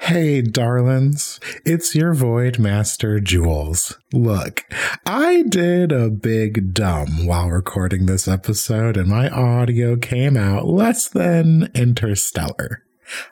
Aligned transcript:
Hey, 0.00 0.42
darlings, 0.42 1.40
it's 1.64 1.94
your 1.94 2.14
Void 2.14 2.58
Master 2.58 3.20
Jules. 3.20 3.98
Look, 4.12 4.64
I 5.06 5.42
did 5.42 5.92
a 5.92 6.10
big 6.10 6.74
dumb 6.74 7.26
while 7.26 7.48
recording 7.50 8.06
this 8.06 8.28
episode, 8.28 8.96
and 8.96 9.08
my 9.08 9.28
audio 9.28 9.96
came 9.96 10.36
out 10.36 10.66
less 10.66 11.08
than 11.08 11.70
interstellar. 11.74 12.82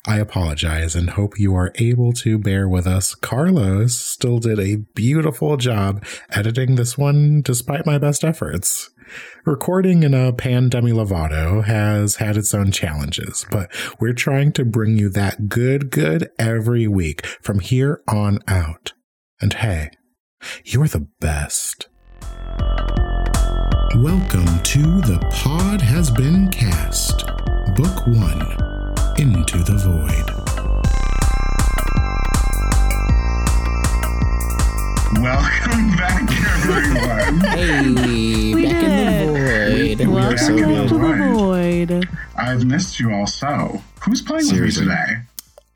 I 0.06 0.18
apologize 0.18 0.94
and 0.94 1.10
hope 1.10 1.38
you 1.38 1.54
are 1.54 1.72
able 1.76 2.12
to 2.14 2.38
bear 2.38 2.68
with 2.68 2.86
us. 2.86 3.14
Carlos 3.14 3.94
still 3.94 4.38
did 4.38 4.58
a 4.60 4.76
beautiful 4.94 5.56
job 5.56 6.04
editing 6.30 6.76
this 6.76 6.96
one 6.96 7.42
despite 7.42 7.86
my 7.86 7.98
best 7.98 8.24
efforts. 8.24 8.90
Recording 9.44 10.02
in 10.02 10.14
a 10.14 10.32
Pandemi 10.32 10.92
Lovato 10.92 11.64
has 11.64 12.16
had 12.16 12.36
its 12.36 12.54
own 12.54 12.72
challenges, 12.72 13.44
but 13.50 13.70
we're 14.00 14.12
trying 14.14 14.52
to 14.52 14.64
bring 14.64 14.96
you 14.96 15.08
that 15.10 15.48
good, 15.48 15.90
good 15.90 16.30
every 16.38 16.88
week 16.88 17.26
from 17.42 17.60
here 17.60 18.02
on 18.08 18.38
out. 18.48 18.92
And 19.40 19.52
hey, 19.52 19.90
you're 20.64 20.88
the 20.88 21.08
best. 21.20 21.88
Welcome 23.96 24.60
to 24.62 24.82
The 25.02 25.18
Pod 25.30 25.80
Has 25.80 26.10
Been 26.10 26.50
Cast, 26.50 27.26
Book 27.76 28.06
One 28.06 28.42
Into 29.18 29.58
the 29.58 29.78
Void. 29.78 30.43
Welcome 35.24 35.96
back, 35.96 36.20
everyone. 36.20 37.40
Hey, 37.56 38.52
We 38.52 38.66
back 38.66 38.80
did 38.82 38.90
in 38.90 39.06
the 39.06 39.32
void. 39.32 40.06
We 40.06 40.06
We're 40.06 40.34
back 40.34 40.50
in 40.50 40.70
Welcome 40.70 40.76
the 40.76 40.86
to 40.86 40.98
the 40.98 41.32
void. 41.32 42.08
I've 42.36 42.66
missed 42.66 43.00
you 43.00 43.10
all 43.10 43.26
so. 43.26 43.80
Who's 44.02 44.20
playing 44.20 44.44
Seriously. 44.44 44.84
with 44.84 44.94
me 44.94 45.02
today? 45.06 45.22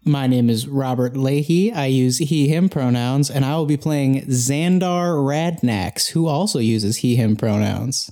My 0.04 0.26
name 0.26 0.50
is 0.50 0.68
Robert 0.68 1.16
Leahy. 1.16 1.72
I 1.72 1.86
use 1.86 2.18
he, 2.18 2.48
him 2.48 2.68
pronouns, 2.68 3.30
and 3.30 3.42
I 3.42 3.56
will 3.56 3.64
be 3.64 3.78
playing 3.78 4.26
Xandar 4.26 5.16
Radnax, 5.16 6.10
who 6.10 6.26
also 6.26 6.58
uses 6.58 6.98
he, 6.98 7.16
him 7.16 7.34
pronouns. 7.34 8.10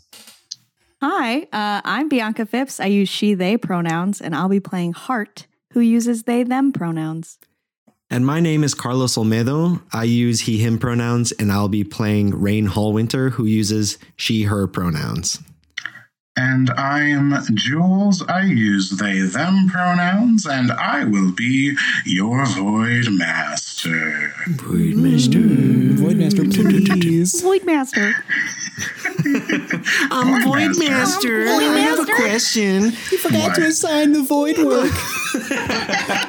Hi, 1.02 1.42
uh, 1.52 1.82
I'm 1.84 2.08
Bianca 2.08 2.46
Phipps. 2.46 2.80
I 2.80 2.86
use 2.86 3.10
she, 3.10 3.34
they 3.34 3.58
pronouns, 3.58 4.22
and 4.22 4.34
I'll 4.34 4.48
be 4.48 4.58
playing 4.60 4.94
Hart, 4.94 5.46
who 5.72 5.80
uses 5.80 6.22
they, 6.22 6.44
them 6.44 6.72
pronouns. 6.72 7.38
And 8.08 8.24
my 8.24 8.38
name 8.38 8.62
is 8.62 8.72
Carlos 8.72 9.16
Olmedo. 9.16 9.82
I 9.92 10.04
use 10.04 10.40
he, 10.42 10.58
him 10.58 10.78
pronouns, 10.78 11.32
and 11.32 11.50
I'll 11.50 11.68
be 11.68 11.82
playing 11.82 12.30
Raine 12.40 12.68
Hallwinter, 12.68 13.32
who 13.32 13.44
uses 13.44 13.98
she, 14.16 14.44
her 14.44 14.68
pronouns. 14.68 15.40
And 16.38 16.70
I'm 16.70 17.34
Jules. 17.54 18.22
I 18.28 18.42
use 18.42 18.90
they, 18.90 19.20
them 19.22 19.68
pronouns, 19.68 20.46
and 20.46 20.70
I 20.70 21.04
will 21.04 21.32
be 21.32 21.76
your 22.04 22.44
Void 22.46 23.08
Master. 23.10 24.32
Void 24.50 24.96
Master. 24.96 25.38
Voidmaster, 25.38 26.86
please. 27.00 27.40
Void 27.40 27.64
Master. 27.64 28.12
I'm 30.12 30.44
Void 30.44 30.78
Master. 30.78 31.48
I 31.48 31.62
have 31.78 32.00
a 32.00 32.12
question. 32.12 32.84
You 32.84 33.18
forgot 33.18 33.54
to 33.54 33.62
What? 33.62 33.70
assign 33.70 34.12
the 34.12 34.22
void 34.22 34.58
work. 34.58 34.92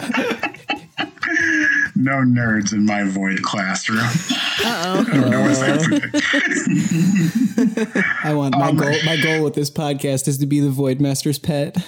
No 2.08 2.24
nerds 2.24 2.72
in 2.72 2.86
my 2.86 3.04
Void 3.04 3.44
classroom. 3.44 4.00
Uh 4.00 5.04
I 5.06 5.14
don't 5.14 5.30
know 5.30 5.42
what's 5.42 5.60
happening. 5.60 6.02
I 8.24 8.34
want 8.34 8.58
my 8.58 8.70
Um, 8.70 8.78
goal. 8.78 8.96
My 9.06 9.18
goal 9.22 9.44
with 9.44 9.56
this 9.56 9.70
podcast 9.70 10.30
is 10.30 10.38
to 10.38 10.46
be 10.46 10.62
the 10.62 10.70
void 10.70 11.02
master's 11.02 11.38
pet. 11.38 11.76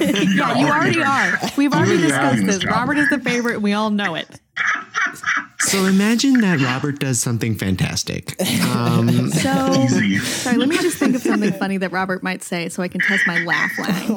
Yeah, 0.00 0.58
you 0.58 0.66
already 0.68 1.02
are. 1.02 1.38
We've 1.56 1.72
already 1.72 1.92
already 1.92 2.02
discussed 2.02 2.44
this 2.46 2.56
this. 2.56 2.66
Robert 2.66 2.98
is 2.98 3.08
the 3.08 3.18
favorite, 3.18 3.54
and 3.54 3.62
we 3.62 3.72
all 3.72 3.88
know 3.90 4.14
it. 4.14 4.28
So 5.60 5.86
imagine 5.86 6.42
that 6.42 6.60
Robert 6.60 6.98
does 7.00 7.18
something 7.18 7.56
fantastic. 7.56 8.36
Um, 8.66 9.30
So, 9.32 9.72
Easy. 9.84 10.18
sorry, 10.18 10.58
let 10.58 10.68
me 10.68 10.76
just 10.76 10.98
think 10.98 11.16
of 11.16 11.22
something 11.22 11.52
funny 11.54 11.78
that 11.78 11.92
Robert 11.92 12.22
might 12.22 12.42
say 12.42 12.68
so 12.68 12.82
I 12.82 12.88
can 12.88 13.00
test 13.00 13.26
my 13.26 13.42
laugh 13.44 13.72
lines. 13.78 14.10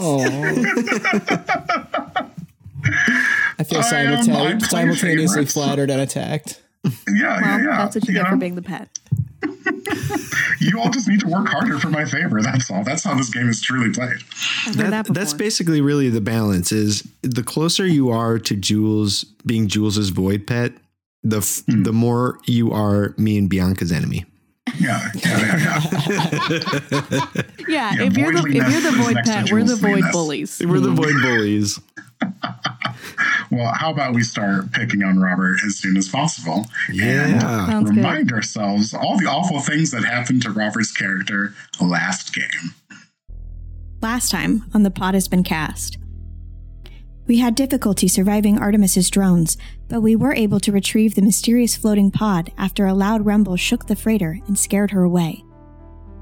I 3.61 3.63
feel 3.63 3.79
I, 3.79 4.05
um, 4.05 4.13
I 4.13 4.21
simulta- 4.23 4.61
simultaneously 4.63 5.45
flattered 5.45 5.89
and 5.89 6.01
attacked. 6.01 6.61
Yeah, 6.83 6.91
yeah, 7.15 7.41
Well, 7.41 7.59
yeah. 7.63 7.77
that's 7.77 7.95
what 7.95 8.07
you 8.07 8.13
get 8.13 8.23
know? 8.23 8.29
for 8.31 8.37
being 8.37 8.55
the 8.55 8.61
pet. 8.61 8.89
You 10.59 10.79
all 10.79 10.91
just 10.91 11.07
need 11.07 11.19
to 11.21 11.27
work 11.27 11.47
harder 11.49 11.79
for 11.79 11.89
my 11.89 12.05
favor. 12.05 12.39
That's 12.39 12.69
all. 12.69 12.83
That's 12.83 13.03
how 13.03 13.15
this 13.15 13.31
game 13.31 13.49
is 13.49 13.61
truly 13.61 13.91
played. 13.91 14.17
That, 14.75 14.91
that 14.91 15.07
that's 15.13 15.33
basically 15.33 15.81
really 15.81 16.09
the 16.09 16.21
balance 16.21 16.71
is 16.71 17.01
the 17.23 17.41
closer 17.41 17.85
you 17.87 18.09
are 18.11 18.37
to 18.37 18.55
Jules 18.55 19.23
being 19.43 19.67
Jules's 19.67 20.09
void 20.09 20.45
pet, 20.45 20.73
the 21.23 21.37
f- 21.39 21.63
Hmm. 21.67 21.81
the 21.81 21.91
more 21.93 22.37
you 22.45 22.71
are 22.71 23.15
me 23.17 23.39
and 23.39 23.49
Bianca's 23.49 23.91
enemy. 23.91 24.25
Yeah, 24.79 25.09
yeah, 25.15 25.21
yeah. 25.57 25.81
yeah. 25.89 27.27
yeah, 27.67 27.93
Yeah, 27.95 28.03
if 28.03 28.15
you're 28.17 28.31
the 28.33 28.43
if 28.47 28.71
you're 28.71 28.91
the 28.91 28.97
void 29.03 29.17
pet, 29.25 29.51
we're 29.51 29.63
the 29.63 29.75
void 29.75 29.81
Jules-liness. 30.01 30.11
bullies. 30.11 30.61
We're 30.63 30.79
the 30.79 30.91
void 30.91 31.15
bullies. 31.23 31.79
Well, 33.51 33.73
how 33.73 33.91
about 33.91 34.15
we 34.15 34.23
start 34.23 34.71
picking 34.71 35.03
on 35.03 35.19
Robert 35.19 35.59
as 35.65 35.75
soon 35.75 35.97
as 35.97 36.07
possible? 36.07 36.67
Yeah. 36.89 37.39
Sounds 37.67 37.89
good. 37.89 37.97
Remind 37.97 38.31
ourselves 38.31 38.93
all 38.93 39.17
the 39.17 39.25
awful 39.25 39.59
things 39.59 39.91
that 39.91 40.05
happened 40.05 40.41
to 40.43 40.51
Robert's 40.51 40.91
character 40.93 41.53
last 41.81 42.33
game. 42.33 42.73
Last 44.01 44.31
time 44.31 44.63
on 44.73 44.83
The 44.83 44.91
Pod 44.91 45.15
Has 45.15 45.27
Been 45.27 45.43
Cast. 45.43 45.97
We 47.27 47.37
had 47.37 47.55
difficulty 47.55 48.07
surviving 48.07 48.57
Artemis's 48.57 49.09
drones, 49.09 49.57
but 49.89 50.01
we 50.01 50.15
were 50.15 50.33
able 50.33 50.61
to 50.61 50.71
retrieve 50.71 51.15
the 51.15 51.21
mysterious 51.21 51.75
floating 51.75 52.09
pod 52.09 52.51
after 52.57 52.85
a 52.85 52.93
loud 52.93 53.25
rumble 53.25 53.57
shook 53.57 53.85
the 53.85 53.95
freighter 53.95 54.39
and 54.47 54.57
scared 54.57 54.91
her 54.91 55.03
away. 55.03 55.43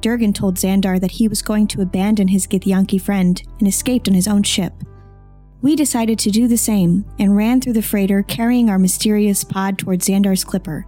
Durgan 0.02 0.34
told 0.34 0.56
Xandar 0.56 1.00
that 1.00 1.12
he 1.12 1.28
was 1.28 1.42
going 1.42 1.68
to 1.68 1.82
abandon 1.82 2.28
his 2.30 2.48
Githyanki 2.48 3.00
friend 3.00 3.42
and 3.60 3.68
escaped 3.68 4.08
on 4.08 4.14
his 4.14 4.28
own 4.28 4.44
ship. 4.44 4.74
We 5.62 5.76
decided 5.76 6.18
to 6.20 6.32
do 6.32 6.48
the 6.48 6.58
same 6.58 7.04
and 7.20 7.36
ran 7.36 7.60
through 7.60 7.74
the 7.74 7.82
freighter 7.82 8.24
carrying 8.24 8.70
our 8.70 8.80
mysterious 8.80 9.44
pod 9.44 9.78
towards 9.78 10.08
Xandar's 10.08 10.46
clipper. 10.46 10.86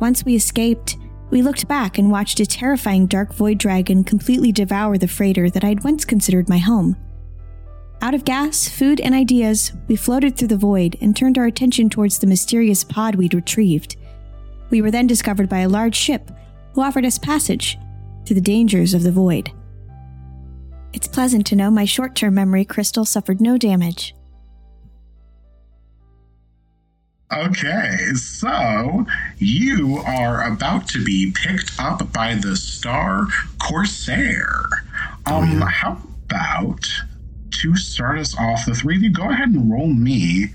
Once 0.00 0.22
we 0.22 0.34
escaped, 0.34 0.98
we 1.30 1.40
looked 1.40 1.66
back 1.66 1.96
and 1.96 2.10
watched 2.10 2.38
a 2.38 2.46
terrifying 2.46 3.06
dark 3.06 3.32
void 3.32 3.56
dragon 3.56 4.04
completely 4.04 4.52
devour 4.52 4.98
the 4.98 5.08
freighter 5.08 5.48
that 5.48 5.64
I'd 5.64 5.82
once 5.82 6.04
considered 6.04 6.48
my 6.48 6.58
home. 6.58 6.96
Out 8.02 8.12
of 8.12 8.26
gas, 8.26 8.68
food, 8.68 9.00
and 9.00 9.14
ideas, 9.14 9.72
we 9.88 9.96
floated 9.96 10.36
through 10.36 10.48
the 10.48 10.56
void 10.58 10.96
and 11.00 11.16
turned 11.16 11.38
our 11.38 11.46
attention 11.46 11.88
towards 11.88 12.18
the 12.18 12.26
mysterious 12.26 12.84
pod 12.84 13.14
we'd 13.14 13.32
retrieved. 13.32 13.96
We 14.68 14.82
were 14.82 14.90
then 14.90 15.06
discovered 15.06 15.48
by 15.48 15.60
a 15.60 15.68
large 15.68 15.96
ship 15.96 16.30
who 16.74 16.82
offered 16.82 17.06
us 17.06 17.18
passage 17.18 17.78
through 18.26 18.34
the 18.34 18.42
dangers 18.42 18.92
of 18.92 19.02
the 19.02 19.10
void. 19.10 19.50
It's 20.96 21.06
pleasant 21.06 21.44
to 21.48 21.56
know 21.56 21.70
my 21.70 21.84
short 21.84 22.14
term 22.14 22.36
memory 22.36 22.64
crystal 22.64 23.04
suffered 23.04 23.38
no 23.38 23.58
damage. 23.58 24.14
Okay, 27.30 28.14
so 28.14 29.04
you 29.36 29.98
are 30.06 30.50
about 30.50 30.88
to 30.88 31.04
be 31.04 31.32
picked 31.32 31.78
up 31.78 32.10
by 32.14 32.34
the 32.34 32.56
Star 32.56 33.26
Corsair. 33.58 34.64
Um, 35.26 35.60
how 35.60 36.00
about 36.24 36.86
to 37.50 37.76
start 37.76 38.18
us 38.18 38.34
off, 38.38 38.64
the 38.64 38.74
three 38.74 38.96
of 38.96 39.02
you 39.02 39.10
go 39.10 39.28
ahead 39.28 39.50
and 39.50 39.70
roll 39.70 39.88
me 39.88 40.46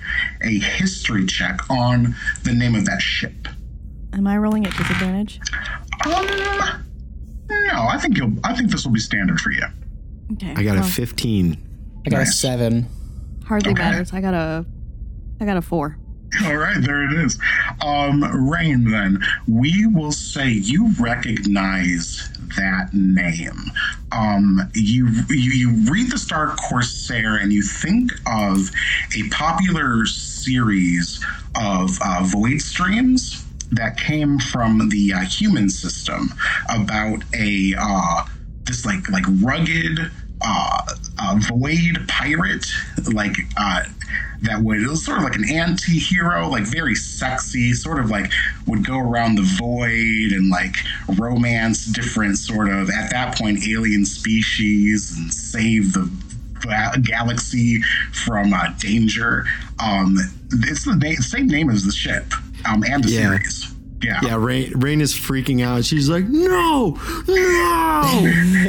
a 0.42 0.58
history 0.58 1.28
check 1.28 1.70
on 1.70 2.16
the 2.46 2.54
name 2.54 2.74
of 2.74 2.86
that 2.86 3.02
ship. 3.02 3.48
Am 4.14 4.26
I 4.26 4.38
rolling 4.38 4.66
at 4.66 4.76
disadvantage? 4.76 5.40
Um, 6.04 6.26
no, 7.48 7.88
I 7.88 8.00
think 8.00 8.18
you'll. 8.18 8.34
I 8.44 8.56
think 8.56 8.72
this 8.72 8.86
will 8.86 8.94
be 8.94 9.00
standard 9.00 9.40
for 9.40 9.52
you. 9.52 9.68
Okay. 10.34 10.54
I 10.56 10.64
got 10.64 10.78
a 10.78 10.84
15. 10.84 12.04
I 12.06 12.10
got 12.10 12.22
a 12.22 12.26
seven. 12.26 12.88
hardly 13.46 13.72
okay. 13.72 13.82
matters. 13.82 14.14
I 14.14 14.22
got 14.22 14.34
a 14.34 14.66
I 15.40 15.46
got 15.46 15.58
a 15.58 15.62
four. 15.62 15.98
All 16.46 16.56
right, 16.56 16.78
there 16.80 17.04
it 17.04 17.14
is. 17.14 17.38
Um, 17.82 18.24
Raine, 18.50 18.90
then, 18.90 19.22
we 19.48 19.86
will 19.86 20.14
say 20.14 20.50
you 20.50 20.90
recognize 20.98 22.30
that 22.56 22.94
name. 22.94 23.72
Um, 24.14 24.62
you, 24.74 25.10
you 25.30 25.52
you 25.52 25.92
read 25.92 26.10
the 26.10 26.18
Star 26.18 26.56
Corsair 26.56 27.36
and 27.36 27.52
you 27.52 27.62
think 27.62 28.12
of 28.28 28.72
a 29.18 29.28
popular 29.30 30.06
series 30.06 31.24
of 31.56 31.98
uh, 32.02 32.24
void 32.24 32.62
streams 32.62 33.46
that 33.72 33.98
came 33.98 34.40
from 34.40 34.90
the 34.90 35.14
uh, 35.14 35.20
human 35.22 35.70
system 35.70 36.34
about 36.70 37.24
a 37.34 37.74
uh, 37.78 38.26
this 38.64 38.86
like 38.86 39.10
like 39.10 39.26
rugged 39.42 40.12
uh, 40.44 40.82
uh, 41.20 41.40
void 41.48 42.06
pirate 42.08 42.66
like 43.14 43.36
uh, 43.58 43.84
that 44.42 44.60
would 44.62 44.82
it 44.82 44.88
was 44.88 45.06
sort 45.06 45.20
of 45.20 45.24
like 45.24 45.36
an 45.36 45.48
anti-hero 45.50 46.48
like 46.50 46.64
very 46.64 46.96
sexy 46.96 47.74
sort 47.74 48.00
of 48.00 48.10
like 48.10 48.32
would 48.66 48.86
go 48.86 48.98
around 49.00 49.36
the 49.36 49.56
void 49.60 50.32
and 50.32 50.50
like 50.50 50.76
romance 51.20 51.86
different 51.86 52.38
sort 52.38 52.70
of 52.70 52.90
at 52.90 53.12
that 53.12 53.38
point 53.38 53.60
alien 53.68 54.04
species 54.06 55.16
and 55.18 55.32
save 55.34 55.94
the 55.94 56.10
galaxy 57.04 57.82
from 58.14 58.54
uh, 58.54 58.68
danger. 58.78 59.46
Um, 59.84 60.16
it's 60.52 60.86
the 60.86 60.96
na- 60.96 61.20
same 61.22 61.48
name 61.48 61.70
as 61.72 61.84
the 61.86 61.92
ship 61.92 62.34
um, 62.68 62.84
and 62.84 63.04
the 63.04 63.10
Yeah. 63.10 63.22
series. 63.30 63.71
Yeah. 64.02 64.20
Yeah, 64.24 64.36
Raine, 64.40 64.72
Raine 64.76 65.02
is 65.02 65.14
freaking 65.14 65.64
out. 65.64 65.86
She's 65.86 66.10
like, 66.10 66.26
no, 66.28 66.98
no, 67.28 68.22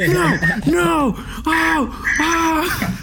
no, 0.07 0.39
no, 0.67 1.15
oh, 1.45 2.15
oh. 2.19 2.99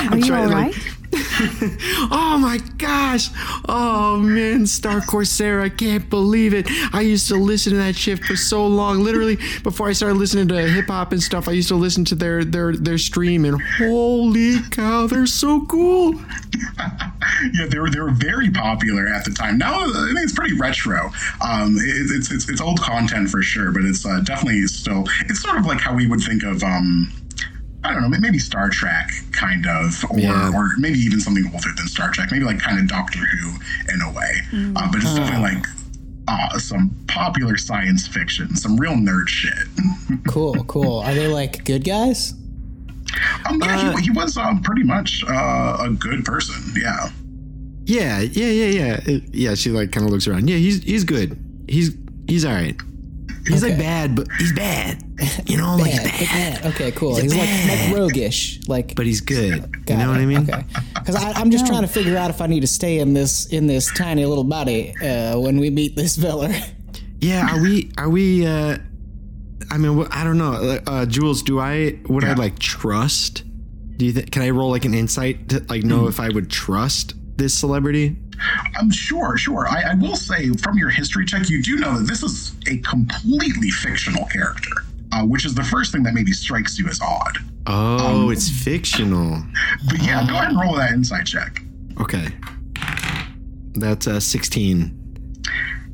Are 0.10 0.16
you 0.16 0.24
trying, 0.24 0.44
all 0.46 0.50
like- 0.52 0.74
right? 0.74 0.87
Oh 2.10 2.38
my 2.40 2.58
gosh. 2.78 3.28
Oh 3.68 4.18
man, 4.18 4.66
Star 4.66 5.00
Corsair, 5.00 5.60
I 5.60 5.68
can't 5.68 6.08
believe 6.08 6.54
it. 6.54 6.66
I 6.92 7.02
used 7.02 7.28
to 7.28 7.36
listen 7.36 7.72
to 7.72 7.78
that 7.78 7.96
shit 7.96 8.24
for 8.24 8.36
so 8.36 8.66
long. 8.66 9.00
Literally, 9.00 9.36
before 9.62 9.88
I 9.88 9.92
started 9.92 10.16
listening 10.16 10.48
to 10.48 10.68
hip 10.68 10.86
hop 10.86 11.12
and 11.12 11.22
stuff, 11.22 11.48
I 11.48 11.52
used 11.52 11.68
to 11.68 11.74
listen 11.76 12.04
to 12.06 12.14
their 12.14 12.44
their 12.44 12.76
their 12.76 12.98
stream 12.98 13.44
and 13.44 13.60
holy 13.78 14.58
cow, 14.70 15.06
they're 15.06 15.26
so 15.26 15.64
cool. 15.66 16.14
yeah, 17.54 17.66
they 17.68 17.78
were 17.78 17.90
they 17.90 18.00
were 18.00 18.10
very 18.10 18.50
popular 18.50 19.08
at 19.08 19.24
the 19.24 19.30
time. 19.30 19.58
Now 19.58 19.80
I 19.80 19.84
think 19.86 20.18
it's 20.20 20.32
pretty 20.32 20.56
retro. 20.56 21.10
Um, 21.40 21.76
it, 21.76 22.10
it's, 22.10 22.30
it's 22.30 22.48
it's 22.48 22.60
old 22.60 22.80
content 22.80 23.30
for 23.30 23.42
sure, 23.42 23.72
but 23.72 23.84
it's 23.84 24.04
uh, 24.04 24.20
definitely 24.20 24.66
still. 24.66 25.04
It's 25.26 25.40
sort 25.40 25.58
of 25.58 25.66
like 25.66 25.80
how 25.80 25.94
we 25.94 26.06
would 26.06 26.20
think 26.20 26.42
of. 26.42 26.62
Um, 26.62 27.12
I 27.88 27.94
don't 27.94 28.02
know, 28.10 28.18
maybe 28.20 28.38
Star 28.38 28.68
Trek, 28.68 29.08
kind 29.32 29.66
of, 29.66 30.04
or, 30.10 30.18
Yeah. 30.18 30.52
or 30.54 30.70
maybe 30.78 30.98
even 30.98 31.20
something 31.20 31.44
older 31.52 31.70
than 31.76 31.88
Star 31.88 32.10
Trek, 32.12 32.28
maybe 32.30 32.44
like 32.44 32.58
kind 32.60 32.78
of 32.78 32.86
Doctor 32.88 33.18
Who 33.18 33.48
in 33.92 34.00
a 34.02 34.12
way. 34.12 34.42
Uh, 34.76 34.90
but 34.92 34.96
it's 35.02 35.14
definitely 35.14 35.54
like 35.56 35.66
uh, 36.28 36.58
some 36.58 36.94
popular 37.06 37.56
science 37.56 38.06
fiction, 38.06 38.54
some 38.56 38.76
real 38.76 38.92
nerd 38.94 39.28
shit. 39.28 39.52
Cool, 40.28 40.64
cool. 40.64 40.98
Are 41.00 41.14
they 41.14 41.26
like 41.28 41.64
good 41.64 41.84
guys? 41.84 42.32
um, 43.48 43.60
yeah, 43.62 43.96
he, 43.96 44.04
he 44.04 44.10
was 44.10 44.36
um, 44.36 44.62
pretty 44.62 44.82
much 44.82 45.22
uh, 45.28 45.76
a 45.80 45.90
good 45.90 46.24
person. 46.24 46.54
Yeah. 46.76 47.10
Yeah, 47.84 48.20
yeah, 48.20 48.46
yeah, 48.46 48.66
yeah. 48.66 49.00
It- 49.06 49.34
yeah, 49.34 49.54
she 49.54 49.70
like 49.70 49.92
kind 49.92 50.04
of 50.06 50.12
looks 50.12 50.26
around. 50.28 50.48
Yeah, 50.48 50.56
he's 50.56 50.82
he's 50.82 51.04
good. 51.04 51.38
He's 51.68 51.92
he's 52.26 52.44
all 52.44 52.52
right. 52.52 52.76
He's 53.46 53.62
like 53.62 53.78
bad, 53.78 54.14
but 54.14 54.28
he's 54.38 54.52
bad. 54.52 55.02
You 55.46 55.56
know, 55.56 55.76
like 55.76 55.90
he's 55.90 55.98
Bad, 56.00 56.12
bad, 56.20 56.62
bad. 56.62 56.74
Okay, 56.74 56.92
cool. 56.92 57.14
He's 57.16 57.32
He's, 57.32 57.34
like, 57.36 57.48
bad. 57.48 57.90
like 57.90 57.98
roguish, 57.98 58.60
like. 58.68 58.94
but 58.94 59.04
he's 59.06 59.20
good. 59.20 59.54
You 59.56 59.66
got 59.84 59.98
know 59.98 60.10
what. 60.10 60.18
I 60.20 60.26
mean? 60.26 60.48
Okay. 60.48 60.62
Because 60.94 61.16
I'm 61.16 61.50
just 61.50 61.66
trying 61.66 61.82
to 61.82 61.88
figure 61.88 62.16
out 62.16 62.30
if 62.30 62.40
I 62.40 62.46
need 62.46 62.60
to 62.60 62.66
stay 62.68 62.98
in 63.00 63.14
this 63.14 63.46
in 63.46 63.66
this 63.66 63.90
tiny 63.94 64.24
little 64.24 64.44
body 64.44 64.94
uh, 65.02 65.38
when 65.38 65.58
we 65.58 65.70
meet 65.70 65.96
this 65.96 66.16
fella. 66.16 66.54
Yeah, 67.20 67.48
are 67.52 67.60
we 67.60 67.90
are 67.98 68.08
we 68.08 68.46
uh 68.46 68.78
I 69.72 69.76
mean, 69.78 70.06
I 70.12 70.22
don't 70.22 70.38
know. 70.38 70.52
Uh, 70.52 70.78
Uh 70.86 71.06
Jules, 71.06 71.42
do 71.42 71.58
I 71.58 71.98
would 72.08 72.22
I 72.24 72.34
like 72.34 72.60
trust? 72.60 73.42
Do 73.96 74.06
you 74.06 74.12
think 74.12 74.30
can 74.30 74.42
I 74.42 74.50
roll 74.50 74.70
like 74.70 74.84
an 74.84 74.94
insight 74.94 75.48
to 75.48 75.64
like 75.68 75.82
know 75.82 76.02
Hmm. 76.02 76.08
if 76.08 76.20
I 76.20 76.28
would 76.28 76.48
trust 76.48 77.14
this 77.36 77.52
celebrity? 77.54 78.16
I'm 78.76 78.92
sure, 78.92 79.36
sure. 79.36 79.66
I, 79.66 79.82
I 79.90 79.94
will 79.94 80.14
say 80.14 80.50
from 80.62 80.78
your 80.78 80.90
history 80.90 81.24
check, 81.26 81.50
you 81.50 81.60
do 81.60 81.76
know 81.76 81.98
that 81.98 82.06
this 82.06 82.22
is 82.22 82.52
a 82.68 82.78
completely 82.78 83.70
fictional 83.70 84.26
character, 84.26 84.70
uh, 85.18 85.24
which 85.24 85.44
is 85.44 85.54
the 85.54 85.64
first 85.64 85.92
thing 85.92 86.02
that 86.04 86.14
maybe 86.14 86.32
strikes 86.32 86.78
you 86.78 86.88
as 86.88 87.00
odd. 87.00 87.38
Oh, 87.66 88.24
Um, 88.24 88.32
it's 88.32 88.48
fictional. 88.48 89.42
But 89.86 90.02
yeah, 90.02 90.26
go 90.26 90.34
ahead 90.36 90.50
and 90.50 90.60
roll 90.60 90.74
that 90.76 90.92
insight 90.92 91.26
check. 91.26 91.60
Okay. 92.00 92.28
That's 93.74 94.06
uh 94.06 94.20
16. 94.20 94.94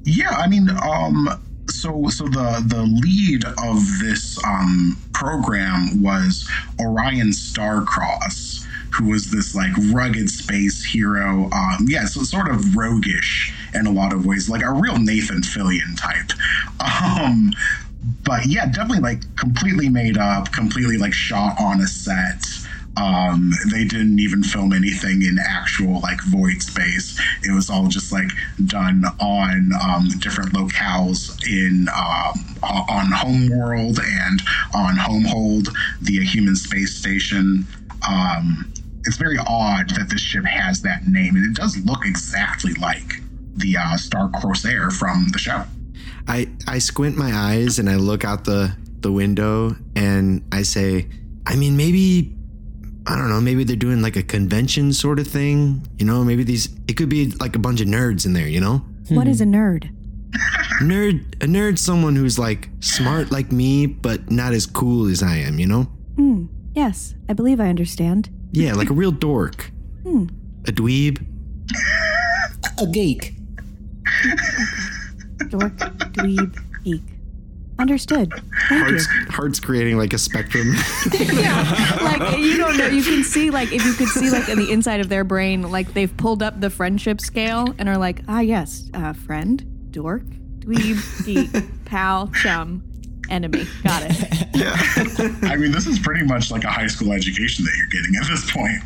Yeah, 0.05 0.31
I 0.31 0.47
mean, 0.49 0.69
um, 0.71 1.29
so 1.69 2.09
so 2.09 2.25
the 2.25 2.62
the 2.67 2.82
lead 2.82 3.44
of 3.44 3.81
this 4.00 4.43
um, 4.44 4.97
program 5.12 6.03
was 6.03 6.49
Orion 6.81 7.29
Starcross, 7.31 8.67
who 8.93 9.09
was 9.09 9.31
this 9.31 9.55
like 9.55 9.73
rugged 9.93 10.29
space 10.31 10.85
hero. 10.85 11.50
Um, 11.53 11.87
yeah, 11.88 12.05
so 12.05 12.23
sort 12.23 12.49
of 12.50 12.77
roguish 12.77 13.53
in 13.75 13.87
a 13.87 13.91
lot 13.91 14.12
of 14.12 14.25
ways, 14.27 14.49
like 14.49 14.62
a 14.62 14.73
real 14.73 14.99
Nathan 14.99 15.41
Fillion 15.43 15.97
type. 16.00 16.32
Um, 16.85 17.50
but 18.25 18.47
yeah, 18.47 18.67
definitely 18.67 19.01
like 19.01 19.37
completely 19.37 19.89
made 19.89 20.19
up, 20.19 20.53
completely 20.53 20.99
like 20.99 21.12
shot 21.12 21.61
on 21.61 21.81
a 21.81 21.87
set. 21.87 22.45
Um, 22.97 23.53
they 23.73 23.85
didn't 23.85 24.21
even 24.21 24.45
film 24.45 24.73
anything 24.73 25.23
in 25.23 25.37
actual 25.39 26.01
like 26.01 26.23
void 26.23 26.62
space. 26.62 27.21
It 27.43 27.53
was 27.53 27.69
all 27.69 27.89
just 27.89 28.12
like 28.12 28.29
done 28.67 29.05
on 29.19 29.73
um, 29.83 30.09
different 30.21 30.53
locales 30.53 31.45
in 31.45 31.89
um, 31.89 32.56
on 32.62 33.11
Homeworld 33.11 33.99
and 33.99 34.43
on 34.75 34.95
Homehold, 34.97 35.75
the 36.01 36.25
human 36.25 36.56
space 36.56 36.95
station. 36.95 37.67
Um, 38.09 38.73
it's 39.06 39.17
very 39.17 39.39
odd 39.39 39.91
that 39.91 40.09
this 40.09 40.21
ship 40.21 40.45
has 40.45 40.83
that 40.83 41.06
name, 41.06 41.37
and 41.37 41.45
it 41.45 41.61
does 41.61 41.77
look 41.85 42.06
exactly 42.06 42.75
like 42.75 43.21
the 43.56 43.77
uh, 43.77 43.97
Star 43.97 44.31
Corsair 44.31 44.91
from 44.91 45.27
the 45.33 45.39
show. 45.39 45.65
I 46.29 46.49
I 46.67 46.79
squint 46.79 47.17
my 47.17 47.32
eyes 47.32 47.79
and 47.79 47.88
I 47.88 47.97
look 47.97 48.25
out 48.25 48.44
the 48.44 48.75
the 49.00 49.12
window 49.12 49.76
and 49.94 50.43
I 50.53 50.62
say, 50.62 51.09
I 51.47 51.56
mean, 51.56 51.76
maybe 51.76 52.35
I 53.06 53.17
don't 53.17 53.29
know, 53.29 53.41
maybe 53.41 53.65
they're 53.65 53.76
doing 53.76 54.00
like 54.00 54.17
a 54.17 54.23
convention 54.23 54.93
sort 54.94 55.19
of 55.19 55.26
thing. 55.29 55.87
You 55.99 56.06
know, 56.06 56.25
maybe 56.25 56.43
these 56.44 56.69
it 56.88 56.97
could 56.97 57.09
be 57.11 57.31
like 57.41 57.55
a 57.55 57.59
bunch 57.59 57.81
of 57.81 57.87
nerds 57.88 58.25
in 58.26 58.32
there. 58.32 58.49
You 58.49 58.61
know, 58.61 58.79
What 59.11 59.29
is 59.29 59.41
a 59.41 59.44
nerd? 59.44 59.91
nerd 60.82 61.35
a 61.44 61.47
nerd, 61.47 61.79
someone 61.79 62.17
who's 62.17 62.38
like 62.38 62.69
smart 62.81 63.31
like 63.31 63.53
me 63.53 63.87
but 63.87 64.31
not 64.31 64.53
as 64.53 64.67
cool 64.67 65.09
as 65.09 65.23
I 65.23 65.37
am. 65.37 65.59
You 65.59 65.67
know, 65.67 65.82
Hmm. 66.17 66.47
Yes, 66.75 67.15
I 67.29 67.35
believe 67.35 67.61
I 67.61 67.69
understand. 67.69 68.31
yeah, 68.53 68.73
like 68.75 68.91
a 68.91 68.94
real 68.94 69.12
dork, 69.12 69.70
a 70.06 70.73
dweeb. 70.73 71.25
A 72.79 72.87
geek. 72.87 73.35
Dork, 75.48 75.76
dweeb, 76.12 76.58
geek. 76.84 77.02
Understood. 77.78 78.32
Thank 78.69 78.70
you. 78.70 78.78
Hart's, 78.78 79.06
Hart's 79.31 79.60
creating 79.60 79.98
like 79.98 80.12
a 80.12 80.19
spectrum. 80.19 80.75
yeah, 81.12 81.98
like 82.02 82.38
you 82.38 82.56
don't 82.56 82.76
know. 82.76 82.86
You 82.86 83.02
can 83.02 83.25
see 83.25 83.50
like 83.50 83.72
if 83.72 83.84
you 83.84 83.94
could 83.94 84.08
see 84.08 84.31
like 84.31 84.48
in 84.48 84.58
the 84.58 84.70
inside 84.70 85.00
of 85.00 85.08
their 85.08 85.25
brain, 85.25 85.62
like 85.62 85.92
they've 85.92 86.16
pulled 86.16 86.42
up 86.42 86.60
the 86.60 86.70
friendship 86.70 87.20
scale 87.20 87.75
and 87.78 87.88
are 87.88 87.98
like, 87.98 88.20
ah, 88.28 88.40
yes, 88.40 88.88
uh, 88.94 89.12
friend, 89.12 89.90
dork, 89.90 90.22
dweeb, 90.60 91.25
geek, 91.25 91.50
pal, 91.84 92.28
chum, 92.28 92.84
enemy. 93.31 93.67
Got 93.82 94.03
it. 94.06 94.49
Yeah. 94.55 94.76
I 95.43 95.56
mean, 95.56 95.73
this 95.73 95.88
is 95.88 95.99
pretty 95.99 96.25
much 96.25 96.53
like 96.53 96.62
a 96.62 96.71
high 96.71 96.87
school 96.87 97.12
education 97.12 97.65
that 97.65 97.73
you're 97.76 97.88
getting 97.88 98.15
at 98.15 98.29
this 98.29 98.49
point. 98.53 98.79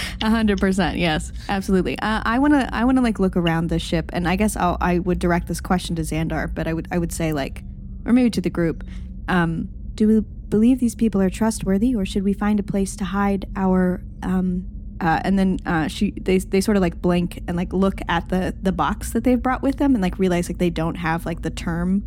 A 0.22 0.30
hundred 0.30 0.58
percent. 0.58 0.96
Yes, 0.96 1.30
absolutely. 1.50 1.98
Uh, 1.98 2.22
I 2.24 2.38
want 2.38 2.54
to. 2.54 2.68
I 2.74 2.84
want 2.84 2.96
to 2.96 3.02
like 3.02 3.18
look 3.18 3.36
around 3.36 3.68
the 3.68 3.78
ship, 3.78 4.08
and 4.14 4.26
I 4.26 4.36
guess 4.36 4.56
I'll, 4.56 4.78
I 4.80 5.00
would 5.00 5.18
direct 5.18 5.48
this 5.48 5.60
question 5.60 5.96
to 5.96 6.02
Xandar, 6.02 6.52
but 6.52 6.66
I 6.66 6.72
would. 6.72 6.88
I 6.90 6.96
would 6.98 7.12
say 7.12 7.34
like, 7.34 7.62
or 8.06 8.14
maybe 8.14 8.30
to 8.30 8.40
the 8.40 8.50
group. 8.50 8.84
Um, 9.28 9.68
do 9.94 10.08
we 10.08 10.20
believe 10.20 10.80
these 10.80 10.94
people 10.94 11.20
are 11.20 11.30
trustworthy, 11.30 11.94
or 11.94 12.06
should 12.06 12.22
we 12.22 12.32
find 12.32 12.58
a 12.58 12.62
place 12.62 12.96
to 12.96 13.04
hide 13.04 13.46
our? 13.54 14.02
Um, 14.22 14.66
uh, 15.00 15.20
and 15.24 15.38
then 15.38 15.58
uh, 15.66 15.88
she, 15.88 16.10
they, 16.20 16.38
they 16.38 16.60
sort 16.60 16.76
of 16.76 16.80
like 16.82 17.00
blink 17.00 17.42
and 17.48 17.56
like 17.56 17.72
look 17.72 18.00
at 18.08 18.28
the 18.28 18.54
the 18.62 18.72
box 18.72 19.12
that 19.12 19.24
they've 19.24 19.42
brought 19.42 19.62
with 19.62 19.76
them, 19.78 19.94
and 19.94 20.02
like 20.02 20.18
realize 20.18 20.48
like 20.48 20.58
they 20.58 20.70
don't 20.70 20.96
have 20.96 21.24
like 21.26 21.42
the 21.42 21.50
term 21.50 22.02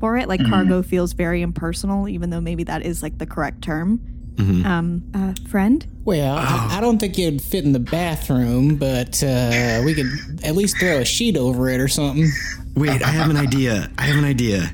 for 0.00 0.16
it. 0.16 0.28
Like 0.28 0.40
cargo 0.48 0.82
feels 0.82 1.12
very 1.12 1.42
impersonal, 1.42 2.08
even 2.08 2.30
though 2.30 2.40
maybe 2.40 2.64
that 2.64 2.82
is 2.82 3.02
like 3.02 3.18
the 3.18 3.26
correct 3.26 3.62
term. 3.62 4.00
Um, 4.38 5.02
uh, 5.14 5.34
friend. 5.50 5.86
Well, 6.06 6.34
I, 6.38 6.78
I 6.78 6.80
don't 6.80 6.98
think 6.98 7.18
it'd 7.18 7.42
fit 7.42 7.62
in 7.66 7.72
the 7.72 7.78
bathroom, 7.78 8.76
but 8.76 9.22
uh, 9.22 9.82
we 9.84 9.92
could 9.92 10.06
at 10.42 10.54
least 10.56 10.78
throw 10.78 10.96
a 11.00 11.04
sheet 11.04 11.36
over 11.36 11.68
it 11.68 11.78
or 11.78 11.88
something. 11.88 12.26
Wait, 12.74 13.02
I 13.02 13.08
have 13.10 13.28
an 13.28 13.36
idea. 13.36 13.90
I 13.98 14.04
have 14.04 14.16
an 14.16 14.24
idea. 14.24 14.72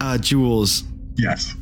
Uh, 0.00 0.16
Jules, 0.16 0.84
Yes. 1.16 1.56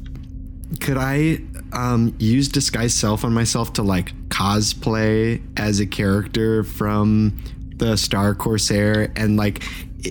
could 0.80 0.98
I 0.98 1.38
um, 1.72 2.14
use 2.18 2.48
disguise 2.48 2.92
self 2.92 3.24
on 3.24 3.32
myself 3.32 3.72
to 3.74 3.82
like 3.82 4.12
cosplay 4.38 5.40
as 5.58 5.80
a 5.80 5.86
character 5.86 6.62
from 6.64 7.36
the 7.76 7.96
Star 7.96 8.34
Corsair 8.34 9.12
and 9.16 9.36
like 9.36 9.62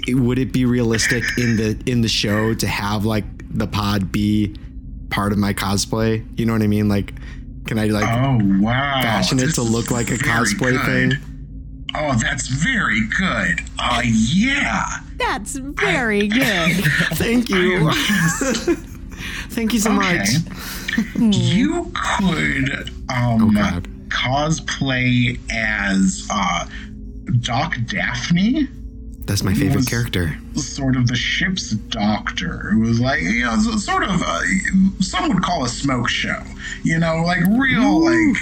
i 0.10 0.13
would 0.13 0.38
it 0.38 0.51
be 0.51 0.65
realistic 0.65 1.24
in 1.38 1.55
the 1.55 1.81
in 1.86 2.01
the 2.01 2.07
show 2.10 2.53
to 2.53 2.67
have 2.67 3.05
like 3.05 3.24
the 3.57 3.67
pod 3.67 4.12
be 4.12 4.53
part 5.10 5.31
of 5.31 5.38
my 5.38 5.53
cosplay? 5.53 6.25
You 6.38 6.46
know 6.46 6.53
what 6.53 6.62
I 6.62 6.67
mean? 6.67 6.89
Like 6.89 7.13
can 7.67 7.79
I 7.79 7.86
like 7.88 8.03
Oh 8.07 8.38
wow! 8.62 9.01
fashion 9.01 9.39
it 9.39 9.53
to 9.55 9.62
look 9.62 9.91
like 9.91 10.10
a 10.10 10.15
cosplay 10.17 10.72
good. 10.86 10.86
thing? 11.12 11.34
Oh, 11.96 12.15
that's 12.15 12.48
very 12.48 13.01
good. 13.17 13.62
Uh, 13.79 14.01
yeah. 14.03 14.84
That's 15.15 15.55
very 15.55 16.27
good. 16.41 16.74
Thank 17.15 17.50
you. 17.50 17.89
Thank 19.50 19.74
you 19.74 19.79
so 19.79 19.91
Okay. 19.98 20.17
much. 20.17 20.29
You 21.17 21.91
could 22.19 22.89
um, 23.10 23.41
Oh, 23.41 23.51
God. 23.53 23.88
Cosplay 24.17 25.39
as 25.51 26.27
uh, 26.31 26.67
Doc 27.41 27.75
Daphne 27.86 28.67
That's 29.25 29.43
my 29.43 29.53
favorite 29.53 29.88
character. 29.88 30.38
Sort 30.55 30.95
of 30.95 31.07
the 31.07 31.15
ship's 31.15 31.71
doctor, 31.71 32.69
who 32.71 32.81
was 32.81 33.00
like, 33.00 33.21
you 33.21 33.43
know, 33.43 33.59
sort 33.59 34.03
of, 34.03 34.21
uh, 34.25 34.41
some 35.01 35.29
would 35.29 35.43
call 35.43 35.63
a 35.65 35.69
smoke 35.69 36.09
show. 36.09 36.41
You 36.83 37.00
know, 37.00 37.24
like 37.24 37.41
real, 37.45 38.03
like 38.03 38.38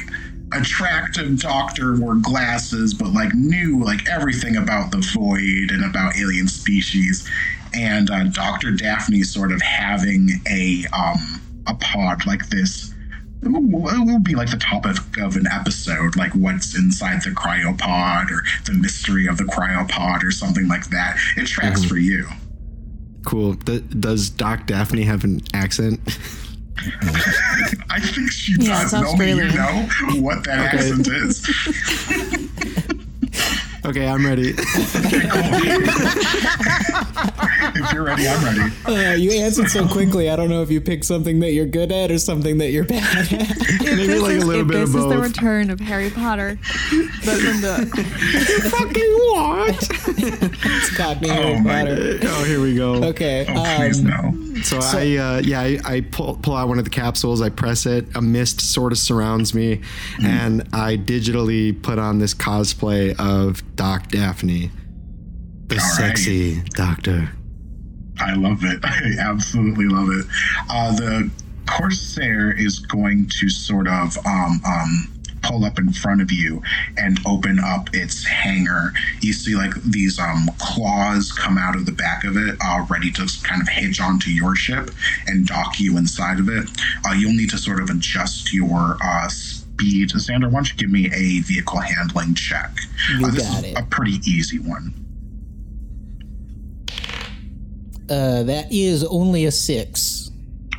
attractive 0.53 1.39
doctor 1.39 1.95
wore 1.95 2.15
glasses, 2.15 2.93
but 2.93 3.09
like 3.09 3.33
knew 3.33 3.83
like 3.83 4.07
everything 4.07 4.55
about 4.57 4.91
the 4.91 5.05
void 5.13 5.71
and 5.71 5.83
about 5.83 6.17
alien 6.17 6.47
species. 6.47 7.27
And 7.73 8.09
uh, 8.09 8.25
Dr. 8.25 8.71
Daphne 8.71 9.23
sort 9.23 9.51
of 9.51 9.61
having 9.61 10.29
a 10.47 10.85
um 10.93 11.41
a 11.67 11.73
pod 11.75 12.25
like 12.25 12.47
this 12.49 12.93
it 13.45 13.51
will, 13.51 14.19
be 14.19 14.35
like 14.35 14.49
the 14.49 14.57
topic 14.57 14.95
of 15.19 15.35
an 15.35 15.45
episode, 15.51 16.15
like 16.15 16.33
what's 16.33 16.75
inside 16.77 17.21
the 17.23 17.31
cryopod 17.31 18.31
or 18.31 18.43
the 18.65 18.73
mystery 18.73 19.27
of 19.27 19.37
the 19.37 19.43
cryopod 19.43 20.23
or 20.23 20.31
something 20.31 20.67
like 20.67 20.89
that. 20.89 21.17
It 21.37 21.45
tracks 21.47 21.81
mm-hmm. 21.81 21.89
for 21.89 21.97
you. 21.97 22.25
Cool. 23.25 23.55
Th- 23.55 23.83
does 23.99 24.29
Doc 24.29 24.67
Daphne 24.67 25.03
have 25.03 25.23
an 25.23 25.41
accent? 25.53 25.99
I 27.89 27.99
think 27.99 28.31
she 28.31 28.53
Yeah, 28.59 28.83
does. 28.83 28.93
it's 28.93 29.01
Knowing 29.01 29.37
you 29.37 29.51
know 29.51 29.87
what 30.21 30.43
that 30.43 30.73
Okay. 30.73 30.77
accent 30.77 31.07
is. 31.07 31.47
Okay, 33.85 34.07
I'm 34.07 34.25
ready. 34.25 34.53
If 37.75 37.93
you're 37.93 38.03
ready, 38.03 38.27
I'm 38.27 38.43
ready. 38.43 38.71
Uh, 38.85 39.13
you 39.13 39.31
answered 39.31 39.67
so 39.69 39.87
quickly. 39.87 40.29
I 40.29 40.35
don't 40.35 40.49
know 40.49 40.61
if 40.61 40.69
you 40.71 40.79
picked 40.79 41.05
something 41.05 41.39
that 41.39 41.51
you're 41.51 41.65
good 41.65 41.91
at 41.91 42.11
or 42.11 42.17
something 42.19 42.59
that 42.59 42.69
you're 42.71 42.83
bad 42.85 43.17
at. 43.17 43.29
Maybe 43.81 44.05
this 44.07 44.21
like 44.21 44.33
a 44.33 44.37
is, 44.37 44.45
little 44.45 44.61
if 44.61 44.67
bit 44.67 44.81
of 44.81 44.93
this 44.93 45.03
is 45.03 45.09
the 45.09 45.17
return 45.17 45.69
of 45.69 45.79
Harry 45.79 46.09
Potter, 46.09 46.57
but 47.25 47.39
from 47.39 47.61
the 47.61 48.69
Fucking 48.71 49.13
what? 49.13 49.89
It's 50.65 50.97
got 50.97 51.21
me 51.21 51.29
Oh 51.29 51.33
Harry 51.33 51.59
my 51.61 51.83
Potter. 51.85 52.19
oh, 52.23 52.43
here 52.45 52.61
we 52.61 52.75
go. 52.75 53.03
Okay. 53.05 53.45
Oh, 53.49 53.75
please 53.77 53.99
um, 53.99 54.53
no. 54.53 54.61
So, 54.61 54.79
I, 54.81 55.15
uh, 55.17 55.41
yeah, 55.43 55.61
I, 55.61 55.79
I 55.83 56.01
pull, 56.01 56.37
pull 56.37 56.55
out 56.55 56.67
one 56.69 56.77
of 56.79 56.85
the 56.85 56.89
capsules, 56.91 57.41
I 57.41 57.49
press 57.49 57.85
it, 57.85 58.05
a 58.15 58.21
mist 58.21 58.61
sort 58.61 58.91
of 58.93 58.97
surrounds 58.97 59.53
me, 59.53 59.81
and 60.23 60.61
I 60.73 60.95
digitally 60.97 61.79
put 61.81 61.99
on 61.99 62.19
this 62.19 62.33
cosplay 62.33 63.15
of 63.19 63.61
Doc 63.75 64.07
Daphne, 64.09 64.71
the 65.67 65.75
All 65.75 65.81
right. 65.81 65.95
sexy 66.17 66.61
doctor. 66.75 67.29
I 68.19 68.33
love 68.33 68.63
it. 68.63 68.79
I 68.83 69.15
absolutely 69.19 69.87
love 69.87 70.09
it. 70.09 70.25
Uh, 70.69 70.95
the 70.95 71.31
Corsair 71.67 72.51
is 72.51 72.79
going 72.79 73.27
to 73.39 73.49
sort 73.49 73.87
of 73.87 74.17
um, 74.25 74.61
um, 74.65 75.15
pull 75.41 75.63
up 75.65 75.77
in 75.79 75.91
front 75.91 76.21
of 76.21 76.31
you 76.31 76.61
and 76.97 77.19
open 77.25 77.59
up 77.59 77.89
its 77.93 78.25
hangar. 78.25 78.93
You 79.21 79.33
see 79.33 79.55
like 79.55 79.73
these 79.83 80.19
um, 80.19 80.47
claws 80.57 81.31
come 81.31 81.57
out 81.57 81.75
of 81.75 81.85
the 81.85 81.91
back 81.91 82.23
of 82.23 82.37
it, 82.37 82.57
uh, 82.63 82.85
ready 82.89 83.11
to 83.11 83.27
kind 83.43 83.61
of 83.61 83.67
hitch 83.67 84.01
onto 84.01 84.29
your 84.29 84.55
ship 84.55 84.89
and 85.27 85.45
dock 85.45 85.79
you 85.79 85.97
inside 85.97 86.39
of 86.39 86.49
it. 86.49 86.69
Uh, 87.07 87.13
you'll 87.13 87.33
need 87.33 87.49
to 87.51 87.57
sort 87.57 87.81
of 87.81 87.89
adjust 87.89 88.53
your 88.53 88.97
uh, 89.03 89.27
speed. 89.27 90.09
Xandar, 90.09 90.45
why 90.45 90.59
don't 90.59 90.69
you 90.69 90.77
give 90.77 90.89
me 90.89 91.07
a 91.13 91.41
vehicle 91.41 91.79
handling 91.79 92.33
check? 92.33 92.71
You 93.17 93.27
uh, 93.27 93.31
this 93.31 93.47
got 93.47 93.63
it. 93.63 93.77
a 93.77 93.83
pretty 93.83 94.19
easy 94.25 94.59
one. 94.59 94.93
Uh, 98.09 98.43
that 98.43 98.67
is 98.71 99.03
only 99.03 99.45
a 99.45 99.51
six. 99.51 100.24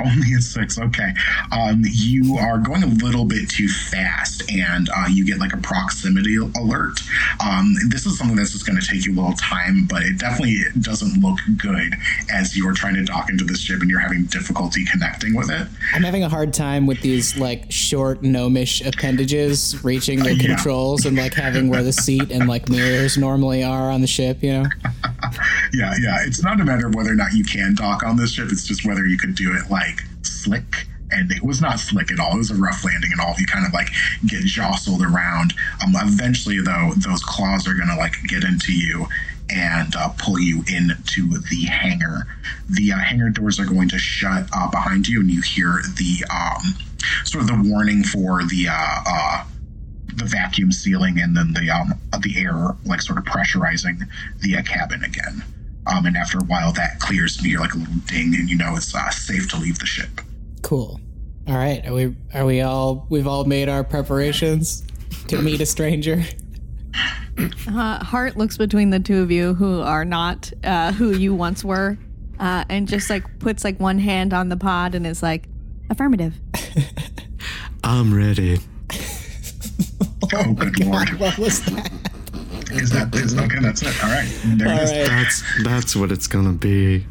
Only 0.05 0.35
a 0.35 0.41
six. 0.41 0.79
Okay. 0.79 1.13
Um, 1.53 1.83
you 1.87 2.37
are 2.37 2.59
going 2.59 2.83
a 2.83 2.87
little 2.87 3.25
bit 3.25 3.49
too 3.49 3.69
fast, 3.69 4.51
and 4.51 4.89
uh, 4.95 5.07
you 5.09 5.25
get 5.25 5.39
like 5.39 5.53
a 5.53 5.57
proximity 5.59 6.37
alert. 6.37 7.01
Um, 7.45 7.75
this 7.89 8.07
is 8.07 8.19
something 8.19 8.37
that's 8.37 8.53
just 8.53 8.67
going 8.67 8.79
to 8.81 8.87
take 8.87 9.07
you 9.07 9.13
a 9.15 9.17
little 9.17 9.33
time, 9.35 9.87
but 9.89 10.03
it 10.03 10.19
definitely 10.19 10.59
doesn't 10.81 11.21
look 11.21 11.39
good 11.57 11.95
as 12.33 12.57
you're 12.57 12.75
trying 12.75 12.95
to 12.95 13.05
dock 13.05 13.31
into 13.31 13.45
this 13.45 13.61
ship 13.61 13.81
and 13.81 13.91
you're 13.91 14.01
having 14.01 14.25
difficulty 14.27 14.85
connecting 14.85 15.35
with 15.35 15.51
it. 15.51 15.67
I'm 15.95 16.03
having 16.03 16.23
a 16.25 16.29
hard 16.29 16.53
time 16.53 16.87
with 16.87 17.01
these 17.01 17.37
like 17.37 17.71
short 17.71 18.23
gnomish 18.23 18.81
appendages 18.85 19.83
reaching 19.85 20.23
their 20.23 20.33
Yeah. 20.37 20.55
controls 20.57 21.07
and 21.07 21.17
like 21.17 21.35
having 21.35 21.69
where 21.69 21.83
the 21.83 21.93
seat 21.93 22.31
and 22.31 22.49
like 22.49 22.69
mirrors 22.69 23.17
normally 23.17 23.65
are 23.65 23.91
on 23.91 24.01
the 24.03 24.07
ship. 24.07 24.43
You 24.43 24.53
know. 24.63 24.65
Yeah, 25.73 25.93
yeah. 26.01 26.19
It's 26.25 26.43
not 26.43 26.61
a 26.61 26.65
matter 26.65 26.87
of 26.87 26.95
whether 26.95 27.11
or 27.11 27.17
not 27.17 27.33
you 27.33 27.45
can 27.45 27.75
dock 27.75 28.03
on 28.05 28.17
this 28.17 28.33
ship. 28.33 28.49
It's 28.51 28.65
just 28.65 28.87
whether 28.87 29.05
you 29.05 29.19
could 29.19 29.35
do 29.35 29.53
it 29.55 29.69
like 29.71 29.86
slick. 30.23 30.87
And 31.11 31.31
it 31.31 31.45
was 31.45 31.61
not 31.61 31.79
slick 31.79 32.11
at 32.11 32.19
all. 32.19 32.35
It 32.35 32.39
was 32.39 32.51
a 32.51 32.57
rough 32.57 32.85
landing 32.85 33.13
and 33.13 33.21
all. 33.21 33.35
You 33.39 33.47
kind 33.47 33.65
of 33.65 33.73
like 33.73 33.89
get 34.27 34.43
jostled 34.45 35.03
around. 35.03 35.55
Um, 35.83 35.95
eventually, 35.95 36.61
though, 36.61 36.95
those 36.97 37.23
claws 37.23 37.69
are 37.69 37.75
gonna 37.75 37.97
like 37.97 38.15
get 38.27 38.43
into 38.43 38.73
you 38.73 39.07
and 39.49 39.95
uh, 39.95 40.09
pull 40.19 40.41
you 40.41 40.65
into 40.67 41.39
the 41.39 41.67
hangar. 41.67 42.27
The 42.69 42.93
uh, 42.93 42.99
hangar 42.99 43.31
doors 43.31 43.61
are 43.61 43.67
going 43.67 43.89
to 43.91 43.99
shut 43.99 44.49
uh, 44.53 44.69
behind 44.69 45.07
you, 45.07 45.21
and 45.21 45.31
you 45.31 45.43
hear 45.43 45.81
the 45.97 46.25
um, 46.29 46.75
sort 47.25 47.43
of 47.43 47.49
the 47.49 47.71
warning 47.71 48.03
for 48.03 48.43
the 48.43 48.67
uh, 48.69 48.99
uh, 49.07 49.45
the 50.17 50.25
vacuum 50.25 50.73
sealing 50.73 51.21
and 51.21 51.37
then 51.37 51.53
the 51.53 51.71
um 51.71 51.93
the 52.23 52.41
air 52.43 52.75
like 52.85 53.03
sort 53.03 53.19
of 53.19 53.25
pressurizing 53.25 54.01
the 54.41 54.57
uh, 54.57 54.63
cabin 54.63 55.05
again. 55.05 55.43
Um, 55.87 56.07
and 56.07 56.17
after 56.17 56.39
a 56.39 56.45
while, 56.45 56.73
that 56.73 56.99
clears 57.01 57.37
and 57.37 57.47
you 57.47 57.53
hear 57.53 57.61
like 57.61 57.75
a 57.75 57.79
little 57.79 57.95
ding, 58.07 58.35
and 58.35 58.49
you 58.49 58.57
know 58.57 58.77
it's 58.77 58.95
uh, 58.95 59.11
safe 59.11 59.49
to 59.51 59.57
leave 59.57 59.79
the 59.79 59.87
ship. 59.87 60.21
Cool. 60.63 61.01
All 61.47 61.55
right. 61.55 61.87
Are 61.87 61.95
we? 61.95 62.17
Are 62.35 62.45
we 62.45 62.61
all? 62.61 63.07
We've 63.09 63.27
all 63.27 63.45
made 63.45 63.69
our 63.69 63.85
preparations 63.85 64.83
to 65.29 65.41
meet 65.41 65.61
a 65.61 65.67
stranger. 65.67 66.25
uh, 67.69 68.05
Hart 68.05 68.37
looks 68.37 68.57
between 68.57 68.91
the 68.91 69.01
two 69.01 69.23
of 69.23 69.31
you 69.31 69.55
who 69.55 69.81
are 69.81 70.05
not 70.05 70.53
uh, 70.65 70.93
who 70.93 71.13
you 71.13 71.35
once 71.35 71.65
were, 71.65 71.99
uh, 72.41 72.65
and 72.69 72.89
just 72.89 73.11
like 73.11 73.39
puts 73.39 73.63
like 73.65 73.79
one 73.79 73.99
hand 73.99 74.35
on 74.35 74.49
the 74.49 74.57
pod 74.57 74.95
and 74.95 75.07
is 75.07 75.23
like, 75.23 75.49
affirmative. 75.91 76.35
I'm 77.85 78.13
ready. 78.13 78.59
Oh, 80.35 80.53
good 80.55 80.79
lord! 80.85 81.21
What 81.21 81.39
was 81.39 81.65
that? 81.67 81.93
Is 82.77 82.91
that 82.91 83.15
is 83.15 83.37
okay? 83.37 83.59
That's 83.61 83.83
it. 83.83 84.05
All 84.05 84.11
right, 84.11 84.29
there 84.45 84.69
it 84.69 84.83
is. 84.83 84.91
All 84.93 84.99
right. 84.99 85.07
That's 85.07 85.43
that's 85.65 85.97
what 85.97 86.13
it's 86.13 86.27
gonna 86.27 86.53
be. 86.53 87.07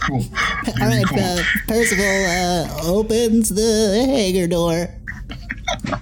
Cool. 0.00 0.18
All 0.66 0.72
Very 0.76 0.96
right. 0.98 1.06
cool. 1.06 1.18
Uh, 1.18 1.42
Percival 1.66 2.26
uh, 2.26 2.80
opens 2.90 3.48
the 3.48 4.04
hangar 4.06 4.46
door. 4.46 4.88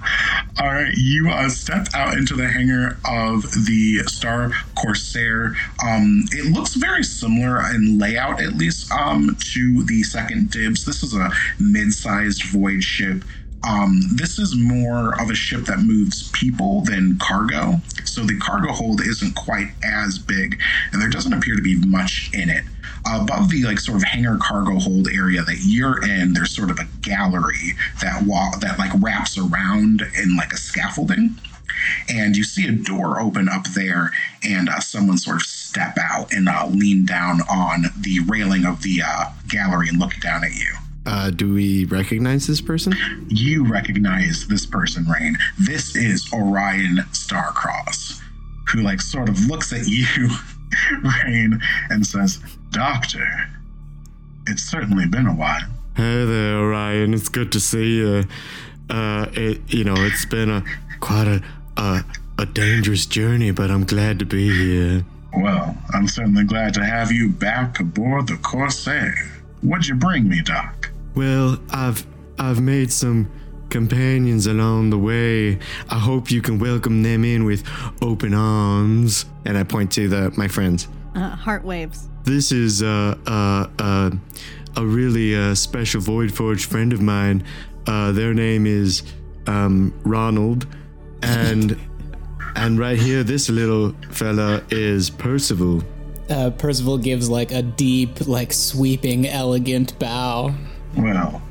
All 0.60 0.66
right, 0.72 0.92
you 0.96 1.30
uh, 1.30 1.48
step 1.48 1.88
out 1.94 2.16
into 2.16 2.34
the 2.36 2.46
hangar 2.46 2.96
of 3.08 3.42
the 3.66 3.98
Star 4.06 4.52
Corsair. 4.76 5.56
Um, 5.84 6.24
it 6.30 6.52
looks 6.52 6.74
very 6.74 7.02
similar 7.02 7.60
in 7.74 7.98
layout, 7.98 8.40
at 8.40 8.54
least, 8.54 8.90
um, 8.92 9.36
to 9.52 9.82
the 9.84 10.02
second 10.04 10.50
dibs. 10.50 10.84
This 10.84 11.02
is 11.02 11.14
a 11.14 11.30
mid-sized 11.58 12.44
void 12.44 12.84
ship. 12.84 13.24
Um, 13.66 14.00
this 14.14 14.38
is 14.38 14.54
more 14.56 15.20
of 15.20 15.30
a 15.30 15.34
ship 15.34 15.64
that 15.64 15.80
moves 15.80 16.30
people 16.30 16.82
than 16.82 17.18
cargo, 17.18 17.80
so 18.14 18.22
the 18.22 18.38
cargo 18.38 18.72
hold 18.72 19.00
isn't 19.00 19.34
quite 19.34 19.68
as 19.82 20.18
big, 20.18 20.60
and 20.92 21.02
there 21.02 21.08
doesn't 21.08 21.32
appear 21.32 21.56
to 21.56 21.62
be 21.62 21.76
much 21.86 22.30
in 22.32 22.48
it. 22.48 22.64
Above 23.06 23.50
the 23.50 23.64
like 23.64 23.80
sort 23.80 23.96
of 23.96 24.04
hangar 24.04 24.38
cargo 24.40 24.78
hold 24.78 25.08
area 25.08 25.42
that 25.42 25.58
you're 25.64 26.02
in, 26.04 26.32
there's 26.32 26.54
sort 26.54 26.70
of 26.70 26.78
a 26.78 26.88
gallery 27.02 27.72
that 28.00 28.22
wa- 28.22 28.56
that 28.60 28.78
like 28.78 28.92
wraps 29.02 29.36
around 29.36 30.02
in 30.16 30.36
like 30.36 30.52
a 30.52 30.56
scaffolding, 30.56 31.36
and 32.08 32.36
you 32.36 32.44
see 32.44 32.66
a 32.66 32.72
door 32.72 33.20
open 33.20 33.48
up 33.48 33.66
there, 33.74 34.12
and 34.42 34.68
uh, 34.68 34.80
someone 34.80 35.18
sort 35.18 35.36
of 35.36 35.42
step 35.42 35.98
out 35.98 36.32
and 36.32 36.48
uh, 36.48 36.66
lean 36.68 37.04
down 37.04 37.40
on 37.50 37.86
the 37.98 38.20
railing 38.28 38.64
of 38.64 38.82
the 38.82 39.02
uh, 39.04 39.24
gallery 39.48 39.88
and 39.88 39.98
look 39.98 40.14
down 40.20 40.44
at 40.44 40.54
you. 40.54 40.72
Uh, 41.06 41.30
do 41.30 41.52
we 41.52 41.84
recognize 41.86 42.46
this 42.46 42.60
person? 42.60 42.94
You 43.28 43.66
recognize 43.66 44.46
this 44.48 44.64
person, 44.64 45.04
Raine. 45.06 45.36
This 45.58 45.94
is 45.96 46.32
Orion 46.32 46.96
Starcross, 47.12 48.20
who 48.68 48.80
like 48.80 49.00
sort 49.00 49.28
of 49.28 49.38
looks 49.46 49.72
at 49.72 49.86
you, 49.86 50.06
Raine, 51.02 51.60
and 51.90 52.06
says, 52.06 52.38
"Doctor, 52.70 53.26
it's 54.46 54.62
certainly 54.62 55.06
been 55.06 55.26
a 55.26 55.34
while." 55.34 55.60
Hey 55.96 56.24
there, 56.24 56.56
Orion. 56.58 57.12
It's 57.12 57.28
good 57.28 57.52
to 57.52 57.60
see 57.60 57.98
you. 57.98 58.24
Uh, 58.88 59.26
it, 59.32 59.60
you 59.68 59.84
know, 59.84 59.94
it's 59.96 60.24
been 60.24 60.50
a 60.50 60.64
quite 61.00 61.26
a, 61.26 61.42
a 61.76 62.04
a 62.38 62.46
dangerous 62.46 63.06
journey, 63.06 63.50
but 63.50 63.70
I'm 63.70 63.84
glad 63.84 64.18
to 64.20 64.24
be 64.24 64.48
here. 64.50 65.04
Well, 65.36 65.76
I'm 65.92 66.08
certainly 66.08 66.44
glad 66.44 66.74
to 66.74 66.84
have 66.84 67.12
you 67.12 67.28
back 67.28 67.78
aboard 67.80 68.28
the 68.28 68.36
Corsair. 68.36 69.14
What'd 69.62 69.86
you 69.86 69.94
bring 69.94 70.28
me, 70.28 70.42
Doc? 70.42 70.90
Well, 71.14 71.58
I've 71.70 72.04
I've 72.38 72.60
made 72.60 72.92
some 72.92 73.30
companions 73.70 74.46
along 74.46 74.90
the 74.90 74.98
way. 74.98 75.58
I 75.88 75.98
hope 75.98 76.30
you 76.30 76.40
can 76.42 76.58
welcome 76.58 77.02
them 77.02 77.24
in 77.24 77.44
with 77.44 77.62
open 78.02 78.34
arms. 78.34 79.24
And 79.44 79.56
I 79.58 79.64
point 79.64 79.92
to 79.92 80.08
the 80.08 80.32
my 80.36 80.48
friends. 80.48 80.88
Uh, 81.14 81.30
Hart 81.30 81.64
waves. 81.64 82.08
This 82.24 82.50
is 82.52 82.82
uh, 82.82 83.16
uh, 83.26 83.66
uh, 83.78 84.10
a 84.76 84.84
really 84.84 85.36
uh, 85.36 85.54
special 85.54 86.00
Void 86.00 86.32
Forge 86.32 86.64
friend 86.66 86.92
of 86.92 87.00
mine. 87.00 87.44
Uh, 87.86 88.12
their 88.12 88.32
name 88.34 88.66
is 88.66 89.02
um, 89.46 89.92
Ronald, 90.04 90.66
and 91.22 91.78
and 92.56 92.78
right 92.78 92.98
here, 92.98 93.22
this 93.22 93.48
little 93.48 93.94
fella 94.10 94.64
is 94.70 95.10
Percival. 95.10 95.82
uh, 96.30 96.50
Percival 96.50 96.96
gives 96.98 97.28
like 97.28 97.52
a 97.52 97.62
deep, 97.62 98.26
like 98.26 98.52
sweeping, 98.52 99.28
elegant 99.28 99.96
bow. 99.98 100.54
Well, 100.96 101.42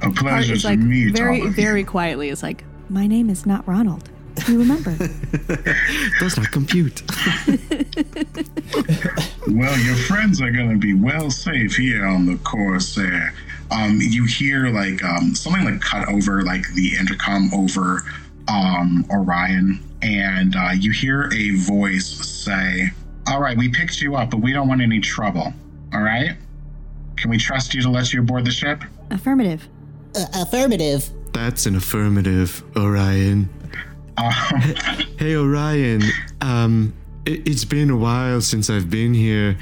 a 0.00 0.04
Hart 0.04 0.16
pleasure 0.16 0.54
is 0.54 0.62
to 0.62 0.68
like 0.68 0.78
meet 0.78 1.16
very, 1.16 1.40
all 1.40 1.48
of 1.48 1.54
very 1.54 1.80
you. 1.80 1.86
quietly. 1.86 2.28
Is 2.28 2.42
like, 2.42 2.64
my 2.88 3.06
name 3.06 3.30
is 3.30 3.46
not 3.46 3.66
Ronald. 3.66 4.08
Do 4.44 4.52
you 4.52 4.58
remember? 4.60 4.96
Does 6.20 6.36
not 6.36 6.50
compute. 6.52 7.02
Well, 9.50 9.78
your 9.78 9.96
friends 9.96 10.42
are 10.42 10.50
going 10.50 10.68
to 10.70 10.76
be 10.76 10.92
well 10.92 11.30
safe 11.30 11.74
here 11.74 12.04
on 12.04 12.26
the 12.26 12.36
Corsair. 12.44 13.32
Um, 13.70 13.98
you 14.00 14.24
hear 14.26 14.68
like 14.68 15.02
um, 15.02 15.34
something 15.34 15.64
like 15.64 15.80
cut 15.80 16.06
over 16.08 16.42
like 16.42 16.68
the 16.74 16.94
intercom 16.98 17.50
over 17.54 18.02
um, 18.46 19.06
Orion, 19.10 19.80
and 20.02 20.54
uh, 20.54 20.70
you 20.74 20.90
hear 20.92 21.30
a 21.32 21.50
voice 21.56 22.06
say, 22.06 22.90
"All 23.26 23.40
right, 23.40 23.56
we 23.56 23.70
picked 23.70 24.02
you 24.02 24.16
up, 24.16 24.30
but 24.30 24.40
we 24.40 24.52
don't 24.52 24.68
want 24.68 24.82
any 24.82 25.00
trouble. 25.00 25.52
All 25.94 26.02
right, 26.02 26.36
can 27.20 27.30
we 27.30 27.38
trust 27.38 27.74
you 27.74 27.82
to 27.82 27.90
let 27.90 28.12
you 28.12 28.20
aboard 28.20 28.44
the 28.44 28.50
ship?" 28.50 28.82
Affirmative. 29.10 29.68
affirmative. 30.34 31.10
That's 31.32 31.66
an 31.66 31.76
affirmative, 31.76 32.62
Orion. 32.76 33.48
Um, 34.16 34.32
Hey, 35.18 35.36
Orion. 35.36 36.02
Um, 36.40 36.94
it, 37.24 37.46
it's 37.46 37.64
been 37.64 37.90
a 37.90 37.96
while 37.96 38.40
since 38.40 38.70
I've 38.70 38.90
been 38.90 39.14
here. 39.14 39.56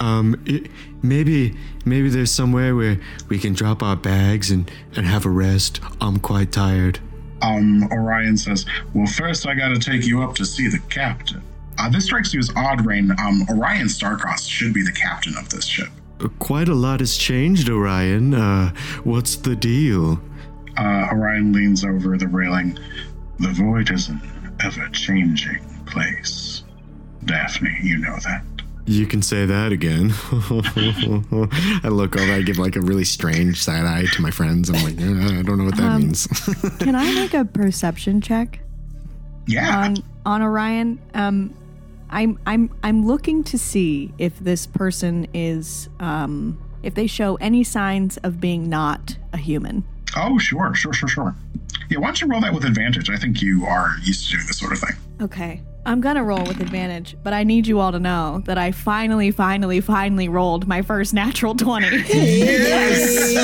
Um, 0.00 0.42
it, 0.44 0.70
maybe, 1.02 1.56
maybe 1.84 2.08
there's 2.10 2.30
somewhere 2.30 2.74
where 2.74 2.98
we 3.28 3.38
can 3.38 3.52
drop 3.54 3.82
our 3.82 3.96
bags 3.96 4.50
and, 4.50 4.70
and 4.96 5.06
have 5.06 5.24
a 5.24 5.30
rest. 5.30 5.80
I'm 6.00 6.18
quite 6.18 6.52
tired. 6.52 6.98
um, 7.42 7.84
Orion 7.92 8.36
says, 8.36 8.66
"Well, 8.92 9.06
first 9.06 9.46
I 9.46 9.54
got 9.54 9.68
to 9.68 9.78
take 9.78 10.04
you 10.06 10.22
up 10.22 10.34
to 10.36 10.44
see 10.44 10.68
the 10.68 10.80
captain." 10.90 11.42
Uh, 11.78 11.88
this 11.88 12.04
strikes 12.04 12.32
you 12.34 12.40
as 12.40 12.50
odd, 12.56 12.84
Raine. 12.86 13.10
Um, 13.18 13.46
Orion 13.50 13.86
Starcross 13.86 14.48
should 14.48 14.72
be 14.74 14.82
the 14.82 14.92
captain 14.92 15.36
of 15.36 15.48
this 15.50 15.64
ship. 15.64 15.88
Uh, 16.20 16.28
Quite 16.38 16.68
a 16.68 16.74
lot 16.74 17.00
has 17.00 17.16
changed, 17.16 17.68
Orion. 17.68 18.34
Uh, 18.34 18.72
what's 19.04 19.36
the 19.36 19.56
deal? 19.56 20.20
Uh, 20.76 21.08
Orion 21.12 21.52
leans 21.52 21.84
over 21.84 22.16
the 22.16 22.28
railing. 22.28 22.78
The 23.38 23.48
void 23.50 23.90
is 23.90 24.08
an 24.08 24.20
ever 24.62 24.88
changing 24.90 25.58
place. 25.86 26.62
Daphne, 27.24 27.70
you 27.82 27.98
know 27.98 28.16
that. 28.24 28.42
You 28.86 29.06
can 29.06 29.22
say 29.22 29.46
that 29.46 29.72
again. 29.72 30.12
I 31.84 31.88
look 31.88 32.16
over, 32.16 32.32
I 32.32 32.42
give 32.42 32.58
like 32.58 32.76
a 32.76 32.80
really 32.82 33.04
strange 33.04 33.62
side 33.62 33.84
eye 33.86 34.04
to 34.12 34.20
my 34.22 34.30
friends. 34.30 34.68
I'm 34.68 34.82
like, 34.84 34.98
"Uh, 35.00 35.38
I 35.38 35.42
don't 35.42 35.56
know 35.58 35.64
what 35.64 35.76
that 35.78 35.98
means. 35.98 36.26
Can 36.78 36.94
I 36.94 37.12
make 37.14 37.32
a 37.32 37.46
perception 37.46 38.20
check 38.20 38.60
Yeah. 39.46 39.78
on 39.84 39.96
on 40.26 40.42
Orion? 40.42 40.98
Um, 41.14 41.54
I'm 42.14 42.38
I'm 42.46 42.70
I'm 42.82 43.04
looking 43.04 43.42
to 43.44 43.58
see 43.58 44.14
if 44.18 44.38
this 44.38 44.66
person 44.66 45.26
is 45.34 45.88
um 45.98 46.58
if 46.82 46.94
they 46.94 47.06
show 47.06 47.34
any 47.36 47.64
signs 47.64 48.16
of 48.18 48.40
being 48.40 48.68
not 48.68 49.18
a 49.32 49.36
human. 49.36 49.84
oh, 50.16 50.38
sure, 50.38 50.74
sure, 50.74 50.92
sure, 50.92 51.08
sure. 51.08 51.34
Yeah, 51.90 51.98
why 51.98 52.06
don't 52.06 52.20
you 52.20 52.28
roll 52.28 52.40
that 52.42 52.54
with 52.54 52.64
advantage? 52.64 53.10
I 53.10 53.16
think 53.16 53.42
you 53.42 53.66
are 53.66 53.96
used 54.02 54.26
to 54.26 54.36
doing 54.36 54.46
this 54.46 54.58
sort 54.58 54.72
of 54.72 54.78
thing. 54.78 54.96
Okay. 55.20 55.60
I'm 55.86 56.00
gonna 56.00 56.24
roll 56.24 56.42
with 56.44 56.60
advantage, 56.60 57.14
but 57.22 57.34
I 57.34 57.44
need 57.44 57.66
you 57.66 57.78
all 57.78 57.92
to 57.92 58.00
know 58.00 58.42
that 58.46 58.56
I 58.56 58.72
finally, 58.72 59.30
finally, 59.30 59.80
finally 59.82 60.28
rolled 60.30 60.66
my 60.66 60.80
first 60.82 61.12
natural 61.12 61.54
20. 61.54 62.04
Yes! 62.14 63.34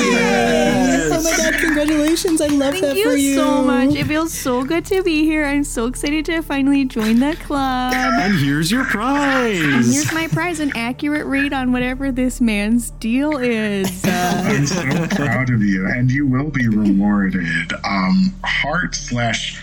Oh 1.13 1.21
my 1.23 1.37
god, 1.37 1.53
congratulations. 1.61 2.41
I 2.41 2.47
love 2.47 2.73
that 2.73 2.81
Thank 2.81 3.03
for 3.03 3.11
you 3.11 3.29
you. 3.29 3.35
so 3.35 3.63
much. 3.63 3.95
It 3.95 4.05
feels 4.07 4.33
so 4.33 4.63
good 4.63 4.85
to 4.85 5.03
be 5.03 5.23
here. 5.23 5.45
I'm 5.45 5.63
so 5.63 5.85
excited 5.85 6.25
to 6.25 6.41
finally 6.41 6.83
join 6.85 7.19
the 7.19 7.35
club. 7.35 7.93
and 7.93 8.39
here's 8.39 8.71
your 8.71 8.85
prize. 8.85 9.59
And 9.61 9.85
Here's 9.85 10.11
my 10.13 10.27
prize 10.27 10.59
an 10.59 10.71
accurate 10.75 11.25
read 11.25 11.53
on 11.53 11.71
whatever 11.71 12.11
this 12.11 12.41
man's 12.41 12.89
deal 12.91 13.37
is. 13.37 14.03
Uh, 14.03 14.43
I'm 14.47 14.65
so 14.65 14.81
proud 15.15 15.49
of 15.51 15.61
you, 15.61 15.85
and 15.87 16.09
you 16.11 16.25
will 16.25 16.49
be 16.49 16.67
rewarded. 16.67 17.45
Um, 17.83 18.33
Hart 18.43 18.95
slash 18.95 19.61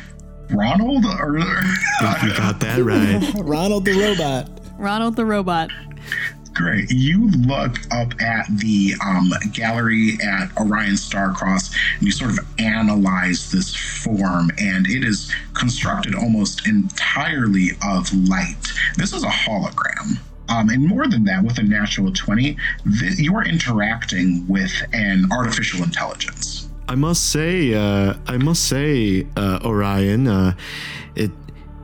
Ronald, 0.50 1.04
or 1.04 1.38
you 1.38 2.34
got 2.36 2.60
that 2.60 2.82
right. 2.82 3.32
Ronald 3.44 3.84
the 3.84 3.92
robot. 3.92 4.48
Ronald 4.78 5.16
the 5.16 5.24
robot. 5.24 5.70
Great. 6.54 6.90
You 6.90 7.30
look 7.30 7.76
up 7.92 8.20
at 8.20 8.46
the 8.58 8.94
um, 9.04 9.30
gallery 9.52 10.18
at 10.24 10.50
Orion 10.56 10.94
Starcross 10.94 11.72
and 11.98 12.02
you 12.02 12.10
sort 12.10 12.32
of 12.32 12.40
analyze 12.58 13.52
this 13.52 13.76
form, 13.76 14.50
and 14.58 14.86
it 14.88 15.04
is 15.04 15.32
constructed 15.54 16.14
almost 16.16 16.66
entirely 16.66 17.70
of 17.86 18.12
light. 18.28 18.72
This 18.96 19.12
is 19.12 19.22
a 19.22 19.28
hologram. 19.28 20.18
Um, 20.48 20.70
and 20.70 20.84
more 20.84 21.06
than 21.06 21.24
that, 21.24 21.44
with 21.44 21.58
a 21.58 21.62
natural 21.62 22.12
20, 22.12 22.56
th- 22.98 23.18
you 23.18 23.36
are 23.36 23.44
interacting 23.44 24.46
with 24.48 24.72
an 24.92 25.26
artificial 25.30 25.84
intelligence. 25.84 26.57
I 26.88 26.94
must 26.94 27.30
say, 27.30 27.74
uh, 27.74 28.14
I 28.26 28.38
must 28.38 28.64
say, 28.64 29.26
uh, 29.36 29.60
Orion, 29.62 30.26
uh, 30.26 30.54
it 31.14 31.30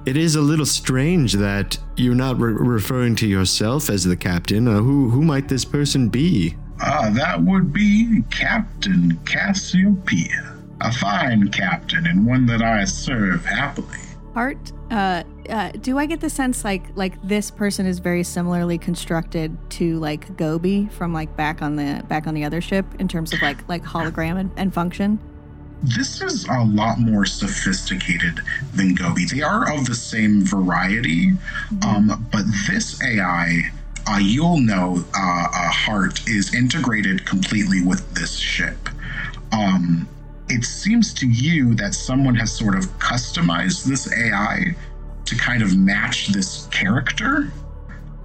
it 0.07 0.17
is 0.17 0.35
a 0.35 0.41
little 0.41 0.67
strange 0.67 1.35
that 1.35 1.79
you're 1.97 2.15
not 2.15 2.39
re- 2.39 2.53
referring 2.53 3.15
to 3.17 3.27
yourself 3.27 3.91
as 3.91 4.05
the 4.05 4.17
captain. 4.17 4.67
Uh, 4.67 4.81
who 4.81 5.11
who 5.11 5.23
might 5.23 5.49
this 5.49 5.65
person 5.65 6.09
be? 6.09 6.57
Ah, 6.81 7.11
that 7.11 7.41
would 7.43 7.73
be 7.73 8.23
Captain 8.31 9.19
Cassiopeia. 9.27 10.57
A 10.81 10.93
fine 10.93 11.49
captain 11.49 12.07
and 12.07 12.27
one 12.27 12.47
that 12.47 12.63
I 12.63 12.85
serve 12.85 13.45
happily. 13.45 13.99
Art, 14.35 14.73
uh, 15.49 15.71
do 15.73 15.99
I 15.99 16.07
get 16.07 16.21
the 16.21 16.31
sense 16.31 16.65
like 16.65 16.85
like 16.95 17.21
this 17.23 17.51
person 17.51 17.87
is 17.87 17.99
very 17.99 18.23
similarly 18.23 18.79
constructed 18.79 19.57
to 19.71 19.99
like 19.99 20.37
Gobi 20.37 20.87
from 20.87 21.13
like 21.13 21.37
back 21.37 21.63
on 21.63 21.77
the 21.77 22.03
back 22.09 22.27
on 22.27 22.35
the 22.35 22.45
other 22.45 22.61
ship 22.61 22.87
in 22.99 23.09
terms 23.09 23.33
of 23.33 23.43
like 23.43 23.69
like 23.69 23.83
hologram 23.83 24.39
and, 24.39 24.51
and 24.57 24.73
function? 24.73 25.19
This 25.83 26.23
is 26.23 26.47
a 26.47 26.65
lot 26.65 26.99
more 26.99 27.27
sophisticated 27.27 28.41
than 28.75 28.95
Gobi. 28.95 29.27
They 29.27 29.43
are 29.43 29.71
of 29.75 29.85
the 29.85 29.95
same 29.95 30.43
variety, 30.43 31.33
um, 31.85 32.27
but 32.33 32.45
this 32.67 33.03
AI, 33.03 33.71
uh, 34.09 34.19
you'll 34.19 34.61
know, 34.61 35.05
uh, 35.15 35.19
uh, 35.19 35.69
Hart 35.71 36.27
is 36.27 36.55
integrated 36.55 37.27
completely 37.27 37.83
with 37.83 38.15
this 38.15 38.39
ship. 38.39 38.89
Um, 39.53 40.09
it 40.49 40.65
seems 40.65 41.13
to 41.15 41.29
you 41.29 41.75
that 41.75 41.93
someone 41.95 42.35
has 42.37 42.51
sort 42.51 42.77
of 42.77 42.87
customized 42.99 43.85
this 43.85 44.11
AI 44.11 44.75
to 45.25 45.37
kind 45.37 45.63
of 45.63 45.77
match 45.77 46.29
this 46.29 46.67
character. 46.71 47.51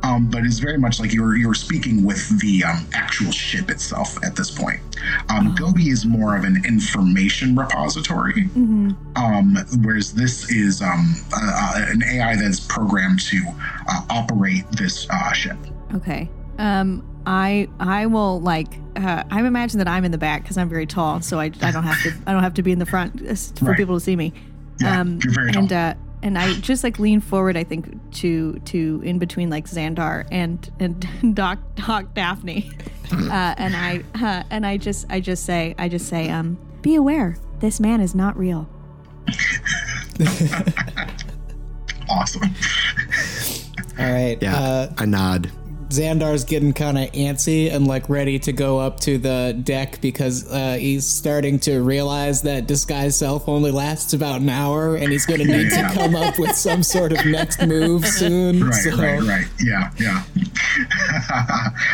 Um, 0.01 0.29
but 0.29 0.45
it's 0.45 0.59
very 0.59 0.77
much 0.77 1.01
like 1.01 1.11
you're 1.13 1.35
you're 1.35 1.53
speaking 1.53 2.05
with 2.05 2.39
the 2.39 2.63
um, 2.63 2.87
actual 2.93 3.31
ship 3.33 3.69
itself 3.69 4.17
at 4.23 4.33
this 4.33 4.49
point. 4.49 4.79
Um, 5.27 5.53
Gobi 5.55 5.89
is 5.89 6.05
more 6.05 6.37
of 6.37 6.45
an 6.45 6.63
information 6.65 7.53
repository, 7.53 8.47
um, 8.55 9.57
whereas 9.81 10.13
this 10.13 10.49
is 10.49 10.81
um, 10.81 11.15
uh, 11.33 11.37
uh, 11.53 11.85
an 11.89 12.01
AI 12.03 12.37
that's 12.37 12.61
programmed 12.61 13.19
to 13.27 13.41
uh, 13.89 14.01
operate 14.09 14.63
this 14.71 15.05
uh, 15.09 15.33
ship. 15.33 15.57
Okay. 15.93 16.29
Um, 16.59 17.05
I 17.25 17.67
I 17.81 18.05
will 18.05 18.39
like 18.39 18.67
uh, 18.95 19.23
I 19.29 19.39
imagine 19.45 19.79
that 19.79 19.87
I'm 19.89 20.05
in 20.05 20.11
the 20.11 20.17
back 20.17 20.43
because 20.43 20.57
I'm 20.57 20.69
very 20.69 20.85
tall, 20.85 21.19
so 21.19 21.41
I, 21.41 21.51
I 21.61 21.71
don't 21.71 21.83
have 21.83 22.01
to 22.03 22.13
I 22.25 22.31
don't 22.31 22.43
have 22.43 22.53
to 22.53 22.63
be 22.63 22.71
in 22.71 22.79
the 22.79 22.85
front 22.85 23.21
uh, 23.21 23.35
for 23.59 23.65
Right. 23.65 23.77
people 23.77 23.95
to 23.95 23.99
see 23.99 24.15
me. 24.15 24.31
Yeah, 24.79 25.03
you're 25.03 25.33
very 25.33 25.51
tall. 25.51 25.63
and 25.63 25.73
uh, 25.73 25.93
and 26.21 26.37
I 26.37 26.53
just 26.55 26.83
like 26.83 26.99
lean 26.99 27.21
forward. 27.21 27.55
I 27.57 27.63
think 27.63 28.11
to 28.15 28.53
to 28.65 29.01
in 29.03 29.19
between 29.19 29.49
like 29.49 29.65
Xandar 29.65 30.25
and 30.31 30.69
and 30.79 31.35
Doc 31.35 31.59
Doc 31.75 32.13
Daphne, 32.13 32.71
uh, 33.11 33.55
and 33.57 33.75
I 33.75 34.03
uh, 34.21 34.43
and 34.49 34.65
I 34.65 34.77
just 34.77 35.05
I 35.09 35.19
just 35.19 35.45
say 35.45 35.75
I 35.77 35.89
just 35.89 36.07
say 36.07 36.29
um 36.29 36.57
be 36.81 36.95
aware 36.95 37.37
this 37.59 37.79
man 37.79 38.01
is 38.01 38.15
not 38.15 38.37
real. 38.37 38.67
Awesome. 42.11 42.41
All 43.99 44.11
right. 44.11 44.37
Yeah, 44.41 44.55
Uh, 44.57 44.93
I 44.97 45.05
nod. 45.05 45.51
Xandar's 45.89 46.43
getting 46.43 46.73
kind 46.73 46.97
of 46.97 47.11
antsy 47.13 47.71
and 47.71 47.87
like 47.87 48.09
ready 48.09 48.37
to 48.39 48.53
go 48.53 48.79
up 48.79 48.99
to 49.01 49.17
the 49.17 49.59
deck 49.63 49.99
because 50.01 50.49
uh, 50.51 50.77
he's 50.79 51.05
starting 51.05 51.59
to 51.59 51.81
realize 51.81 52.43
that 52.43 52.67
disguise 52.67 53.17
self 53.17 53.49
only 53.49 53.71
lasts 53.71 54.13
about 54.13 54.41
an 54.41 54.49
hour 54.49 54.95
and 54.95 55.11
he's 55.11 55.25
going 55.25 55.39
to 55.39 55.47
need 55.47 55.71
to 55.71 55.89
come 55.93 56.15
up 56.15 56.37
with 56.37 56.55
some 56.55 56.83
sort 56.83 57.11
of 57.11 57.25
next 57.25 57.65
move 57.65 58.05
soon. 58.05 58.63
Right, 58.63 58.73
so, 58.73 58.97
right, 58.97 59.21
right. 59.21 59.47
Yeah, 59.59 59.91
yeah. 59.97 60.23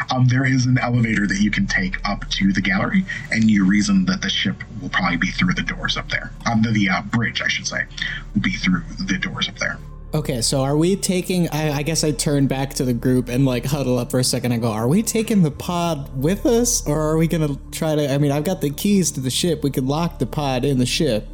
um, 0.12 0.28
there 0.28 0.46
is 0.46 0.66
an 0.66 0.78
elevator 0.78 1.26
that 1.28 1.40
you 1.40 1.50
can 1.50 1.66
take 1.66 1.98
up 2.08 2.28
to 2.32 2.52
the 2.52 2.62
gallery, 2.62 3.06
and 3.32 3.50
you 3.50 3.66
reason 3.66 4.06
that 4.06 4.22
the 4.22 4.30
ship 4.30 4.62
will 4.82 4.90
probably 4.90 5.18
be 5.18 5.32
through 5.32 5.54
the 5.54 5.64
doors 5.64 5.96
up 5.96 6.10
there. 6.10 6.32
Um, 6.46 6.62
the, 6.62 6.72
the 6.72 6.90
uh, 6.90 7.02
bridge, 7.04 7.42
I 7.42 7.48
should 7.48 7.68
say, 7.68 7.86
will 8.34 8.42
be 8.42 8.52
through 8.52 8.84
the 9.08 9.18
doors 9.18 9.48
up 9.48 9.58
there. 9.58 9.80
Okay, 10.16 10.42
so 10.42 10.62
are 10.62 10.78
we 10.78 10.96
taking? 10.96 11.50
I, 11.50 11.74
I 11.74 11.84
guess 11.84 12.06
I 12.06 12.12
turn 12.12 12.48
back 12.48 12.74
to 12.76 12.86
the 12.86 12.94
group 12.94 13.28
and 13.28 13.46
like 13.46 13.66
huddle 13.66 14.00
up 14.00 14.12
for 14.12 14.20
a 14.20 14.24
second. 14.24 14.54
I 14.54 14.58
go, 14.60 14.72
are 14.72 14.88
we 14.88 15.04
taking 15.04 15.44
the 15.44 15.52
pod 15.52 16.10
with 16.16 16.46
us, 16.46 16.88
or 16.88 16.98
are 17.02 17.18
we 17.18 17.28
gonna 17.28 17.58
try 17.74 17.96
to? 17.96 18.10
I 18.14 18.18
mean, 18.18 18.32
I've 18.32 18.46
got 18.46 18.62
the 18.62 18.70
keys 18.70 19.12
to 19.12 19.20
the 19.20 19.30
ship. 19.30 19.62
We 19.62 19.72
could 19.72 19.84
lock 19.84 20.20
the 20.20 20.26
pod 20.26 20.64
in 20.64 20.78
the 20.78 20.86
ship. 20.86 21.28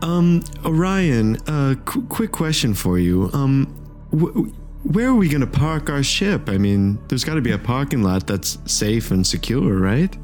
Um, 0.00 0.42
Orion, 0.64 1.36
uh, 1.46 1.74
qu- 1.84 2.06
quick 2.06 2.32
question 2.32 2.72
for 2.72 2.98
you. 2.98 3.28
Um, 3.34 3.74
w- 4.10 4.54
where 4.84 5.08
are 5.08 5.14
we 5.14 5.28
gonna 5.28 5.46
park 5.46 5.90
our 5.90 6.02
ship? 6.02 6.48
I 6.48 6.56
mean, 6.56 6.98
there's 7.08 7.24
got 7.24 7.34
to 7.34 7.42
be 7.42 7.52
a 7.52 7.58
parking 7.58 8.02
lot 8.02 8.26
that's 8.26 8.56
safe 8.64 9.10
and 9.10 9.26
secure, 9.26 9.76
right? 9.78 10.16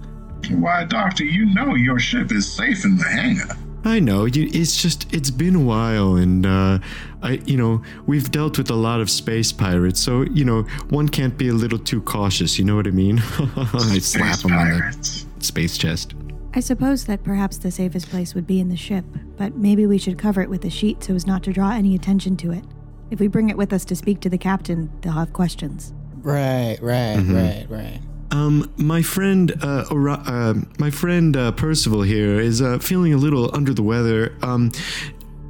Why, 0.52 0.84
Doctor, 0.84 1.24
you 1.24 1.44
know 1.52 1.74
your 1.74 1.98
ship 1.98 2.32
is 2.32 2.50
safe 2.50 2.86
in 2.86 2.96
the 2.96 3.04
hangar. 3.04 3.58
I 3.84 4.00
know. 4.00 4.24
You, 4.24 4.48
it's 4.52 4.80
just 4.82 5.12
it's 5.14 5.30
been 5.30 5.54
a 5.54 5.60
while, 5.60 6.16
and 6.16 6.44
uh, 6.44 6.78
I, 7.22 7.40
you 7.46 7.56
know, 7.56 7.82
we've 8.06 8.30
dealt 8.30 8.58
with 8.58 8.70
a 8.70 8.74
lot 8.74 9.00
of 9.00 9.08
space 9.08 9.52
pirates, 9.52 10.00
so 10.00 10.22
you 10.22 10.44
know, 10.44 10.62
one 10.90 11.08
can't 11.08 11.38
be 11.38 11.48
a 11.48 11.52
little 11.54 11.78
too 11.78 12.02
cautious. 12.02 12.58
You 12.58 12.64
know 12.64 12.76
what 12.76 12.86
I 12.86 12.90
mean? 12.90 13.18
I 13.56 13.98
slap 13.98 14.34
Space 14.38 14.44
him 14.44 14.52
on 14.52 14.68
the 14.68 15.24
space 15.40 15.78
chest. 15.78 16.14
I 16.54 16.60
suppose 16.60 17.04
that 17.04 17.22
perhaps 17.22 17.58
the 17.58 17.70
safest 17.70 18.08
place 18.10 18.34
would 18.34 18.46
be 18.46 18.58
in 18.58 18.68
the 18.68 18.76
ship, 18.76 19.04
but 19.36 19.54
maybe 19.56 19.86
we 19.86 19.96
should 19.98 20.18
cover 20.18 20.40
it 20.40 20.50
with 20.50 20.64
a 20.64 20.70
sheet 20.70 21.04
so 21.04 21.14
as 21.14 21.26
not 21.26 21.42
to 21.44 21.52
draw 21.52 21.70
any 21.72 21.94
attention 21.94 22.36
to 22.38 22.52
it. 22.52 22.64
If 23.10 23.20
we 23.20 23.28
bring 23.28 23.48
it 23.48 23.56
with 23.56 23.72
us 23.72 23.84
to 23.86 23.96
speak 23.96 24.20
to 24.20 24.28
the 24.28 24.38
captain, 24.38 24.90
they'll 25.02 25.12
have 25.12 25.32
questions. 25.32 25.92
Right, 26.16 26.76
right, 26.82 27.16
Mm-hmm. 27.16 27.34
right, 27.36 27.66
right. 27.68 28.00
Um, 28.30 28.70
my 28.76 29.02
friend, 29.02 29.52
uh, 29.62 29.84
uh 29.90 30.54
my 30.78 30.90
friend 30.90 31.36
uh, 31.36 31.52
Percival 31.52 32.02
here 32.02 32.38
is 32.38 32.60
uh, 32.60 32.78
feeling 32.78 33.14
a 33.14 33.16
little 33.16 33.54
under 33.54 33.72
the 33.72 33.82
weather. 33.82 34.36
Um, 34.42 34.70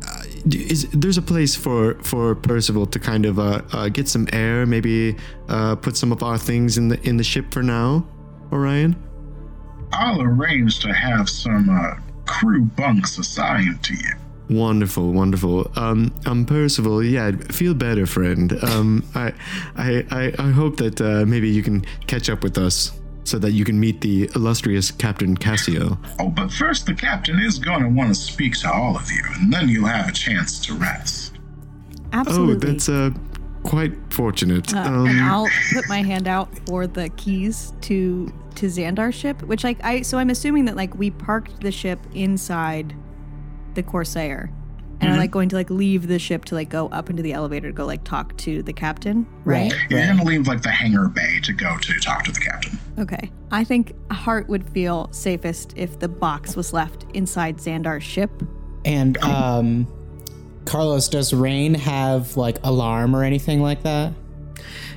uh, 0.06 0.22
is 0.50 0.88
there's 0.90 1.18
a 1.18 1.22
place 1.22 1.56
for 1.56 1.94
for 2.02 2.34
Percival 2.34 2.86
to 2.86 2.98
kind 2.98 3.26
of 3.26 3.38
uh, 3.38 3.88
get 3.88 4.08
some 4.08 4.28
air, 4.32 4.64
maybe 4.64 5.16
put 5.82 5.96
some 5.96 6.12
of 6.12 6.22
our 6.22 6.38
things 6.38 6.78
in 6.78 6.88
the 6.88 7.00
in 7.08 7.16
the 7.16 7.24
ship 7.24 7.52
for 7.52 7.62
now, 7.62 8.06
Orion? 8.52 8.96
I'll 9.92 10.20
arrange 10.20 10.80
to 10.80 10.92
have 10.92 11.28
some 11.28 11.68
crew 12.26 12.62
bunks 12.62 13.18
assigned 13.18 13.82
to 13.84 13.94
you. 13.94 14.14
Wonderful, 14.50 15.12
wonderful. 15.12 15.70
Um, 15.76 16.14
um, 16.24 16.46
Percival, 16.46 17.02
yeah, 17.02 17.32
feel 17.32 17.74
better, 17.74 18.06
friend. 18.06 18.52
Um, 18.64 19.04
I, 19.14 19.32
I, 19.76 20.06
I, 20.10 20.34
I 20.38 20.50
hope 20.50 20.78
that 20.78 21.00
uh, 21.00 21.26
maybe 21.26 21.50
you 21.50 21.62
can 21.62 21.84
catch 22.06 22.30
up 22.30 22.42
with 22.42 22.56
us 22.56 22.98
so 23.24 23.38
that 23.38 23.52
you 23.52 23.64
can 23.64 23.78
meet 23.78 24.00
the 24.00 24.30
illustrious 24.34 24.90
Captain 24.90 25.36
Cassio. 25.36 25.98
Oh, 26.18 26.30
but 26.30 26.50
first, 26.50 26.86
the 26.86 26.94
captain 26.94 27.38
is 27.38 27.58
going 27.58 27.82
to 27.82 27.88
want 27.88 28.08
to 28.08 28.14
speak 28.14 28.58
to 28.60 28.72
all 28.72 28.96
of 28.96 29.10
you, 29.10 29.22
and 29.34 29.52
then 29.52 29.68
you'll 29.68 29.86
have 29.86 30.08
a 30.08 30.12
chance 30.12 30.58
to 30.66 30.74
rest. 30.74 31.34
Absolutely. 32.14 32.68
Oh, 32.68 32.72
that's 32.72 32.88
uh, 32.88 33.10
quite 33.64 33.92
fortunate. 34.10 34.74
Uh, 34.74 34.78
um, 34.78 35.06
and 35.06 35.20
I'll 35.20 35.48
put 35.74 35.86
my 35.90 36.02
hand 36.02 36.26
out 36.26 36.48
for 36.66 36.86
the 36.86 37.10
keys 37.10 37.74
to 37.82 38.32
to 38.54 38.66
Xandar's 38.66 39.14
ship, 39.14 39.42
which 39.42 39.62
like 39.62 39.78
I 39.84 40.00
so 40.00 40.16
I'm 40.16 40.30
assuming 40.30 40.64
that 40.64 40.76
like 40.76 40.94
we 40.94 41.10
parked 41.10 41.60
the 41.60 41.70
ship 41.70 42.00
inside 42.14 42.94
the 43.78 43.82
Corsair. 43.82 44.50
And 45.00 45.12
I'm 45.12 45.18
like 45.18 45.30
going 45.30 45.48
to 45.50 45.56
like 45.56 45.70
leave 45.70 46.08
the 46.08 46.18
ship 46.18 46.44
to 46.46 46.56
like 46.56 46.70
go 46.70 46.88
up 46.88 47.08
into 47.08 47.22
the 47.22 47.32
elevator 47.32 47.68
to 47.68 47.72
go 47.72 47.86
like 47.86 48.02
talk 48.02 48.36
to 48.38 48.64
the 48.64 48.72
captain, 48.72 49.28
right? 49.44 49.72
Right. 49.72 49.80
You're 49.90 50.04
going 50.04 50.18
to 50.18 50.24
leave 50.24 50.48
like 50.48 50.62
the 50.62 50.70
hangar 50.70 51.06
bay 51.06 51.38
to 51.44 51.52
go 51.52 51.78
to 51.78 52.00
talk 52.00 52.24
to 52.24 52.32
the 52.32 52.40
captain. 52.40 52.80
Okay. 52.98 53.30
I 53.52 53.62
think 53.62 53.94
Hart 54.10 54.48
would 54.48 54.68
feel 54.70 55.08
safest 55.12 55.72
if 55.76 56.00
the 56.00 56.08
box 56.08 56.56
was 56.56 56.72
left 56.72 57.06
inside 57.14 57.58
Xandar's 57.58 58.02
ship. 58.02 58.30
And 58.84 59.16
um, 59.18 59.86
Carlos, 60.64 61.08
does 61.08 61.32
Raine 61.32 61.74
have 61.74 62.36
like 62.36 62.58
alarm 62.64 63.14
or 63.14 63.22
anything 63.22 63.62
like 63.62 63.84
that? 63.84 64.12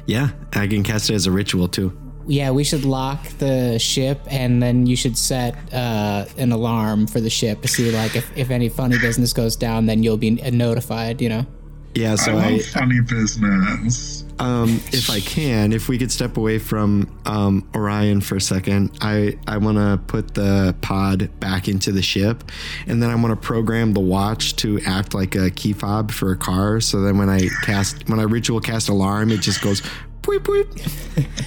yeah, 0.06 0.32
I 0.54 0.68
can 0.68 0.84
cast 0.84 1.10
it 1.10 1.14
as 1.14 1.28
a 1.28 1.32
ritual 1.32 1.68
too. 1.68 1.98
Yeah, 2.28 2.52
we 2.52 2.64
should 2.64 2.86
lock 2.86 3.24
the 3.40 3.78
ship, 3.80 4.22
and 4.30 4.62
then 4.62 4.86
you 4.86 4.96
should 4.96 5.18
set 5.18 5.56
uh, 5.74 6.26
an 6.38 6.52
alarm 6.52 7.08
for 7.08 7.20
the 7.20 7.30
ship 7.30 7.62
to 7.62 7.68
see 7.68 7.92
like 7.92 8.16
if, 8.16 8.38
if 8.38 8.52
any 8.52 8.70
funny 8.70 8.98
business 9.00 9.34
goes 9.34 9.56
down, 9.56 9.86
then 9.86 10.04
you'll 10.04 10.18
be 10.18 10.32
notified. 10.32 11.22
You 11.22 11.30
know. 11.30 11.46
Yeah, 11.94 12.16
so 12.16 12.38
I 12.38 12.46
I, 12.46 12.60
funny 12.60 13.02
business. 13.02 14.24
um, 14.40 14.80
if 14.94 15.10
I 15.10 15.20
can, 15.20 15.74
if 15.74 15.90
we 15.90 15.98
could 15.98 16.12
step 16.12 16.38
away 16.38 16.58
from 16.58 17.14
um, 17.26 17.68
Orion 17.76 18.22
for 18.22 18.38
a 18.38 18.42
second, 18.42 18.98
I 19.02 19.38
I 19.46 19.58
want 19.58 19.78
to 19.78 20.00
put 20.08 20.34
the 20.34 20.74
pod 20.80 21.30
back 21.42 21.68
into 21.68 21.92
the 21.92 22.02
ship, 22.02 22.50
and 22.88 23.04
then 23.04 23.10
I 23.10 23.16
want 23.16 23.32
to 23.32 23.36
program 23.36 23.92
the 23.92 24.00
watch 24.00 24.56
to 24.58 24.80
act 24.86 25.14
like 25.14 25.36
a 25.36 25.50
key 25.50 25.74
fob 25.74 26.12
for 26.12 26.32
a 26.32 26.38
car. 26.38 26.80
So 26.80 27.02
then 27.02 27.18
when 27.18 27.30
I 27.30 27.50
cast 27.64 28.08
when 28.08 28.20
I 28.20 28.24
ritual 28.24 28.62
cast 28.62 28.88
alarm, 28.88 29.32
it 29.32 29.42
just 29.42 29.62
goes. 29.62 29.82
Boop, 30.22 30.40
boop. 30.40 30.68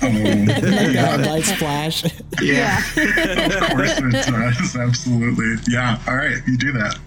Yeah, 0.95 1.17
lights 1.17 1.53
flash. 1.53 2.05
Yeah. 2.43 2.79
Of 2.97 3.71
course 3.71 3.99
it 3.99 4.13
does. 4.13 4.77
Absolutely. 4.77 5.55
Yeah. 5.69 5.99
All 6.07 6.17
right. 6.17 6.37
You 6.47 6.59
do 6.59 6.73
that. 6.73 6.99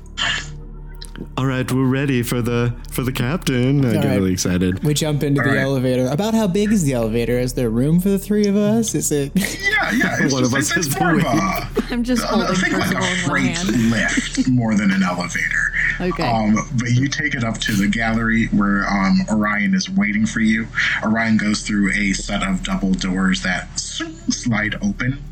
All 1.35 1.45
right, 1.45 1.71
we're 1.71 1.85
ready 1.85 2.21
for 2.23 2.41
the 2.41 2.75
for 2.91 3.03
the 3.03 3.11
captain. 3.11 3.85
I 3.85 3.93
get 3.93 4.05
right. 4.05 4.15
really 4.15 4.33
excited. 4.33 4.83
We 4.83 4.93
jump 4.93 5.23
into 5.23 5.41
the 5.41 5.49
right. 5.49 5.59
elevator. 5.59 6.07
About 6.07 6.33
how 6.33 6.47
big 6.47 6.71
is 6.71 6.83
the 6.83 6.93
elevator? 6.93 7.39
Is 7.39 7.53
there 7.53 7.69
room 7.69 7.99
for 7.99 8.09
the 8.09 8.19
three 8.19 8.47
of 8.47 8.55
us? 8.55 8.93
Is 8.95 9.11
it? 9.11 9.31
Yeah. 9.35 9.91
Yeah. 9.91 10.17
It's 10.19 10.33
One 10.33 10.43
of 10.43 10.51
just, 10.51 10.77
us 10.77 10.87
it's, 10.87 10.99
more 10.99 11.15
of 11.15 11.23
a, 11.23 11.69
I'm 11.91 12.03
just 12.03 12.23
I 12.23 12.53
think 12.55 12.73
like 12.73 12.95
a 12.95 13.15
freight 13.27 13.63
lift 13.65 14.47
more 14.49 14.75
than 14.75 14.91
an 14.91 15.03
elevator. 15.03 15.66
Okay. 15.99 16.23
Um, 16.23 16.55
but 16.77 16.91
you 16.91 17.07
take 17.07 17.35
it 17.35 17.43
up 17.43 17.57
to 17.59 17.73
the 17.73 17.87
gallery 17.87 18.47
where 18.47 18.87
um, 18.87 19.19
Orion 19.29 19.73
is 19.73 19.89
waiting 19.89 20.25
for 20.25 20.39
you. 20.39 20.67
Orion 21.03 21.37
goes 21.37 21.61
through 21.61 21.91
a 21.93 22.13
set 22.13 22.43
of 22.43 22.63
double 22.63 22.93
doors 22.93 23.41
that 23.43 23.67
slide 23.79 24.75
open, 24.83 25.23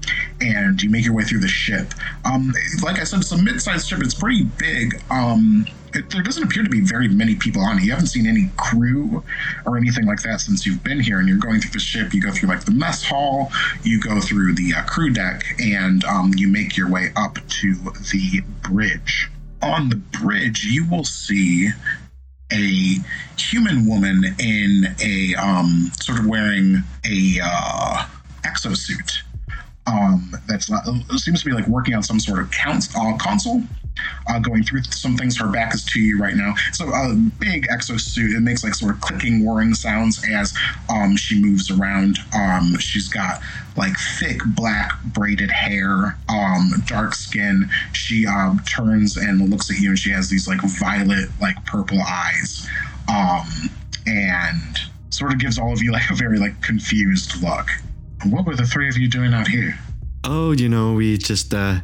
and 0.42 0.82
you 0.82 0.90
make 0.90 1.06
your 1.06 1.14
way 1.14 1.24
through 1.24 1.40
the 1.40 1.48
ship. 1.48 1.94
Um, 2.24 2.54
like 2.84 3.00
I 3.00 3.04
said, 3.04 3.22
it's 3.22 3.32
a 3.32 3.38
mid-sized 3.38 3.88
ship. 3.88 4.00
It's 4.02 4.14
pretty 4.14 4.44
big. 4.44 5.02
Um, 5.10 5.66
it, 5.94 6.10
there 6.10 6.24
doesn't 6.24 6.44
appear 6.44 6.64
to 6.64 6.70
be 6.70 6.82
very 6.82 7.08
many 7.08 7.36
people 7.36 7.62
on 7.62 7.78
it. 7.78 7.84
You 7.84 7.92
haven't 7.92 8.08
seen 8.08 8.28
any 8.28 8.50
crew 8.58 9.24
or 9.66 9.78
anything 9.78 10.06
like 10.06 10.22
that 10.24 10.42
since 10.42 10.66
you've 10.66 10.84
been 10.84 11.00
here. 11.00 11.20
And 11.20 11.28
you're 11.28 11.38
going 11.38 11.62
through 11.62 11.72
the 11.72 11.80
ship. 11.80 12.14
You 12.14 12.22
go 12.22 12.32
through 12.32 12.50
like 12.50 12.66
the 12.66 12.72
mess 12.72 13.04
hall. 13.04 13.52
You 13.84 14.02
go 14.02 14.20
through 14.20 14.56
the 14.56 14.74
uh, 14.76 14.84
crew 14.84 15.12
deck, 15.12 15.44
and 15.60 16.04
um, 16.06 16.34
you 16.36 16.48
make 16.48 16.76
your 16.76 16.90
way 16.90 17.12
up 17.16 17.36
to 17.36 17.76
the 17.76 18.42
bridge 18.64 19.30
on 19.66 19.90
the 19.90 19.96
bridge, 19.96 20.64
you 20.66 20.88
will 20.90 21.04
see 21.04 21.70
a 22.54 22.98
human 23.38 23.88
woman 23.88 24.24
in 24.40 24.96
a 25.02 25.36
um, 25.36 25.92
sort 26.00 26.20
of 26.20 26.28
wearing 26.28 26.84
a 27.06 27.40
uh, 27.44 28.06
exosuit. 28.44 29.18
Um, 29.88 30.32
seems 31.18 31.44
to 31.44 31.46
be 31.46 31.52
like 31.52 31.68
working 31.68 31.96
on 31.96 32.04
some 32.04 32.20
sort 32.20 32.40
of 32.40 32.52
count, 32.52 32.88
uh, 32.96 33.18
console. 33.18 33.62
Uh, 34.28 34.40
going 34.40 34.64
through 34.64 34.84
some 34.84 35.16
things. 35.16 35.38
Her 35.38 35.48
back 35.48 35.74
is 35.74 35.84
to 35.86 36.00
you 36.00 36.20
right 36.20 36.36
now. 36.36 36.54
So 36.74 36.88
a 36.90 37.16
big 37.40 37.68
exosuit. 37.68 38.36
It 38.36 38.42
makes 38.42 38.64
like 38.64 38.74
sort 38.74 38.96
of 38.96 39.02
clicking, 39.02 39.46
whirring 39.46 39.74
sounds 39.74 40.24
as 40.34 40.54
um, 40.90 41.16
she 41.16 41.42
moves 41.42 41.72
around. 41.72 42.18
Um, 42.36 42.78
she's 42.80 43.08
got 43.08 43.42
like 43.78 43.94
thick 44.20 44.40
black 44.48 44.92
braided 45.06 45.52
hair, 45.52 46.18
um, 46.30 46.84
dark 46.86 47.14
skin. 47.14 47.70
She 47.94 48.26
um, 48.26 48.60
turns 48.68 49.18
and 49.18 49.50
looks 49.50 49.70
at 49.70 49.78
you, 49.78 49.90
and 49.90 50.00
she 50.00 50.12
has 50.12 50.30
these 50.30 50.48
like 50.48 50.62
violet, 50.62 51.30
like 51.42 51.64
purple 51.66 52.02
eyes, 52.02 52.68
um, 53.08 53.48
and 54.06 54.80
sort 55.10 55.32
of 55.32 55.40
gives 55.40 55.58
all 55.58 55.72
of 55.72 55.82
you 55.82 55.92
like 55.92 56.10
a 56.10 56.16
very 56.16 56.40
like 56.40 56.62
confused 56.62 57.42
look. 57.42 57.70
What 58.26 58.46
were 58.46 58.56
the 58.56 58.66
three 58.66 58.90
of 58.90 58.98
you 58.98 59.08
doing 59.08 59.34
out 59.34 59.48
here? 59.48 59.78
Oh, 60.24 60.52
you 60.52 60.68
know, 60.68 60.94
we 60.94 61.18
just 61.18 61.54
uh 61.54 61.82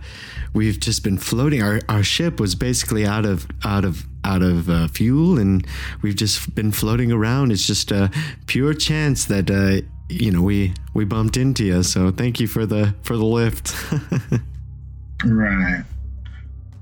we've 0.54 0.80
just 0.80 1.04
been 1.04 1.18
floating. 1.18 1.62
Our 1.62 1.80
our 1.90 2.04
ship 2.04 2.40
was 2.40 2.56
basically 2.56 3.06
out 3.06 3.26
of 3.26 3.48
out 3.64 3.86
of 3.86 4.06
out 4.24 4.42
of 4.42 4.70
uh, 4.70 4.88
fuel, 4.88 5.40
and 5.40 5.66
we've 6.02 6.16
just 6.16 6.54
been 6.56 6.72
floating 6.72 7.12
around. 7.12 7.52
It's 7.52 7.66
just 7.66 7.92
a 7.92 8.12
pure 8.46 8.74
chance 8.74 9.26
that 9.26 9.50
uh 9.50 9.86
you 10.10 10.32
know 10.32 10.42
we 10.42 10.74
we 10.94 11.06
bumped 11.06 11.38
into 11.38 11.64
you. 11.66 11.84
So 11.84 12.12
thank 12.12 12.40
you 12.40 12.48
for 12.48 12.66
the 12.66 12.96
for 13.04 13.18
the 13.18 13.26
lift. 13.26 13.76
Right. 15.24 15.84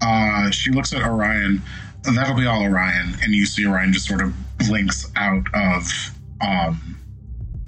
Uh, 0.02 0.50
she 0.52 0.72
looks 0.72 0.94
at 0.94 1.02
Orion. 1.04 1.62
That'll 2.04 2.36
be 2.36 2.46
all 2.46 2.64
Orion, 2.64 3.16
and 3.22 3.34
you 3.34 3.46
see 3.46 3.68
Orion 3.68 3.92
just 3.92 4.08
sort 4.08 4.22
of 4.22 4.34
blinks 4.58 5.12
out 5.16 5.46
of 5.54 5.92
um, 6.42 6.98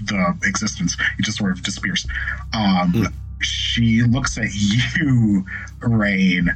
the 0.05 0.37
existence. 0.43 0.95
He 1.17 1.23
just 1.23 1.37
sort 1.37 1.51
of 1.51 1.61
disappears. 1.63 2.07
Um, 2.53 3.07
She 3.41 4.03
looks 4.03 4.37
at 4.37 4.49
you, 4.53 5.45
Raine. 5.81 6.49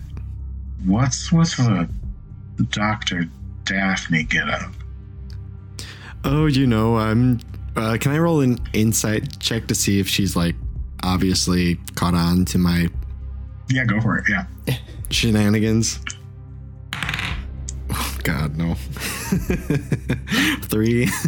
What's 0.86 1.32
with 1.32 1.56
the 1.58 1.90
Doctor 2.70 3.26
Daphne 3.64 4.24
get 4.24 4.50
up? 4.50 4.72
oh, 6.26 6.48
you 6.48 6.68
know, 6.68 6.98
I'm. 6.98 7.40
Uh, 7.76 7.98
can 8.00 8.12
I 8.12 8.18
roll 8.18 8.40
an 8.42 8.60
insight 8.74 9.40
check 9.40 9.68
to 9.68 9.76
see 9.76 10.00
if 10.00 10.08
she's 10.08 10.36
like 10.36 10.56
obviously 11.04 11.76
caught 11.96 12.14
on 12.16 12.46
to 12.46 12.58
my 12.58 12.88
Yeah, 13.70 13.86
go 13.86 14.00
for 14.02 14.18
it. 14.18 14.26
Yeah. 14.30 14.46
shenanigans? 15.10 16.00
God, 18.26 18.58
no. 18.58 18.74
Three. 20.64 21.08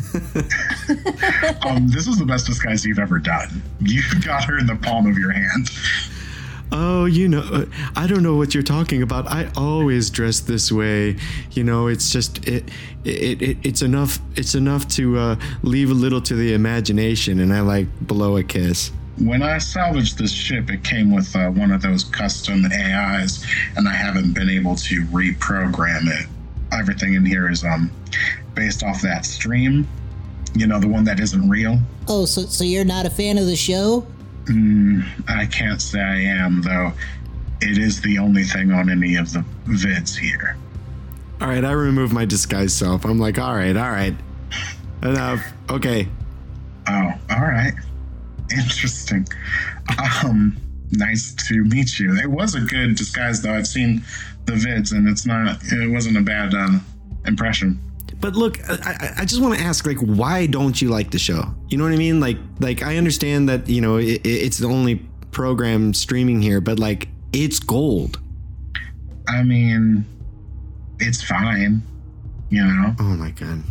Um, 1.65 1.89
this 1.89 2.07
is 2.07 2.17
the 2.17 2.25
best 2.25 2.45
disguise 2.45 2.85
you've 2.85 2.97
ever 2.97 3.19
done. 3.19 3.61
You 3.81 4.01
got 4.25 4.45
her 4.45 4.57
in 4.57 4.65
the 4.65 4.77
palm 4.77 5.05
of 5.05 5.17
your 5.17 5.31
hand. 5.31 5.69
oh, 6.71 7.05
you 7.05 7.27
know, 7.27 7.41
uh, 7.41 7.65
I 7.95 8.07
don't 8.07 8.23
know 8.23 8.35
what 8.35 8.53
you're 8.53 8.63
talking 8.63 9.01
about. 9.01 9.27
I 9.27 9.49
always 9.57 10.09
dress 10.09 10.39
this 10.39 10.71
way. 10.71 11.17
You 11.51 11.63
know, 11.65 11.87
it's 11.87 12.11
just 12.11 12.47
it, 12.47 12.69
it, 13.03 13.41
it 13.41 13.57
it's 13.63 13.81
enough. 13.81 14.19
It's 14.35 14.55
enough 14.55 14.87
to 14.89 15.17
uh, 15.17 15.35
leave 15.61 15.91
a 15.91 15.95
little 15.95 16.21
to 16.21 16.35
the 16.35 16.53
imagination, 16.53 17.39
and 17.39 17.53
I 17.53 17.59
like 17.61 17.87
blow 17.99 18.37
a 18.37 18.43
kiss. 18.43 18.91
When 19.19 19.43
I 19.43 19.57
salvaged 19.57 20.17
this 20.17 20.31
ship, 20.31 20.69
it 20.69 20.83
came 20.83 21.13
with 21.13 21.35
uh, 21.35 21.49
one 21.49 21.71
of 21.71 21.81
those 21.81 22.05
custom 22.05 22.65
AIs, 22.65 23.45
and 23.75 23.89
I 23.89 23.93
haven't 23.93 24.33
been 24.33 24.49
able 24.49 24.75
to 24.75 25.03
reprogram 25.07 26.07
it. 26.07 26.27
Everything 26.71 27.13
in 27.13 27.25
here 27.25 27.49
is 27.49 27.63
um 27.63 27.91
based 28.55 28.83
off 28.83 29.01
that 29.01 29.25
stream. 29.25 29.87
You 30.55 30.67
know, 30.67 30.79
the 30.79 30.87
one 30.87 31.03
that 31.05 31.19
isn't 31.19 31.49
real. 31.49 31.79
Oh, 32.07 32.25
so 32.25 32.41
so 32.43 32.63
you're 32.63 32.85
not 32.85 33.05
a 33.05 33.09
fan 33.09 33.37
of 33.37 33.45
the 33.45 33.55
show? 33.55 34.05
I 35.27 35.45
can't 35.51 35.81
say 35.81 35.99
I 35.99 36.19
am, 36.21 36.61
though. 36.61 36.93
It 37.61 37.77
is 37.77 37.99
the 38.01 38.17
only 38.17 38.43
thing 38.43 38.71
on 38.71 38.89
any 38.89 39.15
of 39.15 39.33
the 39.33 39.43
vids 39.65 40.17
here. 40.17 40.55
All 41.41 41.47
right, 41.49 41.65
I 41.65 41.71
remove 41.73 42.13
my 42.13 42.23
disguise 42.23 42.73
self. 42.73 43.03
I'm 43.05 43.19
like, 43.19 43.37
all 43.37 43.53
right, 43.53 43.75
all 43.75 43.91
right, 43.91 44.15
enough. 45.03 45.45
Okay, 45.69 46.07
Oh, 46.87 47.11
all 47.31 47.41
right. 47.41 47.73
Interesting. 48.49 49.27
Um, 50.23 50.55
nice 50.91 51.33
to 51.49 51.63
meet 51.65 51.99
you. 51.99 52.15
It 52.15 52.27
was 52.31 52.55
a 52.55 52.61
good 52.61 52.95
disguise, 52.95 53.41
though. 53.41 53.53
I've 53.53 53.67
seen 53.67 54.03
the 54.47 54.53
vids, 54.53 54.91
and 54.93 55.07
it's 55.07 55.25
not. 55.25 55.59
It 55.71 55.91
wasn't 55.91 56.17
a 56.17 56.21
bad 56.21 56.53
uh, 56.55 56.79
impression. 57.25 57.79
But 58.19 58.35
look, 58.35 58.57
I, 58.69 58.73
I- 58.73 59.13
I 59.21 59.25
just 59.25 59.41
want 59.41 59.59
to 59.59 59.63
ask, 59.63 59.85
like, 59.85 59.99
why 59.99 60.47
don't 60.47 60.81
you 60.81 60.89
like 60.89 61.11
the 61.11 61.19
show? 61.19 61.53
You 61.69 61.77
know 61.77 61.83
what 61.83 61.93
I 61.93 61.97
mean? 61.97 62.19
Like, 62.19 62.37
like 62.59 62.81
I 62.81 62.97
understand 62.97 63.47
that 63.49 63.69
you 63.69 63.81
know 63.81 63.97
it, 63.97 64.21
it's 64.25 64.57
the 64.57 64.67
only 64.67 64.95
program 65.31 65.93
streaming 65.93 66.41
here, 66.41 66.59
but 66.61 66.79
like, 66.79 67.09
it's 67.33 67.59
gold. 67.59 68.19
I 69.27 69.43
mean, 69.43 70.05
it's 70.99 71.21
fine. 71.21 71.81
You 72.49 72.63
know, 72.63 72.95
Oh 72.99 73.03
my 73.17 73.31
god. 73.31 73.61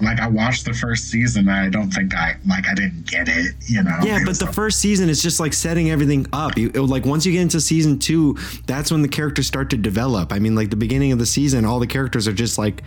Like 0.00 0.18
I 0.20 0.26
watched 0.28 0.64
the 0.64 0.74
first 0.74 1.08
season. 1.08 1.48
I 1.48 1.68
don't 1.68 1.90
think 1.90 2.14
I 2.14 2.36
like. 2.48 2.66
I 2.68 2.74
didn't 2.74 3.06
get 3.06 3.28
it. 3.28 3.54
You 3.68 3.82
know. 3.82 3.96
Yeah, 4.02 4.18
It 4.20 4.26
but 4.26 4.38
the 4.38 4.48
a- 4.48 4.52
first 4.52 4.80
season 4.80 5.08
is 5.08 5.22
just 5.22 5.38
like 5.40 5.52
setting 5.52 5.90
everything 5.90 6.26
up. 6.32 6.58
You 6.58 6.70
it- 6.74 6.80
like 6.80 7.04
once 7.06 7.24
you 7.24 7.32
get 7.32 7.42
into 7.42 7.60
season 7.60 7.98
two, 7.98 8.36
that's 8.66 8.90
when 8.90 9.02
the 9.02 9.08
characters 9.08 9.46
start 9.46 9.70
to 9.70 9.76
develop. 9.76 10.32
I 10.32 10.38
mean, 10.40 10.54
like 10.54 10.70
the 10.70 10.76
beginning 10.76 11.12
of 11.12 11.18
the 11.18 11.26
season, 11.26 11.64
all 11.64 11.78
the 11.78 11.86
characters 11.86 12.26
are 12.26 12.32
just 12.32 12.58
like 12.58 12.82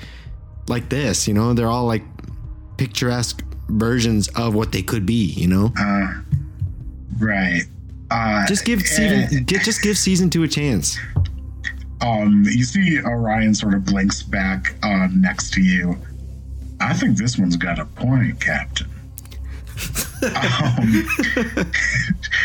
like 0.68 0.90
this. 0.90 1.28
You 1.28 1.34
know, 1.34 1.54
they're 1.54 1.70
all 1.70 1.86
like 1.86 2.04
picturesque 2.78 3.44
versions 3.70 4.28
of 4.30 4.54
what 4.54 4.72
they 4.72 4.82
could 4.82 5.06
be. 5.06 5.26
You 5.26 5.48
know, 5.48 5.74
uh, 5.80 6.14
right. 7.20 7.62
Uh, 8.10 8.46
just 8.48 8.64
give 8.66 8.80
eh, 8.80 8.84
season 8.84 9.44
get 9.46 9.64
just 9.64 9.82
give 9.82 9.98
season 9.98 10.30
two 10.30 10.44
a 10.44 10.48
chance. 10.48 10.98
Um, 12.02 12.44
you 12.46 12.64
see 12.64 13.02
Orion 13.02 13.56
sort 13.56 13.74
of 13.74 13.84
blinks 13.86 14.22
back 14.24 14.76
uh, 14.84 15.08
next 15.16 15.52
to 15.54 15.62
you. 15.62 15.98
I 16.80 16.94
think 16.94 17.18
this 17.18 17.38
one's 17.38 17.58
got 17.58 17.80
a 17.80 17.86
point, 17.86 18.40
Captain. 18.40 18.88
um, 20.24 21.08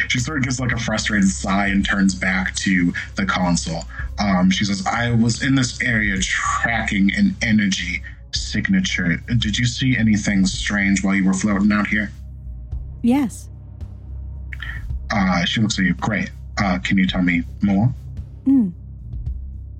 she 0.09 0.19
sort 0.19 0.39
of 0.39 0.45
gives 0.45 0.61
like 0.61 0.73
a 0.73 0.79
frustrated 0.79 1.29
sigh 1.29 1.69
and 1.69 1.85
turns 1.85 2.15
back 2.15 2.55
to 2.57 2.93
the 3.17 3.25
console. 3.25 3.85
Um, 4.19 4.51
she 4.51 4.65
says, 4.65 4.87
I 4.87 5.13
was 5.13 5.43
in 5.43 5.55
this 5.55 5.81
area 5.83 6.19
tracking 6.21 7.15
an 7.15 7.35
energy 7.43 8.03
signature. 8.33 9.17
Did 9.39 9.59
you 9.59 9.65
see 9.67 9.97
anything 9.97 10.47
strange 10.47 11.03
while 11.03 11.15
you 11.15 11.25
were 11.25 11.35
floating 11.35 11.73
out 11.73 11.87
here? 11.87 12.13
Yes. 13.03 13.49
Uh, 15.11 15.45
she 15.45 15.61
looks 15.61 15.79
at 15.79 15.85
you. 15.85 15.95
Great. 15.95 16.31
Uh, 16.59 16.79
can 16.79 16.99
you 16.99 17.07
tell 17.07 17.23
me 17.23 17.43
more? 17.63 17.93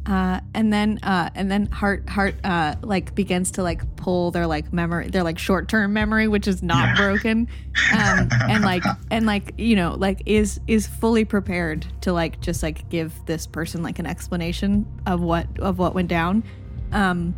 Uh, 0.05 0.41
and 0.53 0.73
then 0.73 0.99
uh, 1.05 1.31
and 1.37 1.49
then 1.49 1.67
Hart 1.67 2.09
Hart 2.09 2.35
uh, 2.43 2.75
like 2.83 3.15
begins 3.15 3.53
to 3.53 3.63
like 3.63 3.95
pull 3.95 4.33
their 4.33 4.49
like 4.49 4.73
memory 4.73 5.09
their 5.09 5.23
like 5.23 5.39
short 5.39 5.69
term 5.69 5.93
memory 5.93 6.27
which 6.27 6.49
is 6.49 6.61
not 6.61 6.89
Yeah. 6.89 6.97
broken 6.97 7.49
um, 7.97 8.29
and 8.49 8.65
like 8.65 8.83
and 9.13 9.27
like 9.27 9.55
you 9.59 9.77
know 9.77 9.95
like 9.95 10.21
is 10.27 10.59
is 10.67 10.89
fully 10.89 11.25
prepared 11.25 11.87
to 12.01 12.13
like 12.13 12.41
just 12.41 12.65
like 12.65 12.89
give 12.89 13.15
this 13.27 13.47
person 13.47 13.85
like 13.85 14.01
an 14.01 14.07
explanation 14.07 14.87
of 15.07 15.21
what 15.21 15.47
of 15.61 15.79
what 15.79 15.95
went 15.95 16.09
down 16.09 16.43
um, 16.91 17.33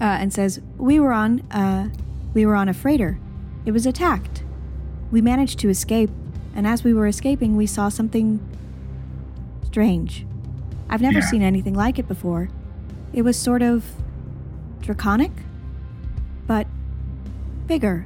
uh, 0.00 0.04
and 0.04 0.32
says 0.32 0.60
We 0.78 1.00
were 1.00 1.12
on 1.12 1.40
uh 1.50 1.88
we 2.32 2.46
were 2.46 2.54
on 2.54 2.68
a 2.68 2.74
freighter. 2.74 3.18
It 3.66 3.72
was 3.72 3.86
attacked. 3.86 4.44
We 5.10 5.20
managed 5.20 5.58
to 5.58 5.68
escape, 5.68 6.10
and 6.54 6.64
as 6.66 6.84
we 6.84 6.94
were 6.94 7.08
escaping, 7.08 7.56
we 7.56 7.66
saw 7.66 7.88
something 7.88 8.38
strange. 9.64 10.24
I've 10.92 11.00
never 11.00 11.20
Yeah. 11.20 11.26
seen 11.30 11.42
anything 11.42 11.72
like 11.74 11.98
it 11.98 12.06
before. 12.06 12.50
It 13.14 13.22
was 13.22 13.36
sort 13.38 13.62
of 13.62 13.82
draconic, 14.82 15.32
but 16.46 16.66
bigger 17.66 18.04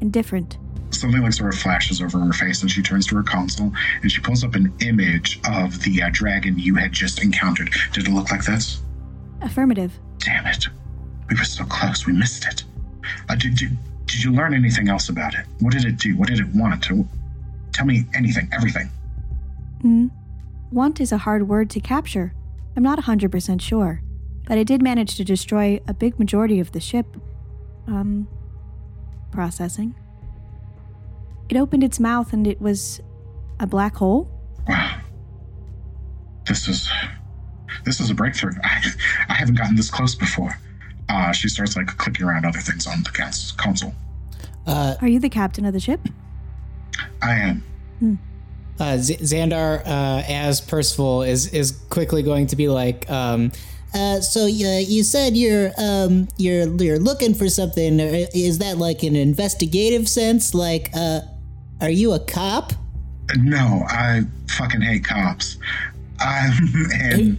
and 0.00 0.10
different. 0.12 0.56
something 0.90 1.22
like 1.22 1.32
sort 1.32 1.52
of 1.52 1.60
flashes 1.60 2.00
over 2.00 2.20
her 2.20 2.32
face 2.32 2.62
and 2.62 2.70
she 2.70 2.80
turns 2.80 3.04
to 3.04 3.16
her 3.16 3.22
console 3.24 3.72
and 4.02 4.12
she 4.12 4.20
pulls 4.20 4.44
up 4.44 4.54
an 4.54 4.72
image 4.80 5.40
of 5.50 5.82
the 5.82 6.00
uh, 6.00 6.08
dragon 6.12 6.56
you 6.56 6.76
had 6.76 6.92
just 6.92 7.20
encountered. 7.22 7.68
Did 7.92 8.06
it 8.06 8.10
look 8.12 8.30
like 8.30 8.44
this? 8.44 8.80
Affirmative. 9.42 9.92
Damn 10.20 10.46
it. 10.46 10.68
We 11.28 11.36
were 11.36 11.42
so 11.44 11.64
close. 11.64 12.06
We 12.06 12.12
missed 12.12 12.46
it. 12.46 12.62
Uh, 13.28 13.34
did, 13.34 13.56
did, 13.56 13.76
did 14.06 14.22
you 14.22 14.30
learn 14.30 14.54
anything 14.54 14.88
else 14.88 15.08
about 15.08 15.34
it? 15.34 15.44
What 15.58 15.72
did 15.72 15.84
it 15.84 15.98
do? 15.98 16.16
What 16.16 16.28
did 16.28 16.38
it 16.38 16.46
want? 16.54 16.84
To, 16.84 17.06
tell 17.72 17.86
me 17.86 18.06
anything, 18.14 18.48
everything. 18.52 18.88
Hmm. 19.82 20.06
Want 20.70 21.00
is 21.00 21.12
a 21.12 21.18
hard 21.18 21.48
word 21.48 21.70
to 21.70 21.80
capture. 21.80 22.34
I'm 22.76 22.82
not 22.82 22.98
100% 22.98 23.60
sure, 23.60 24.02
but 24.46 24.58
it 24.58 24.66
did 24.66 24.82
manage 24.82 25.16
to 25.16 25.24
destroy 25.24 25.80
a 25.86 25.94
big 25.94 26.18
majority 26.18 26.58
of 26.60 26.72
the 26.72 26.80
ship. 26.80 27.06
Um, 27.86 28.26
processing. 29.30 29.94
It 31.50 31.56
opened 31.56 31.84
its 31.84 32.00
mouth 32.00 32.32
and 32.32 32.46
it 32.46 32.60
was 32.60 33.00
a 33.60 33.66
black 33.66 33.96
hole? 33.96 34.30
Wow. 34.66 35.00
This 36.46 36.68
is 36.68 36.90
this 37.86 38.00
is 38.00 38.10
a 38.10 38.14
breakthrough. 38.14 38.52
I, 38.62 38.84
I 39.30 39.32
haven't 39.32 39.54
gotten 39.54 39.76
this 39.76 39.90
close 39.90 40.14
before. 40.14 40.58
Uh, 41.08 41.32
she 41.32 41.48
starts 41.48 41.74
like 41.74 41.86
clicking 41.96 42.26
around 42.26 42.44
other 42.44 42.58
things 42.58 42.86
on 42.86 43.02
the 43.02 43.08
cons- 43.08 43.52
console. 43.52 43.94
Uh, 44.66 44.94
Are 45.00 45.08
you 45.08 45.18
the 45.20 45.30
captain 45.30 45.64
of 45.64 45.72
the 45.72 45.80
ship? 45.80 46.06
I 47.22 47.32
am. 47.36 47.64
Uh, 48.80 48.98
Z- 48.98 49.18
Xandar, 49.18 49.80
uh, 49.86 50.22
as 50.28 50.60
Percival, 50.60 51.22
is 51.22 51.46
is 51.52 51.72
quickly 51.90 52.22
going 52.22 52.46
to 52.48 52.56
be 52.56 52.68
like, 52.68 53.08
um, 53.10 53.52
uh, 53.94 54.20
so 54.20 54.42
uh, 54.42 54.46
you 54.46 55.04
said 55.04 55.36
you're 55.36 55.70
um 55.78 56.26
you're 56.36 56.66
you're 56.82 56.98
looking 56.98 57.34
for 57.34 57.48
something. 57.48 58.00
Uh, 58.00 58.26
Is 58.34 58.58
that 58.58 58.78
like 58.78 59.02
an 59.02 59.14
investigative 59.14 60.08
sense? 60.08 60.54
Like, 60.54 60.90
uh, 60.94 61.20
are 61.80 61.90
you 61.90 62.12
a 62.12 62.18
cop? 62.18 62.72
No, 63.36 63.84
I 63.88 64.22
fucking 64.48 64.80
hate 64.80 65.04
cops. 65.04 65.56
And 66.20 67.38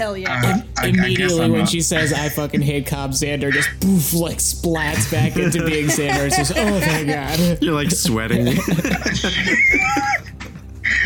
hell 0.00 0.16
yeah 0.16 0.40
uh, 0.42 0.60
I, 0.80 0.86
I 0.86 0.88
immediately 0.88 1.42
I'm 1.42 1.52
when 1.52 1.60
a- 1.62 1.66
she 1.66 1.80
says, 1.82 2.12
"I 2.12 2.28
fucking 2.30 2.62
hate 2.62 2.86
cops," 2.86 3.22
Xandar 3.22 3.52
just 3.52 3.68
poof 3.80 4.14
like 4.14 4.38
splats 4.38 5.10
back 5.12 5.36
into 5.36 5.64
being 5.66 5.86
Xandar. 5.86 6.26
It's 6.26 6.36
just, 6.36 6.52
oh 6.56 6.80
my 6.80 7.04
god. 7.04 7.38
You're 7.62 7.74
like 7.74 7.90
sweating. 7.90 8.46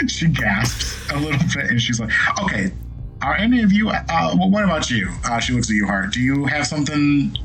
she 0.09 0.29
gasps 0.29 1.11
a 1.13 1.19
little 1.19 1.39
bit 1.55 1.71
and 1.71 1.81
she's 1.81 2.01
like, 2.01 2.11
"Okay, 2.43 2.73
are 3.23 3.35
any 3.35 3.63
of 3.63 3.73
you? 3.73 3.91
Uh, 3.91 4.35
well, 4.39 4.51
what 4.51 4.65
about 4.65 4.91
you?" 4.91 5.11
Uh, 5.25 5.39
she 5.41 5.53
looks 5.53 5.71
at 5.71 5.77
you 5.77 5.87
Hart. 5.87 6.13
Do 6.13 6.21
you 6.21 6.45
have 6.47 6.67
something 6.67 7.37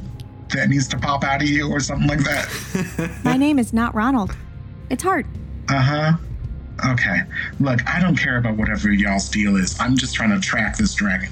that 0.54 0.70
needs 0.70 0.88
to 0.90 0.98
pop 0.98 1.24
out 1.24 1.42
of 1.42 1.48
you 1.50 1.70
or 1.72 1.80
something 1.80 2.08
like 2.08 2.20
that? 2.20 3.20
My 3.24 3.38
name 3.38 3.60
is 3.60 3.74
not 3.74 3.94
Ronald. 3.96 4.36
It's 4.90 5.04
Hart. 5.04 5.26
Uh 5.68 5.82
huh. 5.82 6.14
Okay. 6.94 7.22
Look, 7.60 7.86
I 7.88 8.00
don't 8.00 8.16
care 8.16 8.38
about 8.38 8.56
whatever 8.56 8.92
y'all's 8.92 9.30
deal 9.30 9.58
is. 9.58 9.80
I'm 9.80 9.98
just 9.98 10.16
trying 10.16 10.32
to 10.32 10.40
track 10.40 10.78
this 10.78 10.96
dragon. 10.96 11.30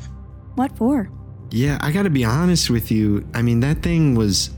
What 0.58 0.76
for? 0.76 1.08
Yeah, 1.52 1.78
I 1.82 1.92
got 1.92 2.04
to 2.04 2.10
be 2.10 2.26
honest 2.26 2.72
with 2.72 2.90
you. 2.90 3.28
I 3.36 3.44
mean, 3.44 3.60
that 3.60 3.84
thing 3.84 4.16
was 4.16 4.50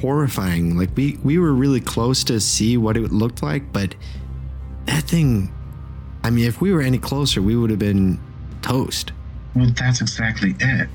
horrifying. 0.00 0.78
Like 0.78 0.90
we 0.96 1.18
we 1.24 1.36
were 1.36 1.52
really 1.52 1.80
close 1.80 2.22
to 2.24 2.38
see 2.38 2.76
what 2.76 2.96
it 2.96 3.10
looked 3.10 3.42
like, 3.42 3.72
but 3.72 3.96
that 4.84 5.02
thing 5.02 5.52
I 6.22 6.30
mean, 6.30 6.44
if 6.44 6.60
we 6.60 6.72
were 6.72 6.80
any 6.80 6.98
closer, 6.98 7.42
we 7.42 7.56
would 7.56 7.70
have 7.70 7.80
been 7.80 8.20
toast. 8.62 9.10
Well, 9.56 9.70
that's 9.76 10.00
exactly 10.00 10.54
it. 10.60 10.88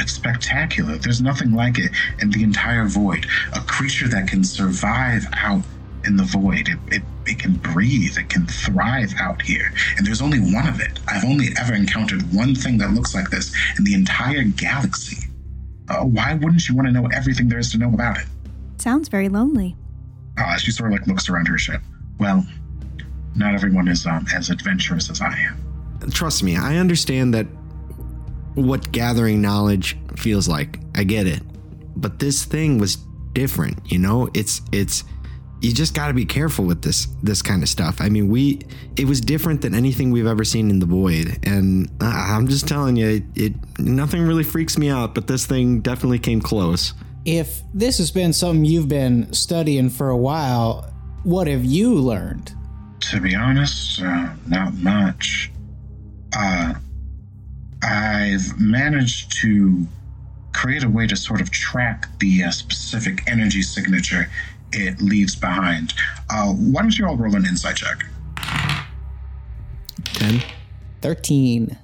It's 0.00 0.12
spectacular. 0.12 0.96
There's 0.96 1.22
nothing 1.22 1.52
like 1.52 1.78
it 1.78 1.92
in 2.18 2.30
the 2.30 2.42
entire 2.42 2.86
void. 2.86 3.26
A 3.54 3.60
creature 3.60 4.08
that 4.08 4.26
can 4.26 4.42
survive 4.42 5.26
out 5.34 5.62
in 6.06 6.16
the 6.16 6.24
void. 6.24 6.68
It, 6.68 6.78
it, 6.88 7.02
it 7.26 7.38
can 7.38 7.54
breathe. 7.54 8.16
It 8.18 8.28
can 8.28 8.46
thrive 8.46 9.12
out 9.18 9.42
here. 9.42 9.72
And 9.96 10.06
there's 10.06 10.22
only 10.22 10.38
one 10.38 10.66
of 10.66 10.80
it. 10.80 10.98
I've 11.08 11.24
only 11.24 11.48
ever 11.58 11.74
encountered 11.74 12.22
one 12.32 12.54
thing 12.54 12.78
that 12.78 12.90
looks 12.90 13.14
like 13.14 13.30
this 13.30 13.54
in 13.78 13.84
the 13.84 13.94
entire 13.94 14.44
galaxy. 14.44 15.28
Uh, 15.88 16.04
why 16.04 16.34
wouldn't 16.34 16.68
you 16.68 16.74
want 16.74 16.88
to 16.88 16.92
know 16.92 17.08
everything 17.14 17.48
there 17.48 17.58
is 17.58 17.70
to 17.72 17.78
know 17.78 17.92
about 17.92 18.18
it? 18.18 18.26
Sounds 18.78 19.08
very 19.08 19.28
lonely. 19.28 19.76
Uh, 20.38 20.56
she 20.56 20.70
sort 20.70 20.92
of 20.92 20.98
like 20.98 21.06
looks 21.06 21.28
around 21.28 21.46
her 21.46 21.58
ship. 21.58 21.80
Well, 22.18 22.46
not 23.34 23.54
everyone 23.54 23.88
is 23.88 24.06
um, 24.06 24.26
as 24.34 24.50
adventurous 24.50 25.10
as 25.10 25.20
I 25.20 25.36
am. 25.38 26.10
Trust 26.10 26.42
me, 26.42 26.56
I 26.56 26.76
understand 26.76 27.34
that 27.34 27.46
what 28.54 28.92
gathering 28.92 29.40
knowledge 29.40 29.96
feels 30.16 30.48
like. 30.48 30.78
I 30.94 31.04
get 31.04 31.26
it. 31.26 31.42
But 31.96 32.18
this 32.18 32.44
thing 32.44 32.78
was 32.78 32.96
different, 33.32 33.90
you 33.90 33.98
know? 33.98 34.28
It's 34.34 34.62
it's 34.72 35.04
you 35.64 35.72
just 35.72 35.94
got 35.94 36.08
to 36.08 36.14
be 36.14 36.26
careful 36.26 36.66
with 36.66 36.82
this 36.82 37.08
this 37.22 37.40
kind 37.40 37.62
of 37.62 37.68
stuff. 37.68 38.00
I 38.00 38.10
mean, 38.10 38.28
we 38.28 38.60
it 38.96 39.06
was 39.06 39.20
different 39.20 39.62
than 39.62 39.74
anything 39.74 40.10
we've 40.10 40.26
ever 40.26 40.44
seen 40.44 40.68
in 40.68 40.78
the 40.78 40.86
void, 40.86 41.38
and 41.42 41.90
I'm 42.00 42.48
just 42.48 42.68
telling 42.68 42.96
you, 42.96 43.08
it, 43.08 43.22
it 43.34 43.78
nothing 43.78 44.22
really 44.22 44.44
freaks 44.44 44.76
me 44.76 44.90
out, 44.90 45.14
but 45.14 45.26
this 45.26 45.46
thing 45.46 45.80
definitely 45.80 46.18
came 46.18 46.42
close. 46.42 46.92
If 47.24 47.62
this 47.72 47.96
has 47.98 48.10
been 48.10 48.34
something 48.34 48.66
you've 48.66 48.88
been 48.88 49.32
studying 49.32 49.88
for 49.88 50.10
a 50.10 50.16
while, 50.16 50.92
what 51.22 51.46
have 51.46 51.64
you 51.64 51.94
learned? 51.94 52.52
To 53.10 53.20
be 53.20 53.34
honest, 53.34 54.02
uh, 54.02 54.34
not 54.46 54.74
much. 54.74 55.50
Uh, 56.36 56.74
I've 57.82 58.60
managed 58.60 59.40
to 59.40 59.86
create 60.52 60.84
a 60.84 60.88
way 60.88 61.06
to 61.06 61.16
sort 61.16 61.40
of 61.40 61.50
track 61.50 62.06
the 62.20 62.44
uh, 62.44 62.50
specific 62.50 63.22
energy 63.26 63.62
signature 63.62 64.30
it 64.74 65.00
leaves 65.00 65.34
behind. 65.34 65.94
Uh, 66.30 66.52
why 66.52 66.82
don't 66.82 66.98
you 66.98 67.06
all 67.06 67.16
roll 67.16 67.34
an 67.34 67.46
insight 67.46 67.76
check? 67.76 68.04
10 70.14 70.42
13 71.00 71.78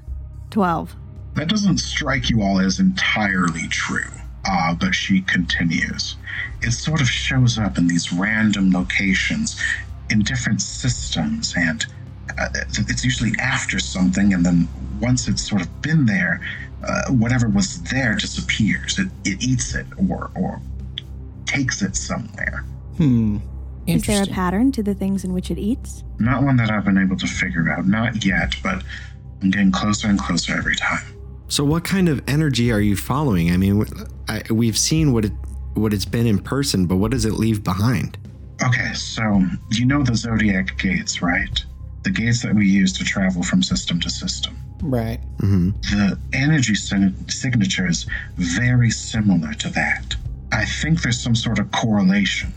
12. 0.50 0.96
That 1.34 1.48
doesn't 1.48 1.78
strike 1.78 2.28
you 2.28 2.42
all 2.42 2.58
as 2.60 2.80
entirely 2.80 3.68
true, 3.68 4.10
uh, 4.44 4.74
but 4.74 4.94
she 4.94 5.20
continues. 5.22 6.16
It 6.62 6.72
sort 6.72 7.00
of 7.00 7.08
shows 7.08 7.58
up 7.58 7.78
in 7.78 7.86
these 7.86 8.12
random 8.12 8.72
locations 8.72 9.62
in 10.10 10.20
different 10.20 10.60
systems, 10.60 11.54
and 11.56 11.86
uh, 12.38 12.48
it's 12.76 13.04
usually 13.04 13.32
after 13.38 13.78
something, 13.78 14.34
and 14.34 14.44
then 14.44 14.68
once 15.00 15.28
it's 15.28 15.48
sort 15.48 15.62
of 15.62 15.82
been 15.82 16.06
there, 16.06 16.40
uh, 16.82 17.12
whatever 17.12 17.48
was 17.48 17.82
there 17.84 18.14
disappears. 18.14 18.98
It, 18.98 19.08
it 19.24 19.42
eats 19.42 19.74
it 19.74 19.86
or, 20.08 20.30
or 20.34 20.60
takes 21.46 21.82
it 21.82 21.96
somewhere. 21.96 22.64
Hmm. 23.00 23.38
Is 23.86 24.04
there 24.04 24.22
a 24.22 24.26
pattern 24.26 24.72
to 24.72 24.82
the 24.82 24.92
things 24.92 25.24
in 25.24 25.32
which 25.32 25.50
it 25.50 25.56
eats? 25.58 26.04
Not 26.18 26.42
one 26.42 26.56
that 26.56 26.70
I've 26.70 26.84
been 26.84 26.98
able 26.98 27.16
to 27.16 27.26
figure 27.26 27.70
out. 27.70 27.86
Not 27.86 28.22
yet, 28.26 28.54
but 28.62 28.82
I'm 29.40 29.50
getting 29.50 29.72
closer 29.72 30.08
and 30.08 30.18
closer 30.18 30.54
every 30.54 30.76
time. 30.76 31.02
So, 31.48 31.64
what 31.64 31.82
kind 31.82 32.10
of 32.10 32.22
energy 32.28 32.70
are 32.70 32.80
you 32.80 32.96
following? 32.96 33.52
I 33.52 33.56
mean, 33.56 33.86
I, 34.28 34.42
we've 34.50 34.76
seen 34.76 35.14
what 35.14 35.24
it 35.24 35.32
what 35.74 35.94
it's 35.94 36.04
been 36.04 36.26
in 36.26 36.40
person, 36.40 36.84
but 36.84 36.96
what 36.96 37.10
does 37.10 37.24
it 37.24 37.32
leave 37.32 37.64
behind? 37.64 38.18
Okay, 38.62 38.92
so 38.92 39.44
you 39.70 39.86
know 39.86 40.02
the 40.02 40.14
zodiac 40.14 40.78
gates, 40.78 41.22
right? 41.22 41.64
The 42.02 42.10
gates 42.10 42.42
that 42.42 42.54
we 42.54 42.68
use 42.68 42.92
to 42.98 43.04
travel 43.04 43.42
from 43.42 43.62
system 43.62 43.98
to 44.00 44.10
system. 44.10 44.58
Right. 44.82 45.20
The 45.38 46.18
energy 46.34 46.74
sin- 46.74 47.28
signature 47.28 47.88
is 47.88 48.06
very 48.36 48.90
similar 48.90 49.54
to 49.54 49.70
that. 49.70 50.16
I 50.52 50.66
think 50.66 51.00
there's 51.00 51.20
some 51.20 51.34
sort 51.34 51.58
of 51.58 51.70
correlation. 51.70 52.52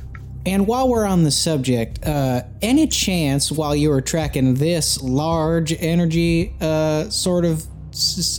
And 0.45 0.67
while 0.67 0.89
we're 0.89 1.05
on 1.05 1.23
the 1.23 1.31
subject, 1.31 2.05
uh, 2.05 2.43
any 2.61 2.87
chance 2.87 3.51
while 3.51 3.75
you 3.75 3.89
were 3.89 4.01
tracking 4.01 4.55
this 4.55 5.01
large 5.01 5.71
energy 5.81 6.53
uh, 6.59 7.09
sort 7.09 7.45
of 7.45 7.65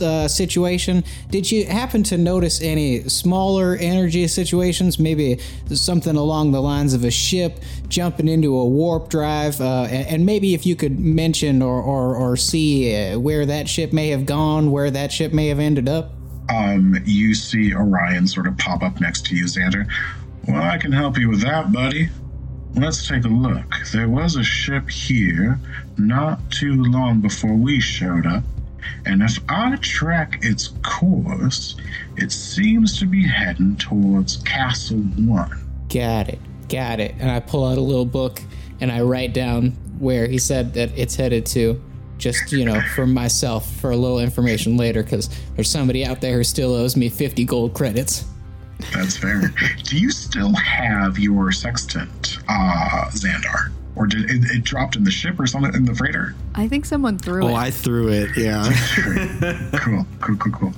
uh, 0.01 0.27
situation, 0.27 1.03
did 1.31 1.51
you 1.51 1.65
happen 1.65 2.03
to 2.03 2.17
notice 2.17 2.61
any 2.61 3.07
smaller 3.09 3.75
energy 3.79 4.27
situations? 4.27 4.99
Maybe 4.99 5.39
something 5.73 6.15
along 6.15 6.51
the 6.51 6.61
lines 6.61 6.93
of 6.93 7.03
a 7.05 7.11
ship 7.11 7.59
jumping 7.87 8.27
into 8.27 8.55
a 8.55 8.65
warp 8.65 9.09
drive, 9.09 9.59
uh, 9.59 9.87
and, 9.89 10.07
and 10.07 10.25
maybe 10.27 10.53
if 10.53 10.65
you 10.65 10.75
could 10.75 10.99
mention 10.99 11.63
or, 11.63 11.81
or, 11.81 12.15
or 12.15 12.37
see 12.37 12.95
uh, 12.95 13.17
where 13.17 13.47
that 13.47 13.67
ship 13.67 13.93
may 13.93 14.09
have 14.09 14.27
gone, 14.27 14.69
where 14.69 14.91
that 14.91 15.11
ship 15.11 15.33
may 15.33 15.47
have 15.47 15.59
ended 15.59 15.89
up. 15.89 16.11
Um, 16.49 16.95
you 17.05 17.33
see 17.33 17.73
Orion 17.73 18.27
sort 18.27 18.45
of 18.45 18.55
pop 18.59 18.83
up 18.83 19.01
next 19.01 19.25
to 19.27 19.35
you, 19.35 19.45
Xandar. 19.45 19.89
Well, 20.47 20.61
I 20.61 20.77
can 20.77 20.91
help 20.91 21.17
you 21.17 21.29
with 21.29 21.41
that, 21.41 21.71
buddy. 21.71 22.09
Let's 22.75 23.07
take 23.07 23.25
a 23.25 23.29
look. 23.29 23.73
There 23.93 24.09
was 24.09 24.35
a 24.35 24.43
ship 24.43 24.89
here 24.89 25.59
not 25.97 26.39
too 26.51 26.83
long 26.83 27.21
before 27.21 27.55
we 27.55 27.79
showed 27.79 28.25
up, 28.25 28.43
and 29.05 29.21
if 29.21 29.39
I 29.49 29.75
track 29.77 30.39
its 30.41 30.73
course, 30.83 31.75
it 32.17 32.31
seems 32.31 32.99
to 32.99 33.05
be 33.05 33.25
heading 33.25 33.75
towards 33.77 34.37
Castle 34.37 34.97
One. 34.97 35.85
Got 35.89 36.29
it. 36.29 36.39
Got 36.69 36.99
it. 36.99 37.15
And 37.19 37.29
I 37.29 37.39
pull 37.39 37.65
out 37.65 37.77
a 37.77 37.81
little 37.81 38.05
book 38.05 38.41
and 38.81 38.91
I 38.91 39.01
write 39.01 39.33
down 39.33 39.71
where 39.99 40.27
he 40.27 40.37
said 40.37 40.73
that 40.73 40.97
it's 40.97 41.15
headed 41.15 41.45
to. 41.47 41.81
Just, 42.17 42.51
you 42.53 42.63
know, 42.63 42.79
for 42.95 43.05
myself, 43.05 43.69
for 43.75 43.91
a 43.91 43.97
little 43.97 44.19
information 44.19 44.77
later, 44.77 45.03
because 45.03 45.29
there's 45.55 45.69
somebody 45.69 46.05
out 46.05 46.21
there 46.21 46.37
who 46.37 46.45
still 46.45 46.73
owes 46.73 46.95
me 46.95 47.09
50 47.09 47.43
gold 47.43 47.73
credits. 47.73 48.25
That's 48.93 49.17
fair. 49.17 49.53
Do 49.83 49.97
you 49.97 50.11
still 50.11 50.53
have 50.55 51.17
your 51.19 51.51
sextant, 51.51 52.37
uh, 52.49 53.05
Xandar? 53.11 53.71
Or 53.95 54.05
did 54.07 54.29
it, 54.29 54.43
it 54.51 54.63
dropped 54.63 54.95
in 54.97 55.03
the 55.05 55.11
ship 55.11 55.39
or 55.39 55.47
something 55.47 55.73
in 55.73 55.85
the 55.85 55.95
freighter? 55.95 56.35
I 56.53 56.67
think 56.67 56.85
someone 56.85 57.17
threw 57.17 57.45
Oh, 57.45 57.47
it. 57.47 57.51
Oh, 57.51 57.55
I 57.55 57.71
threw 57.71 58.09
it. 58.09 58.35
Yeah. 58.35 58.63
cool, 59.79 60.05
cool, 60.21 60.35
cool, 60.35 60.51
cool. 60.53 60.73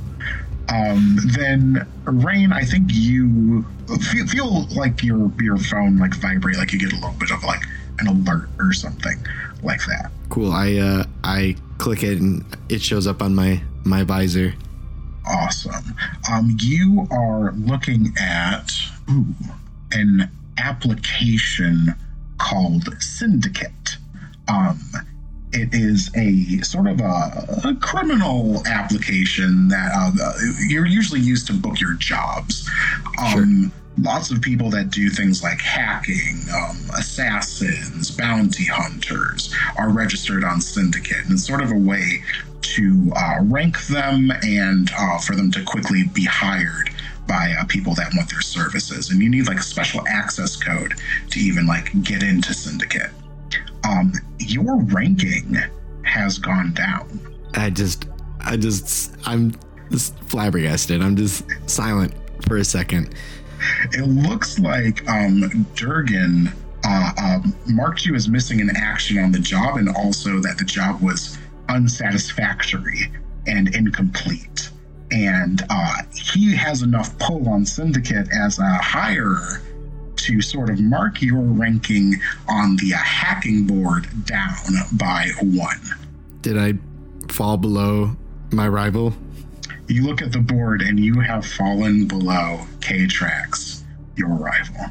Um, 0.70 1.18
then 1.34 1.88
Raine, 2.04 2.52
I 2.52 2.64
think 2.64 2.90
you 2.94 3.66
feel, 4.12 4.28
feel 4.28 4.68
like 4.76 5.02
your 5.02 5.32
your 5.42 5.58
phone 5.58 5.98
like 5.98 6.14
vibrate, 6.16 6.58
like 6.58 6.74
you 6.74 6.80
get 6.80 6.92
a 6.92 6.96
little 6.96 7.16
bit 7.18 7.32
of 7.32 7.42
like 7.44 7.62
an 8.00 8.08
alert 8.08 8.50
or 8.60 8.74
something 8.74 9.18
like 9.64 9.80
that. 9.86 10.12
cool. 10.30 10.52
I 10.52 10.76
uh, 10.76 11.04
I 11.24 11.56
click 11.78 12.04
it 12.04 12.20
and 12.20 12.44
it 12.70 12.82
shows 12.82 13.08
up 13.08 13.22
on 13.22 13.34
my 13.34 13.62
my 13.86 14.04
visor. 14.04 14.54
Awesome. 15.28 15.96
Um, 16.32 16.58
you 16.60 17.08
are 17.12 17.52
looking 17.54 18.14
at 18.20 18.72
ooh, 19.10 19.26
an 19.92 20.30
application 20.58 21.94
called 22.38 22.90
Syndicate. 23.02 23.98
Um, 24.48 24.80
it 25.54 25.74
is 25.74 26.10
a 26.16 26.62
sort 26.64 26.88
of 26.88 27.00
a, 27.00 27.62
a 27.66 27.76
criminal 27.82 28.66
application 28.68 29.68
that 29.70 29.92
uh, 29.94 30.12
you're 30.68 30.86
usually 30.86 31.22
used 31.22 31.48
to 31.48 31.54
book 31.54 31.80
your 31.80 31.96
jobs. 31.96 32.70
Um, 33.20 33.72
Lots 34.00 34.30
of 34.32 34.42
people 34.42 34.70
that 34.72 34.92
do 34.92 35.10
things 35.10 35.42
like 35.42 35.60
hacking, 35.60 36.40
um, 36.56 36.78
assassins, 36.98 38.12
bounty 38.12 38.66
hunters 38.66 39.54
are 39.78 39.90
registered 39.90 40.44
on 40.44 40.62
Syndicate. 40.62 41.24
And 41.24 41.34
it's 41.34 41.46
sort 41.46 41.62
of 41.62 41.72
a 41.72 41.78
way 41.78 42.22
to 42.62 43.12
uh, 43.16 43.38
rank 43.44 43.88
them 43.88 44.32
and 44.44 44.92
uh, 44.98 45.18
for 45.20 45.36
them 45.36 45.52
to 45.52 45.64
quickly 45.64 46.04
be 46.14 46.26
hired 46.26 46.90
by 47.28 47.54
uh, 47.60 47.66
people 47.66 47.94
that 47.96 48.12
want 48.16 48.30
their 48.30 48.42
services. 48.42 49.10
And 49.10 49.22
you 49.22 49.30
need 49.30 49.48
like 49.48 49.58
a 49.58 49.64
special 49.64 50.02
access 50.08 50.56
code 50.56 50.94
to 51.32 51.40
even 51.40 51.66
like 51.66 51.92
get 52.04 52.24
into 52.24 52.54
Syndicate. 52.54 53.12
Um, 53.84 54.14
your 54.40 54.82
ranking 54.84 55.58
has 56.04 56.38
gone 56.38 56.74
down. 56.74 57.20
I 57.54 57.70
just 57.70 58.08
I 58.40 58.58
just 58.58 59.16
I'm 59.26 59.54
just 59.92 60.18
flabbergasted. 60.26 61.02
I'm 61.02 61.16
just 61.16 61.44
silent 61.70 62.14
for 62.48 62.58
a 62.58 62.66
second. 62.66 63.14
It 63.92 64.08
looks 64.08 64.60
like 64.60 65.08
um, 65.10 65.66
Durgan 65.76 66.52
uh, 66.84 67.12
um, 67.22 67.56
marked 67.68 68.06
you 68.06 68.16
as 68.16 68.30
missing 68.30 68.62
an 68.62 68.72
action 68.76 69.18
on 69.18 69.32
the 69.32 69.40
job, 69.40 69.78
and 69.78 69.90
also 69.90 70.40
that 70.40 70.58
the 70.58 70.66
job 70.66 71.02
was 71.02 71.38
unsatisfactory 71.70 73.12
and 73.46 73.74
incomplete. 73.76 74.70
And 75.12 75.64
uh, 75.70 76.04
he 76.14 76.56
has 76.56 76.82
enough 76.82 77.18
pull 77.20 77.48
on 77.50 77.66
Syndicate 77.66 78.28
as 78.34 78.60
a 78.60 78.80
hirer 78.82 79.62
to 80.18 80.42
sort 80.42 80.70
of 80.70 80.80
mark 80.80 81.22
your 81.22 81.40
ranking 81.40 82.16
on 82.50 82.76
the 82.78 82.94
uh, 82.94 82.98
hacking 82.98 83.66
board 83.66 84.08
down 84.26 84.56
by 84.94 85.30
one. 85.42 85.80
Did 86.42 86.58
I 86.58 86.74
fall 87.32 87.58
below 87.58 88.16
my 88.52 88.68
rival? 88.68 89.14
You 89.88 90.06
look 90.06 90.22
at 90.22 90.32
the 90.32 90.40
board 90.40 90.82
and 90.82 91.00
you 91.00 91.20
have 91.22 91.46
fallen 91.46 92.08
below 92.08 92.60
K-Trax, 92.82 93.84
your 94.16 94.30
rival. 94.30 94.86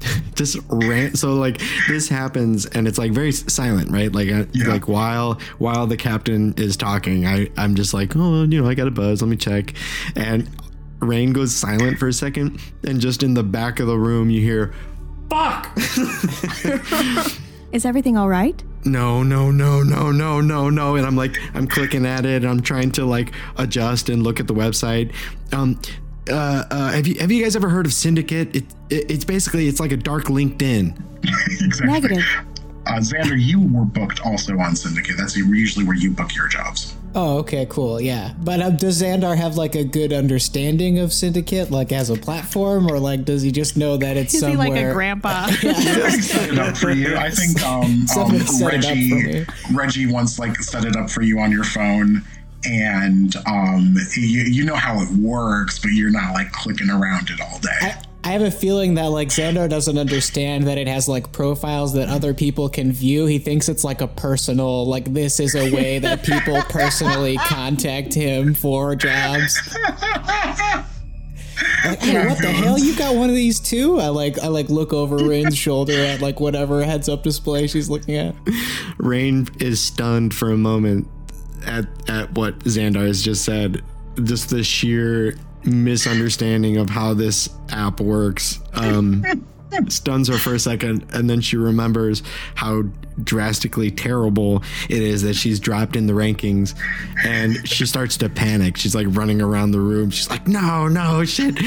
just 0.34 0.56
ran 0.70 1.14
so 1.14 1.34
like 1.34 1.60
this 1.86 2.08
happens 2.08 2.64
and 2.64 2.88
it's 2.88 2.96
like 2.96 3.12
very 3.12 3.30
silent 3.32 3.90
right 3.90 4.10
like 4.14 4.28
Yeah. 4.28 4.44
like 4.66 4.88
while 4.88 5.38
while 5.58 5.86
the 5.86 5.98
captain 5.98 6.54
is 6.56 6.78
talking 6.78 7.26
i 7.26 7.50
i'm 7.58 7.74
just 7.74 7.92
like 7.92 8.16
oh 8.16 8.44
you 8.44 8.62
know 8.62 8.66
i 8.66 8.72
got 8.72 8.86
a 8.88 8.90
buzz 8.90 9.20
let 9.20 9.28
me 9.28 9.36
check 9.36 9.74
and 10.16 10.48
Raine 11.00 11.34
goes 11.34 11.54
silent 11.54 11.98
for 11.98 12.08
a 12.08 12.14
second 12.14 12.62
and 12.82 12.98
just 12.98 13.22
in 13.22 13.34
the 13.34 13.42
back 13.42 13.78
of 13.78 13.88
the 13.88 13.98
room 13.98 14.30
you 14.30 14.40
hear 14.40 14.72
fuck 15.28 15.76
Is 17.72 17.84
everything 17.84 18.16
all 18.16 18.28
right? 18.28 18.62
no 18.82 19.22
no 19.22 19.50
no 19.50 19.82
no 19.82 20.10
no 20.10 20.40
no 20.40 20.70
no 20.70 20.96
and 20.96 21.06
i'm 21.06 21.14
like 21.14 21.36
i'm 21.52 21.66
clicking 21.66 22.06
at 22.06 22.24
it 22.24 22.42
and 22.42 22.46
i'm 22.46 22.62
trying 22.62 22.90
to 22.90 23.04
like 23.04 23.30
adjust 23.58 24.08
and 24.08 24.22
look 24.22 24.40
at 24.40 24.46
the 24.46 24.54
website 24.54 25.12
um 25.52 25.78
uh, 26.30 26.64
uh 26.70 26.90
have 26.90 27.06
you 27.06 27.14
have 27.20 27.30
you 27.30 27.42
guys 27.42 27.54
ever 27.54 27.68
heard 27.68 27.84
of 27.84 27.92
syndicate 27.92 28.56
it, 28.56 28.64
it 28.88 29.10
it's 29.10 29.24
basically 29.26 29.68
it's 29.68 29.80
like 29.80 29.92
a 29.92 29.98
dark 29.98 30.24
linkedin 30.28 30.98
exactly. 31.22 31.86
Negative. 31.86 32.24
Uh, 32.86 32.92
Xandar, 32.94 33.38
you 33.38 33.60
were 33.60 33.84
booked 33.84 34.20
also 34.24 34.58
on 34.58 34.74
Syndicate. 34.74 35.16
That's 35.16 35.36
usually 35.36 35.84
where 35.84 35.96
you 35.96 36.10
book 36.10 36.34
your 36.34 36.48
jobs. 36.48 36.96
Oh, 37.14 37.38
okay, 37.38 37.66
cool, 37.68 38.00
yeah. 38.00 38.34
But 38.38 38.62
um, 38.62 38.76
does 38.76 39.02
Xandar 39.02 39.36
have 39.36 39.56
like 39.56 39.74
a 39.74 39.84
good 39.84 40.12
understanding 40.12 40.98
of 41.00 41.12
Syndicate, 41.12 41.70
like 41.70 41.90
as 41.92 42.08
a 42.10 42.16
platform, 42.16 42.90
or 42.90 42.98
like 42.98 43.24
does 43.24 43.42
he 43.42 43.50
just 43.50 43.76
know 43.76 43.96
that 43.96 44.16
it's 44.16 44.34
Is 44.34 44.40
he 44.42 44.52
somewhere? 44.52 44.68
like 44.70 44.80
a 44.80 44.92
grandpa? 44.92 45.46
Set 46.20 46.50
it 46.50 46.58
up 46.58 46.76
for 46.76 46.90
you. 46.90 47.16
I 47.16 47.30
think 47.30 47.60
um, 47.66 47.82
um, 47.82 48.06
Someone 48.06 48.40
set 48.40 48.74
it 48.74 48.84
up 48.84 48.90
Reggie 48.90 49.44
for 49.44 49.74
Reggie 49.74 50.06
once 50.06 50.38
like 50.38 50.56
set 50.56 50.84
it 50.84 50.96
up 50.96 51.10
for 51.10 51.22
you 51.22 51.40
on 51.40 51.50
your 51.50 51.64
phone, 51.64 52.22
and 52.64 53.34
um, 53.46 53.96
you, 54.16 54.42
you 54.42 54.64
know 54.64 54.76
how 54.76 55.00
it 55.00 55.08
works, 55.18 55.78
but 55.78 55.88
you're 55.92 56.10
not 56.10 56.34
like 56.34 56.52
clicking 56.52 56.90
around 56.90 57.30
it 57.30 57.40
all 57.40 57.58
day. 57.58 57.68
I, 57.80 58.02
I 58.22 58.32
have 58.32 58.42
a 58.42 58.50
feeling 58.50 58.94
that 58.94 59.06
like 59.06 59.28
Xandar 59.28 59.68
doesn't 59.68 59.96
understand 59.96 60.66
that 60.66 60.76
it 60.76 60.86
has 60.86 61.08
like 61.08 61.32
profiles 61.32 61.94
that 61.94 62.08
other 62.08 62.34
people 62.34 62.68
can 62.68 62.92
view. 62.92 63.26
He 63.26 63.38
thinks 63.38 63.68
it's 63.68 63.82
like 63.82 64.02
a 64.02 64.08
personal, 64.08 64.86
like 64.86 65.12
this 65.12 65.40
is 65.40 65.54
a 65.54 65.74
way 65.74 65.98
that 65.98 66.22
people 66.22 66.60
personally 66.68 67.36
contact 67.38 68.12
him 68.12 68.54
for 68.54 68.94
jobs. 68.94 69.58
Like, 71.84 71.98
hey, 72.00 72.26
what 72.26 72.38
the 72.38 72.52
hell? 72.52 72.78
You 72.78 72.94
got 72.96 73.14
one 73.14 73.30
of 73.30 73.36
these 73.36 73.58
too? 73.58 73.98
I 73.98 74.08
like 74.08 74.38
I 74.38 74.48
like 74.48 74.68
look 74.68 74.92
over 74.92 75.16
Raine's 75.16 75.56
shoulder 75.66 75.92
at 75.92 76.20
like 76.20 76.40
whatever 76.40 76.82
heads 76.84 77.08
up 77.08 77.22
display 77.22 77.66
she's 77.66 77.88
looking 77.88 78.16
at. 78.16 78.34
Raine 78.98 79.48
is 79.60 79.80
stunned 79.80 80.34
for 80.34 80.50
a 80.50 80.56
moment 80.56 81.08
at 81.64 81.86
at 82.08 82.32
what 82.32 82.58
Xandar 82.60 83.06
has 83.06 83.22
just 83.22 83.44
said. 83.44 83.82
Just 84.22 84.50
the 84.50 84.62
sheer 84.62 85.36
misunderstanding 85.64 86.76
of 86.76 86.90
how 86.90 87.14
this 87.14 87.48
app 87.70 88.00
works. 88.00 88.60
Um, 88.74 89.24
stuns 89.88 90.28
her 90.28 90.38
for 90.38 90.54
a 90.54 90.58
second, 90.58 91.06
and 91.12 91.28
then 91.28 91.40
she 91.40 91.56
remembers 91.56 92.22
how 92.54 92.82
drastically 93.22 93.90
terrible 93.90 94.62
it 94.88 95.02
is 95.02 95.22
that 95.22 95.34
she's 95.34 95.60
dropped 95.60 95.96
in 95.96 96.06
the 96.06 96.12
rankings, 96.12 96.74
and 97.24 97.68
she 97.68 97.86
starts 97.86 98.16
to 98.18 98.28
panic. 98.28 98.76
She's 98.76 98.94
like 98.94 99.06
running 99.10 99.40
around 99.40 99.70
the 99.70 99.80
room. 99.80 100.10
She's 100.10 100.30
like, 100.30 100.46
"No, 100.48 100.88
no, 100.88 101.24
shit, 101.24 101.58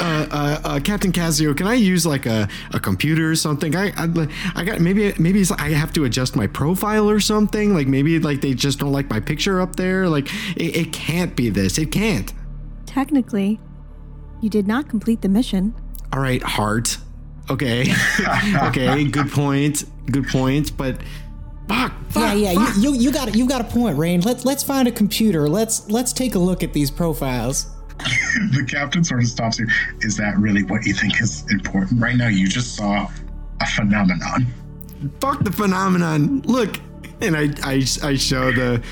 uh, 0.00 0.26
uh, 0.30 0.60
uh, 0.64 0.80
Captain 0.80 1.12
Casio, 1.12 1.56
can 1.56 1.66
I 1.66 1.74
use 1.74 2.06
like 2.06 2.26
a, 2.26 2.48
a 2.72 2.80
computer 2.80 3.30
or 3.30 3.36
something? 3.36 3.76
I, 3.76 3.92
I, 3.96 4.28
I 4.54 4.64
got 4.64 4.80
maybe 4.80 5.12
maybe 5.18 5.40
it's 5.40 5.50
like 5.50 5.60
I 5.60 5.70
have 5.70 5.92
to 5.94 6.04
adjust 6.04 6.36
my 6.36 6.46
profile 6.46 7.08
or 7.08 7.20
something. 7.20 7.74
Like 7.74 7.86
maybe 7.86 8.18
like 8.18 8.40
they 8.40 8.54
just 8.54 8.78
don't 8.78 8.92
like 8.92 9.08
my 9.08 9.20
picture 9.20 9.60
up 9.60 9.76
there. 9.76 10.08
Like 10.08 10.28
it, 10.56 10.76
it 10.76 10.92
can't 10.92 11.36
be 11.36 11.50
this. 11.50 11.78
It 11.78 11.92
can't." 11.92 12.32
Technically, 12.92 13.58
you 14.42 14.50
did 14.50 14.66
not 14.66 14.86
complete 14.86 15.22
the 15.22 15.28
mission. 15.28 15.74
All 16.12 16.20
right, 16.20 16.42
Hart. 16.42 16.98
Okay. 17.48 17.90
okay, 18.64 19.04
good 19.04 19.30
point. 19.30 19.84
Good 20.10 20.28
point, 20.28 20.76
but 20.76 21.00
fuck. 21.68 21.92
Yeah, 22.14 22.34
yeah, 22.34 22.52
you, 22.52 22.92
you 22.92 22.94
you 22.94 23.12
got 23.12 23.34
you 23.34 23.48
got 23.48 23.62
a 23.62 23.64
point, 23.64 23.96
Raine. 23.96 24.20
Let's 24.20 24.44
let's 24.44 24.62
find 24.62 24.86
a 24.86 24.92
computer. 24.92 25.48
Let's 25.48 25.88
let's 25.88 26.12
take 26.12 26.34
a 26.34 26.38
look 26.38 26.62
at 26.62 26.74
these 26.74 26.90
profiles. 26.90 27.70
the 27.98 28.66
captain 28.68 29.02
sort 29.04 29.22
of 29.22 29.28
stops 29.28 29.58
you. 29.58 29.66
Is 30.00 30.18
that 30.18 30.36
really 30.36 30.62
what 30.62 30.84
you 30.84 30.92
think 30.92 31.18
is 31.22 31.50
important 31.50 31.98
right 31.98 32.16
now? 32.16 32.28
You 32.28 32.46
just 32.46 32.76
saw 32.76 33.08
a 33.60 33.66
phenomenon. 33.66 34.46
Fuck 35.18 35.44
the 35.44 35.52
phenomenon. 35.52 36.42
Look, 36.42 36.78
and 37.22 37.36
I 37.38 37.48
I, 37.62 37.74
I 38.02 38.16
show 38.16 38.52
the 38.52 38.82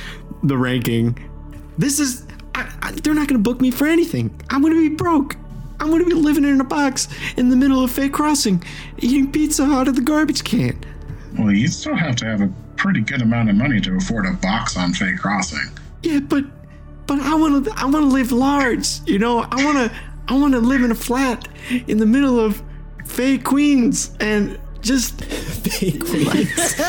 the 0.42 0.56
ranking. 0.56 1.18
This 1.76 2.00
is 2.00 2.26
I, 2.54 2.72
I, 2.82 2.92
they're 2.92 3.14
not 3.14 3.28
going 3.28 3.42
to 3.42 3.42
book 3.42 3.60
me 3.60 3.70
for 3.70 3.86
anything. 3.86 4.38
I'm 4.50 4.60
going 4.62 4.74
to 4.74 4.88
be 4.88 4.94
broke. 4.94 5.36
I'm 5.80 5.88
going 5.88 6.04
to 6.04 6.08
be 6.08 6.14
living 6.14 6.44
in 6.44 6.60
a 6.60 6.64
box 6.64 7.08
in 7.36 7.48
the 7.48 7.56
middle 7.56 7.82
of 7.82 7.90
Fake 7.90 8.12
Crossing, 8.12 8.62
eating 8.98 9.32
pizza 9.32 9.64
out 9.64 9.88
of 9.88 9.96
the 9.96 10.02
garbage 10.02 10.44
can. 10.44 10.78
Well, 11.38 11.52
you 11.52 11.68
still 11.68 11.94
have 11.94 12.16
to 12.16 12.26
have 12.26 12.42
a 12.42 12.52
pretty 12.76 13.00
good 13.00 13.22
amount 13.22 13.48
of 13.48 13.56
money 13.56 13.80
to 13.80 13.96
afford 13.96 14.26
a 14.26 14.32
box 14.32 14.76
on 14.76 14.92
Fake 14.92 15.18
Crossing. 15.18 15.70
Yeah, 16.02 16.20
but 16.20 16.44
but 17.06 17.18
I 17.20 17.34
want 17.34 17.64
to 17.64 17.72
I 17.76 17.84
want 17.84 18.04
to 18.04 18.14
live 18.14 18.30
large. 18.30 19.00
You 19.06 19.18
know, 19.18 19.40
I 19.50 19.64
want 19.64 19.78
to 19.78 19.96
I 20.28 20.34
want 20.38 20.54
to 20.54 20.60
live 20.60 20.82
in 20.82 20.90
a 20.90 20.94
flat 20.94 21.48
in 21.86 21.98
the 21.98 22.06
middle 22.06 22.38
of 22.38 22.62
Fake 23.06 23.44
Queens 23.44 24.14
and 24.20 24.58
just 24.82 25.22
Fake 25.24 26.00
queens. 26.04 26.74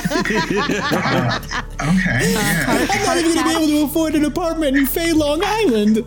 Oh, 1.83 1.89
okay, 1.89 2.31
yeah. 2.33 2.65
I'm 2.67 3.05
not 3.05 3.17
even 3.17 3.33
gonna 3.33 3.49
be 3.49 3.55
able 3.55 3.67
to 3.67 3.83
afford 3.85 4.13
an 4.13 4.23
apartment 4.25 4.77
in 4.77 4.85
Fay 4.85 5.13
Long 5.13 5.41
Island. 5.43 6.05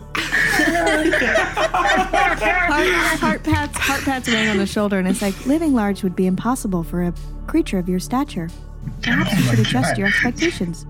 Hart, 1.85 3.19
Hart 3.19 3.43
pats 3.43 3.77
Hart 3.77 4.01
pats 4.03 4.27
Raine 4.29 4.47
on 4.47 4.57
the 4.57 4.65
shoulder, 4.65 4.97
and 4.99 5.07
it's 5.07 5.21
like 5.21 5.45
living 5.45 5.73
large 5.73 6.01
would 6.03 6.15
be 6.15 6.27
impossible 6.27 6.83
for 6.83 7.03
a 7.03 7.13
creature 7.47 7.77
of 7.77 7.89
your 7.89 7.99
stature. 7.99 8.47
Oh 8.49 8.91
Perhaps 9.01 9.31
you 9.33 9.37
Oh 9.37 9.45
my 9.47 9.51
should 9.55 9.59
adjust 9.67 9.89
God. 9.91 9.97
your 9.97 10.07
expectations. 10.07 10.85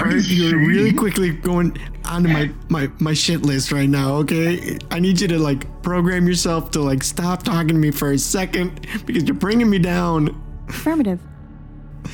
Are 0.00 0.16
you're 0.16 0.58
really 0.58 0.92
quickly 0.92 1.30
going 1.30 1.76
onto 2.04 2.28
my, 2.28 2.50
my 2.68 2.90
my 2.98 3.14
shit 3.14 3.42
list 3.42 3.72
right 3.72 3.88
now, 3.88 4.14
okay? 4.16 4.78
I 4.90 5.00
need 5.00 5.20
you 5.20 5.28
to 5.28 5.38
like 5.38 5.82
program 5.82 6.26
yourself 6.26 6.70
to 6.72 6.80
like 6.80 7.02
stop 7.02 7.42
talking 7.42 7.68
to 7.68 7.74
me 7.74 7.90
for 7.90 8.12
a 8.12 8.18
second 8.18 8.86
because 9.06 9.24
you're 9.24 9.34
bringing 9.34 9.68
me 9.68 9.78
down. 9.78 10.40
Affirmative. 10.68 11.20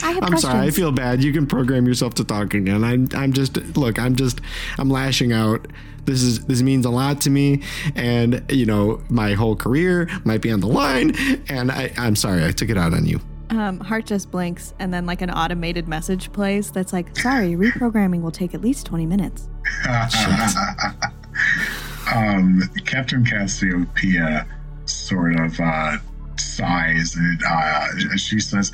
I 0.02 0.08
have 0.08 0.22
I'm 0.24 0.30
questions. 0.30 0.42
sorry, 0.42 0.66
I 0.66 0.70
feel 0.70 0.92
bad. 0.92 1.22
You 1.22 1.32
can 1.32 1.46
program 1.46 1.86
yourself 1.86 2.14
to 2.14 2.24
talk 2.24 2.54
again. 2.54 2.82
I'm 2.82 3.08
I'm 3.14 3.32
just 3.32 3.56
look, 3.76 3.98
I'm 3.98 4.16
just 4.16 4.40
I'm 4.78 4.88
lashing 4.90 5.32
out. 5.32 5.66
This 6.04 6.22
is 6.22 6.44
this 6.46 6.62
means 6.62 6.84
a 6.84 6.90
lot 6.90 7.20
to 7.22 7.30
me, 7.30 7.62
and 7.94 8.44
you 8.50 8.66
know 8.66 9.02
my 9.08 9.34
whole 9.34 9.56
career 9.56 10.08
might 10.24 10.42
be 10.42 10.50
on 10.50 10.60
the 10.60 10.66
line. 10.66 11.14
And 11.48 11.70
I 11.70 11.92
I'm 11.96 12.16
sorry, 12.16 12.44
I 12.44 12.50
took 12.50 12.70
it 12.70 12.78
out 12.78 12.92
on 12.94 13.06
you. 13.06 13.20
Um, 13.50 13.78
Hart 13.80 14.06
just 14.06 14.30
blinks, 14.30 14.74
and 14.78 14.92
then 14.92 15.06
like 15.06 15.22
an 15.22 15.30
automated 15.30 15.86
message 15.88 16.32
plays 16.32 16.70
that's 16.70 16.92
like, 16.92 17.16
"Sorry, 17.16 17.52
reprogramming 17.52 18.22
will 18.22 18.30
take 18.30 18.54
at 18.54 18.60
least 18.60 18.86
twenty 18.86 19.06
minutes." 19.06 19.48
um, 22.14 22.62
Captain 22.84 23.24
Cassiopeia 23.24 24.46
sort 24.86 25.38
of 25.40 25.58
uh, 25.60 25.96
sighs 26.38 27.16
and 27.16 27.42
uh, 27.48 28.16
she 28.16 28.40
says, 28.40 28.70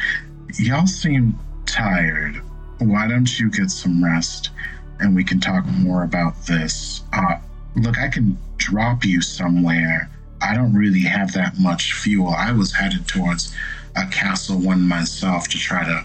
Y'all 0.58 0.86
seem 0.86 1.38
tired. 1.66 2.42
Why 2.78 3.06
don't 3.06 3.38
you 3.38 3.50
get 3.50 3.70
some 3.70 4.02
rest 4.04 4.50
and 4.98 5.14
we 5.14 5.24
can 5.24 5.40
talk 5.40 5.64
more 5.66 6.02
about 6.02 6.34
this? 6.46 7.02
Uh, 7.12 7.36
look, 7.76 7.98
I 7.98 8.08
can 8.08 8.36
drop 8.56 9.04
you 9.04 9.20
somewhere. 9.20 10.10
I 10.42 10.54
don't 10.54 10.74
really 10.74 11.02
have 11.02 11.32
that 11.34 11.58
much 11.58 11.92
fuel. 11.92 12.28
I 12.28 12.52
was 12.52 12.72
headed 12.74 13.06
towards 13.06 13.54
a 13.96 14.06
castle 14.06 14.58
one 14.58 14.82
myself 14.82 15.48
to 15.48 15.58
try 15.58 15.84
to 15.84 16.04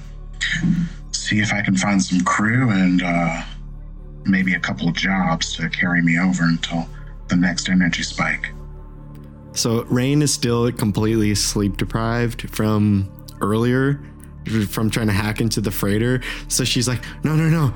see 1.11 1.39
if 1.39 1.53
I 1.53 1.61
can 1.61 1.75
find 1.75 2.01
some 2.01 2.21
crew 2.21 2.69
and 2.71 3.01
uh, 3.01 3.43
maybe 4.25 4.53
a 4.53 4.59
couple 4.59 4.87
of 4.87 4.95
jobs 4.95 5.55
to 5.55 5.69
carry 5.69 6.01
me 6.01 6.19
over 6.19 6.43
until 6.43 6.87
the 7.27 7.35
next 7.35 7.69
energy 7.69 8.03
spike. 8.03 8.51
So 9.53 9.83
Raine 9.85 10.21
is 10.21 10.33
still 10.33 10.71
completely 10.71 11.33
sleep 11.35 11.77
deprived 11.77 12.49
from 12.49 13.09
earlier, 13.41 14.01
from 14.69 14.89
trying 14.89 15.07
to 15.07 15.13
hack 15.13 15.41
into 15.41 15.61
the 15.61 15.71
freighter. 15.71 16.21
So 16.47 16.63
she's 16.63 16.87
like, 16.87 17.01
no, 17.23 17.35
no, 17.35 17.49
no. 17.49 17.67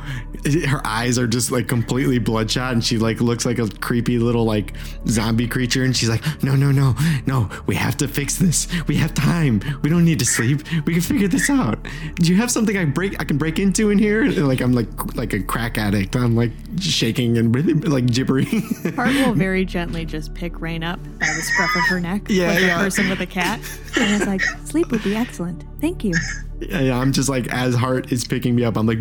Her 0.68 0.82
eyes 0.86 1.18
are 1.18 1.28
just 1.28 1.52
like 1.52 1.68
completely 1.68 2.20
bloodshot, 2.20 2.74
and 2.74 2.84
she 2.84 2.98
like 2.98 3.22
looks 3.22 3.46
like 3.46 3.60
a 3.60 3.68
creepy 3.68 4.20
little 4.20 4.46
like 4.46 4.74
zombie 5.08 5.48
creature. 5.48 5.84
And 5.84 5.96
she's 5.96 6.10
like, 6.10 6.24
no, 6.44 6.56
no, 6.56 6.72
no, 6.72 6.96
no. 7.26 7.50
We 7.66 7.76
have 7.76 7.98
to 7.98 8.08
fix 8.08 8.38
this. 8.38 8.68
We 8.88 8.96
have 8.98 9.14
time. 9.14 9.62
We 9.84 9.90
don't 9.90 10.06
need 10.06 10.20
to 10.20 10.26
sleep. 10.26 10.62
We 10.86 10.94
can 10.94 11.02
figure 11.02 11.28
this 11.28 11.50
out. 11.50 11.80
Do 12.16 12.30
you 12.32 12.38
have 12.38 12.52
something 12.52 12.78
I 12.78 12.86
break? 12.86 13.20
I 13.20 13.24
can 13.24 13.38
break 13.38 13.60
into 13.60 13.90
in 13.90 13.98
here? 14.00 14.24
And, 14.24 14.48
like 14.48 14.62
I'm 14.62 14.74
like 14.74 15.16
like 15.16 15.34
a 15.34 15.42
crack 15.42 15.78
addict. 15.78 16.16
I'm 16.16 16.36
like 16.36 16.52
shaking 16.80 17.38
and 17.38 17.88
like 17.88 18.06
gibbering. 18.08 18.48
Hart 18.96 19.14
will 19.16 19.34
very 19.34 19.66
gently 19.66 20.06
just 20.06 20.34
pick 20.34 20.60
Raine 20.62 20.84
up 20.84 21.00
by 21.20 21.28
the 21.28 21.42
scruff 21.42 21.76
of 21.76 21.84
her 21.90 22.00
neck, 22.00 22.24
Yeah, 22.30 22.48
like 22.52 22.60
yeah. 22.62 22.80
a 22.80 22.84
person 22.84 23.10
with 23.10 23.20
a 23.22 23.26
cat, 23.26 23.60
and 23.98 24.16
it's 24.16 24.26
like, 24.28 24.42
"Sleep 24.66 24.90
would 24.92 25.04
be 25.04 25.16
excellent. 25.16 25.64
Thank 25.82 26.04
you." 26.04 26.14
Yeah, 26.60 26.82
yeah, 26.82 26.98
I'm 27.00 27.14
just 27.14 27.30
like 27.30 27.48
as 27.54 27.74
Hart 27.76 28.12
is 28.12 28.26
picking 28.26 28.54
me 28.56 28.66
up, 28.66 28.76
I'm 28.78 28.86
like, 28.86 29.00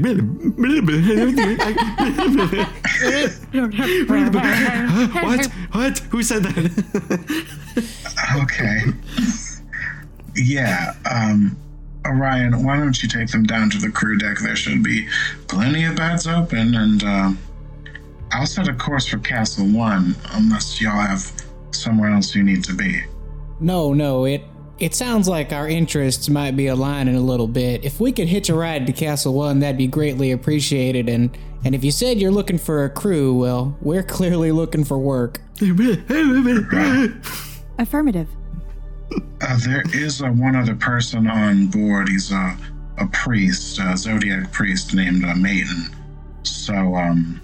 what? 5.23 5.47
What? 5.73 5.99
Who 6.11 6.23
said 6.23 6.45
that? 6.45 7.85
Okay. 8.37 8.81
yeah. 10.35 10.93
Um, 11.11 11.57
Orion, 12.07 12.65
why 12.65 12.77
don't 12.77 13.01
you 13.03 13.09
take 13.09 13.29
them 13.31 13.45
down 13.45 13.71
to 13.71 13.79
the 13.79 13.91
crew 13.91 14.19
deck? 14.19 14.39
There 14.39 14.57
should 14.57 14.83
be 14.83 15.07
plenty 15.47 15.85
of 15.85 15.97
beds 15.97 16.27
open, 16.27 16.75
and 16.75 17.05
uh, 17.05 17.33
I'll 18.33 18.47
set 18.47 18.67
a 18.69 18.75
course 18.75 19.07
for 19.07 19.19
Castle 19.19 19.67
One, 19.67 20.17
unless 20.33 20.81
y'all 20.81 21.01
have 21.01 21.31
somewhere 21.71 22.11
else 22.11 22.35
you 22.35 22.43
need 22.43 22.65
to 22.65 22.75
be. 22.75 23.03
No, 23.61 23.93
no, 23.93 24.25
it 24.25 24.43
it 24.79 24.95
sounds 24.95 25.29
like 25.29 25.53
our 25.53 25.69
interests 25.69 26.29
might 26.29 26.57
be 26.57 26.69
aligning 26.69 27.17
a 27.17 27.21
little 27.21 27.49
bit. 27.49 27.85
If 27.85 28.01
we 28.01 28.13
could 28.13 28.29
hitch 28.29 28.49
a 28.49 28.55
ride 28.55 28.87
to 28.87 28.93
Castle 28.93 29.35
One, 29.35 29.61
that'd 29.61 29.77
be 29.77 29.87
greatly 29.87 30.31
appreciated. 30.31 31.09
And 31.09 31.37
and 31.65 31.75
if 31.75 31.83
you 31.83 31.91
said 31.91 32.21
you're 32.21 32.31
looking 32.31 32.59
for 32.59 32.85
a 32.85 32.91
crew, 32.91 33.35
well, 33.35 33.77
we're 33.81 34.03
clearly 34.03 34.53
looking 34.53 34.85
for 34.85 34.99
work. 34.99 35.41
Affirmative. 37.79 38.29
Uh, 39.41 39.59
there 39.65 39.83
is 39.93 40.23
uh, 40.23 40.29
one 40.29 40.55
other 40.55 40.75
person 40.75 41.27
on 41.27 41.67
board. 41.67 42.09
He's 42.09 42.31
a 42.31 42.57
a 42.99 43.07
priest, 43.09 43.79
a 43.79 43.97
zodiac 43.97 44.53
priest 44.53 44.95
named 44.95 45.25
uh, 45.25 45.35
Maiden. 45.35 45.85
So 46.43 46.75
um, 46.97 47.41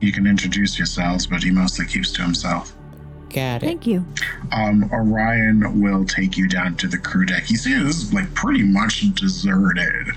you 0.00 0.12
can 0.12 0.26
introduce 0.26 0.78
yourselves, 0.78 1.26
but 1.26 1.42
he 1.42 1.50
mostly 1.50 1.86
keeps 1.86 2.12
to 2.12 2.22
himself. 2.22 2.74
Got 3.32 3.62
it. 3.62 3.66
Thank 3.66 3.86
you. 3.86 4.04
Um, 4.52 4.90
Orion 4.92 5.80
will 5.80 6.04
take 6.04 6.36
you 6.36 6.48
down 6.48 6.76
to 6.76 6.88
the 6.88 6.98
crew 6.98 7.24
deck. 7.24 7.48
You 7.48 7.56
see, 7.56 7.74
this 7.74 8.02
is 8.02 8.12
like 8.12 8.32
pretty 8.34 8.62
much 8.62 9.02
deserted. 9.14 10.08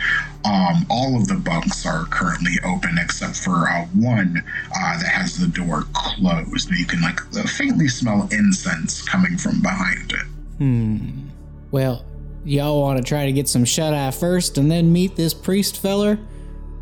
Um, 0.46 0.86
all 0.90 1.16
of 1.16 1.28
the 1.28 1.36
bunks 1.36 1.86
are 1.86 2.06
currently 2.06 2.54
open 2.66 2.98
except 2.98 3.38
for 3.38 3.70
uh, 3.70 3.86
one 3.94 4.44
uh, 4.76 4.98
that 4.98 5.08
has 5.08 5.38
the 5.38 5.48
door 5.48 5.84
closed. 5.94 6.72
You 6.72 6.86
can 6.86 7.02
like 7.02 7.20
faintly 7.48 7.88
smell 7.88 8.28
incense 8.32 9.02
coming 9.04 9.38
from 9.38 9.62
behind 9.62 10.12
it. 10.12 10.26
Hmm. 10.58 11.30
Well, 11.72 12.04
y'all 12.44 12.82
want 12.82 12.98
to 12.98 13.04
try 13.04 13.26
to 13.26 13.32
get 13.32 13.48
some 13.48 13.66
shut 13.66 13.94
eye 13.94 14.12
first 14.12 14.58
and 14.58 14.72
then 14.72 14.92
meet 14.92 15.16
this 15.16 15.34
priest 15.34 15.78
feller? 15.78 16.18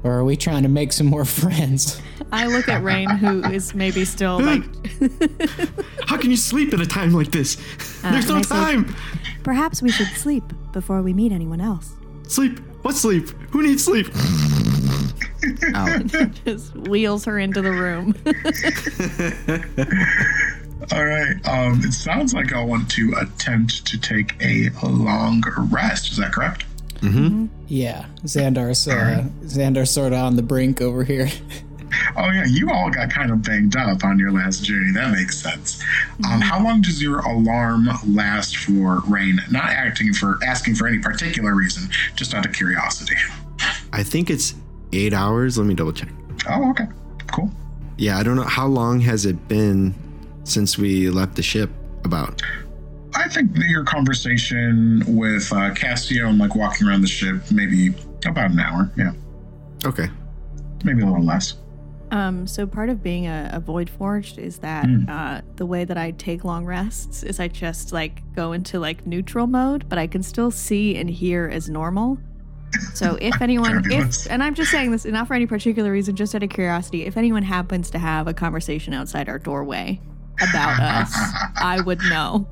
Or 0.03 0.11
are 0.13 0.23
we 0.23 0.35
trying 0.35 0.63
to 0.63 0.69
make 0.69 0.91
some 0.93 1.07
more 1.07 1.25
friends? 1.41 2.01
I 2.31 2.47
look 2.47 2.67
at 2.69 2.81
Raine, 2.83 3.09
who 3.09 3.43
is 3.45 3.75
maybe 3.75 4.05
still 4.05 4.39
like. 4.39 4.63
How 6.07 6.17
can 6.17 6.31
you 6.31 6.37
sleep 6.37 6.73
at 6.73 6.79
a 6.81 6.85
time 6.85 7.11
like 7.13 7.31
this? 7.31 7.55
There's 8.01 8.27
no 8.29 8.35
and 8.37 8.45
I 8.45 8.47
say- 8.47 8.55
time. 8.55 8.95
Perhaps 9.43 9.81
we 9.81 9.89
should 9.89 10.07
sleep 10.07 10.43
before 10.71 11.01
we 11.01 11.13
meet 11.13 11.31
anyone 11.31 11.59
else. 11.61 11.93
Sleep. 12.27 12.59
What 12.83 12.95
sleep? 12.95 13.29
Who 13.51 13.61
needs 13.63 13.83
sleep? 13.83 14.07
Alan 15.73 16.07
just 16.45 16.75
wheels 16.75 17.25
her 17.25 17.39
into 17.39 17.61
the 17.61 17.71
room. 17.71 18.15
All 20.91 21.05
right. 21.05 21.35
Um, 21.47 21.81
it 21.83 21.93
sounds 21.93 22.33
like 22.33 22.53
I 22.53 22.63
want 22.63 22.89
to 22.91 23.13
attempt 23.19 23.85
to 23.87 23.99
take 23.99 24.35
a 24.41 24.69
long 24.83 25.43
rest. 25.71 26.11
Is 26.11 26.17
that 26.17 26.31
correct? 26.33 26.65
Yeah, 27.01 28.05
Xandar's 28.23 28.87
uh, 28.87 29.25
Xandar's 29.41 29.89
sort 29.89 30.13
of 30.13 30.19
on 30.19 30.35
the 30.35 30.43
brink 30.43 30.81
over 30.81 31.03
here. 31.03 31.29
Oh 32.15 32.29
yeah, 32.31 32.45
you 32.45 32.69
all 32.71 32.89
got 32.89 33.09
kind 33.09 33.31
of 33.31 33.43
banged 33.43 33.75
up 33.75 34.03
on 34.03 34.17
your 34.17 34.31
last 34.31 34.63
journey. 34.63 34.91
That 34.93 35.11
makes 35.11 35.37
sense. 35.37 35.83
Um, 36.25 36.39
how 36.39 36.63
long 36.63 36.81
does 36.81 37.01
your 37.01 37.19
alarm 37.19 37.89
last 38.07 38.57
for, 38.57 39.01
Raine? 39.07 39.39
Not 39.51 39.65
acting 39.65 40.13
for 40.13 40.39
asking 40.45 40.75
for 40.75 40.87
any 40.87 40.99
particular 40.99 41.53
reason, 41.53 41.89
just 42.15 42.33
out 42.33 42.45
of 42.45 42.53
curiosity. 42.53 43.15
I 43.91 44.03
think 44.03 44.29
it's 44.29 44.55
eight 44.93 45.13
hours. 45.13 45.57
Let 45.57 45.67
me 45.67 45.73
double 45.73 45.93
check. 45.93 46.09
Oh, 46.49 46.69
okay, 46.71 46.87
cool. 47.33 47.51
Yeah, 47.97 48.17
I 48.17 48.23
don't 48.23 48.35
know. 48.37 48.43
How 48.43 48.67
long 48.67 49.01
has 49.01 49.25
it 49.25 49.47
been 49.47 49.93
since 50.43 50.77
we 50.77 51.09
left 51.09 51.35
the 51.35 51.43
ship? 51.43 51.69
About. 52.03 52.41
I 53.15 53.27
think 53.27 53.53
that 53.55 53.67
your 53.67 53.83
conversation 53.83 55.03
with 55.07 55.51
uh, 55.51 55.73
Cassio 55.73 56.27
and 56.27 56.37
like 56.37 56.55
walking 56.55 56.87
around 56.87 57.01
the 57.01 57.07
ship, 57.07 57.41
maybe 57.51 57.93
about 58.25 58.51
an 58.51 58.59
hour. 58.59 58.91
Yeah, 58.95 59.11
Okay. 59.85 60.07
maybe 60.83 61.01
a 61.01 61.05
little 61.05 61.23
less. 61.25 61.55
Um, 62.11 62.45
so 62.45 62.67
part 62.67 62.89
of 62.89 63.01
being 63.01 63.27
a, 63.27 63.49
a 63.53 63.59
void 63.61 63.89
forged 63.89 64.37
is 64.37 64.57
that 64.59 64.85
Mm. 64.85 65.09
uh, 65.09 65.41
the 65.55 65.65
way 65.65 65.85
that 65.85 65.97
I 65.97 66.11
take 66.11 66.43
long 66.43 66.65
rests 66.65 67.23
is 67.23 67.39
I 67.39 67.47
just 67.47 67.93
like 67.93 68.21
go 68.35 68.51
into 68.51 68.79
like 68.79 69.07
neutral 69.07 69.47
mode, 69.47 69.87
but 69.87 69.97
I 69.97 70.07
can 70.07 70.21
still 70.23 70.51
see 70.51 70.97
and 70.97 71.09
hear 71.09 71.49
as 71.51 71.69
normal. 71.69 72.17
So 72.93 73.17
if 73.21 73.41
anyone, 73.41 73.83
if 73.91 74.29
and 74.29 74.43
I'm 74.43 74.55
just 74.55 74.71
saying 74.71 74.91
this 74.91 75.05
not 75.05 75.27
for 75.27 75.35
any 75.35 75.45
particular 75.47 75.91
reason, 75.91 76.15
just 76.17 76.35
out 76.35 76.43
of 76.43 76.49
curiosity, 76.49 77.05
if 77.05 77.15
anyone 77.15 77.43
happens 77.43 77.89
to 77.91 77.99
have 77.99 78.27
a 78.27 78.33
conversation 78.33 78.93
outside 78.93 79.29
our 79.29 79.39
doorway 79.39 79.99
about 80.41 80.79
us, 80.81 81.13
I 81.55 81.79
would 81.85 82.01
know. 82.09 82.45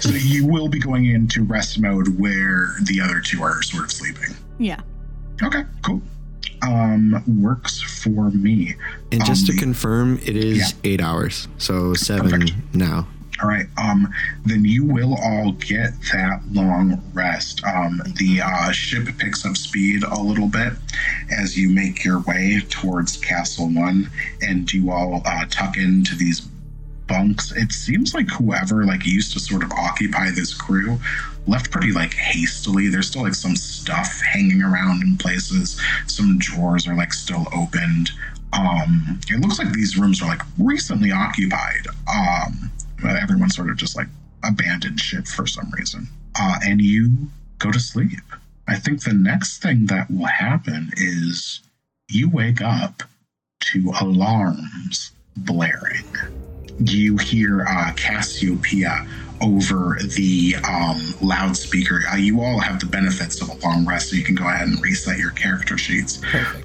So 0.00 0.10
you 0.10 0.46
will 0.46 0.68
be 0.68 0.78
going 0.78 1.06
into 1.06 1.42
rest 1.44 1.78
mode 1.80 2.18
where 2.18 2.70
the 2.84 3.00
other 3.00 3.20
two 3.20 3.42
are 3.42 3.62
sort 3.62 3.84
of 3.84 3.92
sleeping. 3.92 4.34
Yeah. 4.58 4.80
Okay, 5.42 5.62
cool. 5.82 6.00
Um, 6.62 7.22
works 7.42 7.80
for 7.82 8.30
me. 8.30 8.74
And 9.12 9.24
just 9.24 9.48
Um, 9.48 9.56
to 9.56 9.62
confirm, 9.62 10.18
it 10.24 10.36
is 10.36 10.58
yeah. 10.58 10.66
eight 10.84 11.00
hours. 11.00 11.48
So 11.58 11.94
seven 11.94 12.30
Perfect. 12.30 12.52
now. 12.74 13.06
All 13.42 13.48
right. 13.50 13.66
Um, 13.76 14.08
then 14.46 14.64
you 14.64 14.82
will 14.82 15.14
all 15.14 15.52
get 15.52 15.90
that 16.12 16.40
long 16.50 17.02
rest. 17.12 17.62
Um, 17.64 18.00
the 18.16 18.40
uh, 18.40 18.70
ship 18.72 19.06
picks 19.18 19.44
up 19.44 19.58
speed 19.58 20.04
a 20.04 20.18
little 20.18 20.48
bit 20.48 20.72
as 21.30 21.58
you 21.58 21.68
make 21.68 22.02
your 22.02 22.20
way 22.20 22.62
towards 22.70 23.18
Castle 23.18 23.68
One, 23.68 24.10
and 24.40 24.72
you 24.72 24.90
all 24.90 25.20
uh, 25.26 25.44
tuck 25.50 25.76
into 25.76 26.14
these 26.14 26.48
bunks. 27.06 27.52
It 27.52 27.72
seems 27.72 28.14
like 28.14 28.28
whoever 28.30 28.84
like 28.84 29.06
used 29.06 29.32
to 29.32 29.40
sort 29.40 29.62
of 29.62 29.72
occupy 29.72 30.30
this 30.30 30.54
crew 30.54 30.98
left 31.46 31.70
pretty 31.70 31.92
like 31.92 32.14
hastily. 32.14 32.88
There's 32.88 33.08
still 33.08 33.22
like 33.22 33.34
some 33.34 33.56
stuff 33.56 34.20
hanging 34.20 34.62
around 34.62 35.02
in 35.02 35.16
places. 35.16 35.80
Some 36.06 36.38
drawers 36.38 36.86
are 36.86 36.96
like 36.96 37.12
still 37.12 37.46
opened. 37.54 38.10
Um, 38.52 39.20
it 39.28 39.40
looks 39.40 39.58
like 39.58 39.72
these 39.72 39.98
rooms 39.98 40.22
are 40.22 40.28
like 40.28 40.42
recently 40.58 41.12
occupied. 41.12 41.86
Um, 42.08 42.70
everyone 43.04 43.50
sort 43.50 43.70
of 43.70 43.76
just 43.76 43.96
like 43.96 44.08
abandoned 44.44 45.00
ship 45.00 45.26
for 45.26 45.46
some 45.46 45.70
reason. 45.78 46.08
Uh, 46.38 46.58
and 46.64 46.80
you 46.80 47.28
go 47.58 47.70
to 47.70 47.80
sleep. 47.80 48.20
I 48.68 48.76
think 48.76 49.02
the 49.02 49.14
next 49.14 49.62
thing 49.62 49.86
that 49.86 50.10
will 50.10 50.26
happen 50.26 50.90
is 50.96 51.60
you 52.08 52.28
wake 52.28 52.60
up 52.60 53.02
to 53.60 53.92
alarms 54.00 55.12
blaring. 55.36 56.04
You 56.78 57.16
hear 57.16 57.64
uh, 57.68 57.92
Cassiopeia 57.96 59.06
over 59.42 59.98
the 60.14 60.56
um, 60.68 61.14
loudspeaker. 61.20 62.02
Uh, 62.10 62.16
you 62.16 62.40
all 62.40 62.58
have 62.58 62.80
the 62.80 62.86
benefits 62.86 63.40
of 63.40 63.50
a 63.50 63.66
long 63.66 63.86
rest, 63.86 64.10
so 64.10 64.16
you 64.16 64.24
can 64.24 64.34
go 64.34 64.44
ahead 64.48 64.68
and 64.68 64.80
reset 64.82 65.18
your 65.18 65.30
character 65.30 65.76
sheets. 65.76 66.22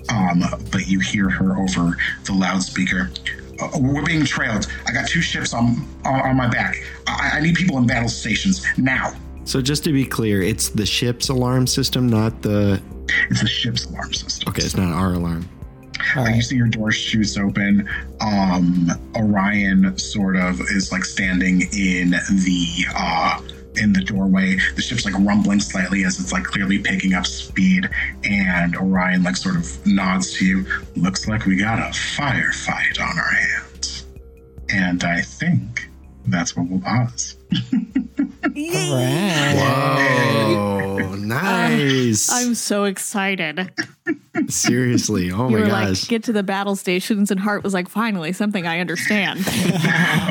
Um, 0.10 0.44
but 0.72 0.88
you 0.88 1.00
hear 1.00 1.30
her 1.30 1.58
over 1.58 1.98
the 2.26 2.34
loudspeaker. 2.34 3.12
Uh, 3.60 3.70
we're 3.80 4.06
being 4.06 4.26
trailed. 4.26 4.68
I 4.88 4.92
got 4.92 5.08
two 5.08 5.22
ships 5.22 5.54
on 5.54 5.88
on, 6.06 6.22
on 6.22 6.36
my 6.36 6.48
back. 6.48 6.84
I, 7.08 7.32
I 7.36 7.40
need 7.42 7.56
people 7.56 7.78
in 7.78 7.88
battle 7.88 8.10
stations 8.10 8.66
now. 8.78 9.14
So 9.44 9.62
just 9.62 9.84
to 9.86 9.92
be 9.92 10.06
clear, 10.06 10.42
it's 10.42 10.70
the 10.70 10.86
ship's 10.86 11.30
alarm 11.30 11.68
system, 11.68 12.08
not 12.08 12.42
the. 12.42 12.82
It's 13.30 13.42
the 13.42 13.48
ship's 13.48 13.86
alarm 13.86 14.14
system. 14.14 14.50
Okay, 14.50 14.64
it's 14.64 14.78
not 14.78 14.94
our 14.94 15.14
alarm. 15.14 15.50
All 16.16 16.24
Like 16.24 16.36
you 16.36 16.42
see 16.42 16.56
your 16.56 16.68
door 16.68 16.92
shoots 16.92 17.38
open. 17.38 17.90
Um, 18.20 18.90
Orion 19.16 19.98
sort 19.98 20.36
of 20.36 20.60
is 20.62 20.92
like 20.92 21.06
standing 21.06 21.62
in 21.74 22.12
the 22.12 22.86
uh, 22.96 23.42
in 23.76 23.94
the 23.94 24.02
doorway. 24.02 24.58
The 24.76 24.82
ship's 24.82 25.06
like 25.06 25.16
rumbling 25.20 25.60
slightly 25.60 26.04
as 26.04 26.20
it's 26.20 26.32
like 26.32 26.44
clearly 26.44 26.80
picking 26.80 27.14
up 27.14 27.26
speed. 27.26 27.90
And 28.24 28.76
Orion 28.76 29.24
like 29.24 29.38
sort 29.38 29.56
of 29.56 29.86
nods 29.86 30.34
to 30.34 30.46
you. 30.46 30.66
Looks 30.96 31.28
like 31.28 31.46
we 31.46 31.56
got 31.56 31.80
a 31.80 31.92
firefight 31.92 33.00
on 33.00 33.18
our 33.18 33.32
hands. 33.32 34.06
And 34.70 35.04
I 35.04 35.22
think 35.22 35.90
that's 36.28 36.56
where 36.56 36.66
we'll 36.66 36.82
pause. 36.82 37.36
All 37.54 38.96
right. 38.96 39.54
Whoa, 40.56 41.16
nice. 41.20 42.32
I'm 42.32 42.56
so 42.56 42.86
excited. 42.86 43.72
Seriously. 44.48 45.32
Oh 45.32 45.50
you 45.50 45.58
my 45.58 45.60
were 45.62 45.68
gosh. 45.68 46.02
like, 46.02 46.08
get 46.10 46.24
to 46.24 46.34
the 46.34 46.44
battle 46.44 46.76
stations, 46.76 47.32
and 47.32 47.40
Hart 47.40 47.64
was 47.64 47.74
like, 47.74 47.90
finally, 47.90 48.32
something 48.34 48.66
I 48.66 48.80
understand. 48.80 49.46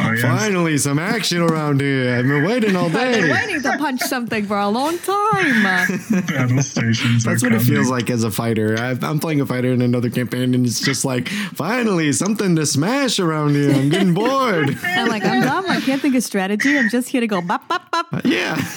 Oh 0.02 0.12
yes. 0.12 0.22
Finally, 0.22 0.78
some 0.78 0.98
action 0.98 1.40
around 1.40 1.80
here. 1.80 2.16
I've 2.16 2.24
been 2.26 2.42
waiting 2.44 2.74
all 2.74 2.88
day. 2.88 2.98
I've 3.08 3.12
been 3.14 3.26
day. 3.26 3.32
waiting 3.32 3.62
to 3.62 3.78
punch 3.78 4.00
something 4.00 4.44
for 4.44 4.58
a 4.58 4.68
long 4.68 4.98
time. 4.98 5.62
Battle 6.26 6.62
stations. 6.62 7.22
That's 7.22 7.44
are 7.44 7.50
what 7.50 7.54
it 7.60 7.62
feels 7.62 7.90
like 7.90 8.10
as 8.10 8.24
a 8.24 8.30
fighter. 8.30 8.76
I, 8.76 8.96
I'm 9.02 9.20
playing 9.20 9.40
a 9.40 9.46
fighter 9.46 9.70
in 9.70 9.82
another 9.82 10.10
campaign, 10.10 10.54
and 10.54 10.66
it's 10.66 10.80
just 10.80 11.04
like, 11.04 11.28
finally, 11.28 12.12
something 12.12 12.56
to 12.56 12.66
smash 12.66 13.20
around 13.20 13.50
here. 13.54 13.72
I'm 13.72 13.88
getting 13.90 14.14
bored. 14.14 14.76
I'm 14.82 15.08
like, 15.08 15.24
I'm 15.24 15.42
dumb. 15.42 15.66
I 15.68 15.80
can't 15.80 16.02
think 16.02 16.16
of 16.16 16.22
strategy. 16.24 16.76
I'm 16.76 16.88
just 16.88 17.08
here 17.10 17.20
to 17.20 17.26
go 17.26 17.40
bop, 17.42 17.68
bop, 17.68 17.90
bop. 17.90 18.06
yeah. 18.24 18.56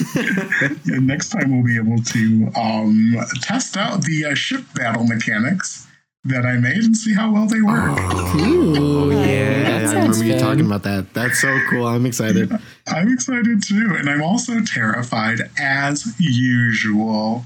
Yeah, 0.84 0.98
next 0.98 1.30
time 1.30 1.50
we'll 1.52 1.64
be 1.64 1.76
able 1.76 2.02
to 2.02 2.50
um, 2.60 3.16
test 3.40 3.76
out 3.76 4.02
the 4.02 4.26
uh, 4.26 4.34
ship 4.34 4.62
battle 4.74 5.04
mechanics 5.04 5.86
that 6.24 6.46
I 6.46 6.56
made 6.56 6.78
and 6.84 6.96
see 6.96 7.12
how 7.14 7.32
well 7.32 7.46
they 7.46 7.60
work. 7.60 7.98
Ooh, 8.36 9.10
Yeah, 9.12 9.80
I 9.82 9.86
sounds 9.92 10.18
remember 10.18 10.24
you 10.24 10.38
talking 10.38 10.66
about 10.66 10.82
that. 10.84 11.12
That's 11.14 11.38
so 11.40 11.58
cool. 11.68 11.86
I'm 11.86 12.06
excited. 12.06 12.50
I'm 12.86 13.12
excited 13.12 13.62
too, 13.66 13.94
and 13.98 14.08
I'm 14.08 14.22
also 14.22 14.60
terrified 14.62 15.40
as 15.60 16.14
usual. 16.18 17.44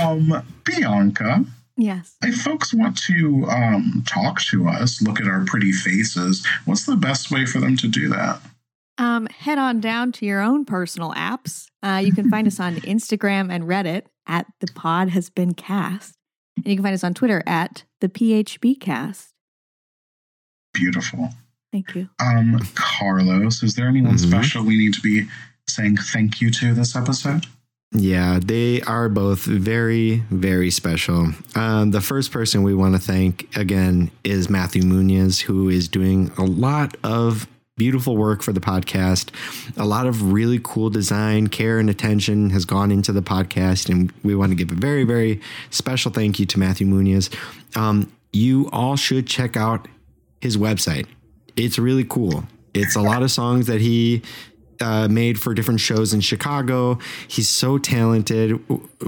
Um, 0.00 0.42
Bianca, 0.64 1.44
Yes. 1.76 2.14
if 2.22 2.40
folks 2.40 2.72
want 2.72 2.96
to 3.08 3.46
um, 3.50 4.02
talk 4.06 4.40
to 4.42 4.68
us, 4.68 5.02
look 5.02 5.20
at 5.20 5.26
our 5.26 5.44
pretty 5.44 5.72
faces, 5.72 6.46
what's 6.66 6.86
the 6.86 6.96
best 6.96 7.30
way 7.30 7.44
for 7.46 7.58
them 7.60 7.76
to 7.78 7.88
do 7.88 8.08
that? 8.10 8.40
Um, 8.98 9.26
head 9.26 9.58
on 9.58 9.80
down 9.80 10.12
to 10.12 10.26
your 10.26 10.40
own 10.40 10.64
personal 10.64 11.12
apps. 11.14 11.66
Uh, 11.82 12.00
you 12.04 12.12
can 12.12 12.30
find 12.30 12.46
us 12.46 12.60
on 12.60 12.76
Instagram 12.82 13.52
and 13.52 13.64
Reddit 13.64 14.02
at 14.26 14.46
the 14.60 14.68
pod 14.74 15.08
has 15.10 15.30
been 15.30 15.54
cast. 15.54 16.14
And 16.56 16.66
you 16.66 16.76
can 16.76 16.84
find 16.84 16.94
us 16.94 17.02
on 17.04 17.14
Twitter 17.14 17.42
at 17.46 17.84
the 18.00 18.08
PHB 18.08 18.78
cast. 18.80 19.30
Beautiful. 20.72 21.30
Thank 21.72 21.94
you. 21.94 22.08
Um, 22.20 22.60
Carlos, 22.74 23.62
is 23.62 23.74
there 23.74 23.88
anyone 23.88 24.14
Mhm. 24.14 24.20
special 24.28 24.64
we 24.64 24.76
need 24.76 24.94
to 24.94 25.00
be 25.00 25.26
saying 25.68 25.96
thank 25.96 26.40
you 26.40 26.50
to 26.50 26.72
this 26.74 26.94
episode? 26.94 27.46
Yeah, 27.92 28.40
they 28.44 28.80
are 28.82 29.08
both 29.08 29.44
very, 29.44 30.24
very 30.30 30.70
special. 30.70 31.32
Um, 31.54 31.92
the 31.92 32.00
first 32.00 32.32
person 32.32 32.62
we 32.64 32.74
want 32.74 32.94
to 32.94 33.00
thank 33.00 33.48
again 33.56 34.10
is 34.24 34.50
Matthew 34.50 34.82
Muñiz, 34.82 35.42
who 35.42 35.68
is 35.68 35.88
doing 35.88 36.30
a 36.36 36.42
lot 36.44 36.96
of 37.04 37.46
beautiful 37.76 38.16
work 38.16 38.42
for 38.42 38.52
the 38.52 38.60
podcast. 38.60 39.30
A 39.76 39.84
lot 39.84 40.06
of 40.06 40.32
really 40.32 40.60
cool 40.62 40.90
design, 40.90 41.48
care, 41.48 41.78
and 41.78 41.90
attention 41.90 42.50
has 42.50 42.64
gone 42.64 42.92
into 42.92 43.12
the 43.12 43.22
podcast, 43.22 43.88
and 43.88 44.12
we 44.22 44.34
want 44.34 44.50
to 44.50 44.56
give 44.56 44.70
a 44.70 44.74
very, 44.80 45.04
very 45.04 45.40
special 45.70 46.12
thank 46.12 46.38
you 46.38 46.46
to 46.46 46.58
Matthew 46.58 46.86
Muñiz. 46.86 47.34
Um, 47.76 48.12
you 48.32 48.68
all 48.72 48.96
should 48.96 49.26
check 49.26 49.56
out 49.56 49.88
his 50.40 50.56
website. 50.56 51.06
It's 51.56 51.78
really 51.78 52.04
cool. 52.04 52.44
It's 52.74 52.94
a 52.94 53.00
lot 53.00 53.22
of 53.22 53.30
songs 53.30 53.66
that 53.66 53.80
he 53.80 54.22
uh, 54.80 55.08
made 55.08 55.40
for 55.40 55.54
different 55.54 55.80
shows 55.80 56.12
in 56.12 56.20
Chicago. 56.20 56.98
He's 57.26 57.48
so 57.48 57.78
talented, 57.78 58.52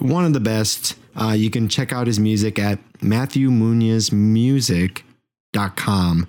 one 0.01 0.25
of 0.25 0.33
the 0.33 0.41
best. 0.41 0.97
Uh, 1.15 1.33
you 1.33 1.51
can 1.51 1.69
check 1.69 1.93
out 1.93 2.07
his 2.07 2.19
music 2.19 2.59
at 2.59 2.79
Matthew 3.01 3.51
Muñiz 3.51 4.13
Music 4.13 5.05
dot 5.57 5.77
com. 5.77 6.27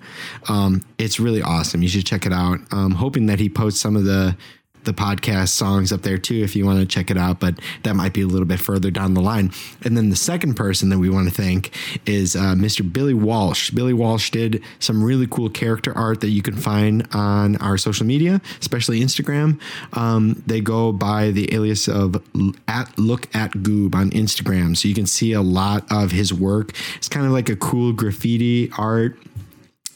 Um, 0.48 0.82
it's 0.96 1.20
really 1.20 1.42
awesome. 1.42 1.82
You 1.82 1.88
should 1.88 2.06
check 2.06 2.24
it 2.26 2.32
out. 2.32 2.58
I'm 2.72 2.92
hoping 2.92 3.26
that 3.26 3.38
he 3.38 3.48
posts 3.48 3.80
some 3.80 3.94
of 3.94 4.04
the 4.04 4.36
the 4.84 4.92
podcast 4.92 5.48
songs 5.48 5.92
up 5.92 6.02
there 6.02 6.18
too 6.18 6.42
if 6.42 6.56
you 6.56 6.64
want 6.64 6.80
to 6.80 6.86
check 6.86 7.10
it 7.10 7.16
out 7.16 7.40
but 7.40 7.58
that 7.82 7.94
might 7.94 8.12
be 8.12 8.22
a 8.22 8.26
little 8.26 8.46
bit 8.46 8.60
further 8.60 8.90
down 8.90 9.14
the 9.14 9.20
line. 9.20 9.50
And 9.84 9.96
then 9.96 10.10
the 10.10 10.16
second 10.16 10.54
person 10.54 10.88
that 10.90 10.98
we 10.98 11.10
want 11.10 11.28
to 11.28 11.34
thank 11.34 11.72
is 12.06 12.36
uh, 12.36 12.54
mr 12.54 12.90
billy 12.90 13.14
walsh. 13.14 13.70
Billy 13.70 13.92
walsh 13.92 14.30
did 14.30 14.62
some 14.78 15.02
really 15.02 15.26
cool 15.26 15.50
character 15.50 15.96
art 15.96 16.20
that 16.20 16.30
you 16.30 16.42
can 16.42 16.56
find 16.56 17.06
on 17.12 17.56
our 17.56 17.78
social 17.78 18.06
media 18.06 18.40
especially 18.60 19.00
instagram. 19.00 19.60
Um, 19.92 20.42
they 20.46 20.60
go 20.60 20.92
by 20.92 21.30
the 21.30 21.54
alias 21.54 21.88
of 21.88 22.22
at 22.66 22.98
look 22.98 23.34
at 23.34 23.52
goob 23.52 23.94
on 23.94 24.10
instagram. 24.10 24.76
So 24.76 24.88
you 24.88 24.94
can 24.94 25.06
see 25.06 25.32
a 25.32 25.42
lot 25.42 25.90
of 25.90 26.12
his 26.12 26.32
work. 26.32 26.72
It's 26.96 27.08
kind 27.08 27.26
of 27.26 27.32
like 27.32 27.48
a 27.48 27.56
cool 27.56 27.92
graffiti 27.92 28.70
art 28.76 29.18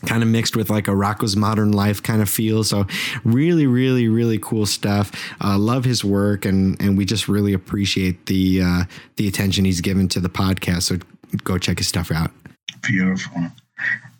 kind 0.07 0.23
of 0.23 0.29
mixed 0.29 0.57
with 0.57 0.71
like 0.71 0.89
a 0.89 0.93
Rocko's 0.93 1.37
Modern 1.37 1.73
Life 1.73 2.03
kind 2.03 2.23
of 2.23 2.29
feel. 2.29 2.65
So 2.65 2.87
really, 3.25 3.67
really, 3.67 4.09
really 4.09 4.39
cool 4.39 4.67
stuff. 4.67 5.13
Uh, 5.43 5.59
love 5.59 5.85
his 5.85 6.05
work, 6.05 6.45
and 6.45 6.81
and 6.81 6.97
we 6.97 7.05
just 7.05 7.29
really 7.29 7.53
appreciate 7.53 8.27
the 8.27 8.63
uh, 8.63 8.85
the 9.17 9.29
attention 9.29 9.65
he's 9.65 9.81
given 9.81 10.09
to 10.09 10.21
the 10.21 10.31
podcast. 10.31 10.83
So 10.83 10.99
go 11.45 11.59
check 11.59 11.79
his 11.79 11.89
stuff 11.89 12.11
out. 12.11 12.31
Beautiful. 12.83 13.51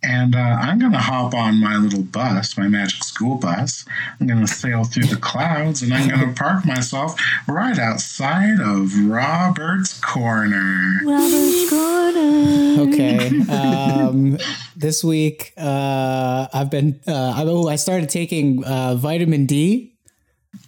And 0.05 0.35
uh, 0.35 0.39
I'm 0.39 0.81
going 0.81 0.93
to 0.93 0.99
hop 0.99 1.33
on 1.33 1.61
my 1.61 1.77
little 1.77 2.03
bus, 2.03 2.59
my 2.59 2.67
magic 2.67 3.05
school 3.05 3.37
bus. 3.37 3.85
I'm 4.21 4.27
going 4.27 4.41
to 4.41 4.53
sail 4.53 4.83
through 4.83 5.05
the 5.05 5.17
clouds 5.17 5.81
and 5.81 5.95
I'm 5.95 6.09
going 6.09 6.35
to 6.35 6.35
park 6.35 6.67
myself 6.67 7.21
right 7.47 7.79
outside 7.79 8.59
of 8.61 8.93
Robert's 9.07 10.01
Corner. 10.01 11.01
Robert's 11.05 11.71
Corner. 11.71 12.81
Okay. 12.81 13.31
Um, 13.53 14.39
this 14.77 15.05
week, 15.05 15.53
uh, 15.57 16.49
I've 16.53 16.71
been, 16.71 17.01
uh, 17.07 17.35
I, 17.37 17.45
oh, 17.47 17.69
I 17.69 17.77
started 17.77 18.09
taking 18.09 18.65
uh, 18.65 18.95
vitamin 18.95 19.47
D. 19.47 19.93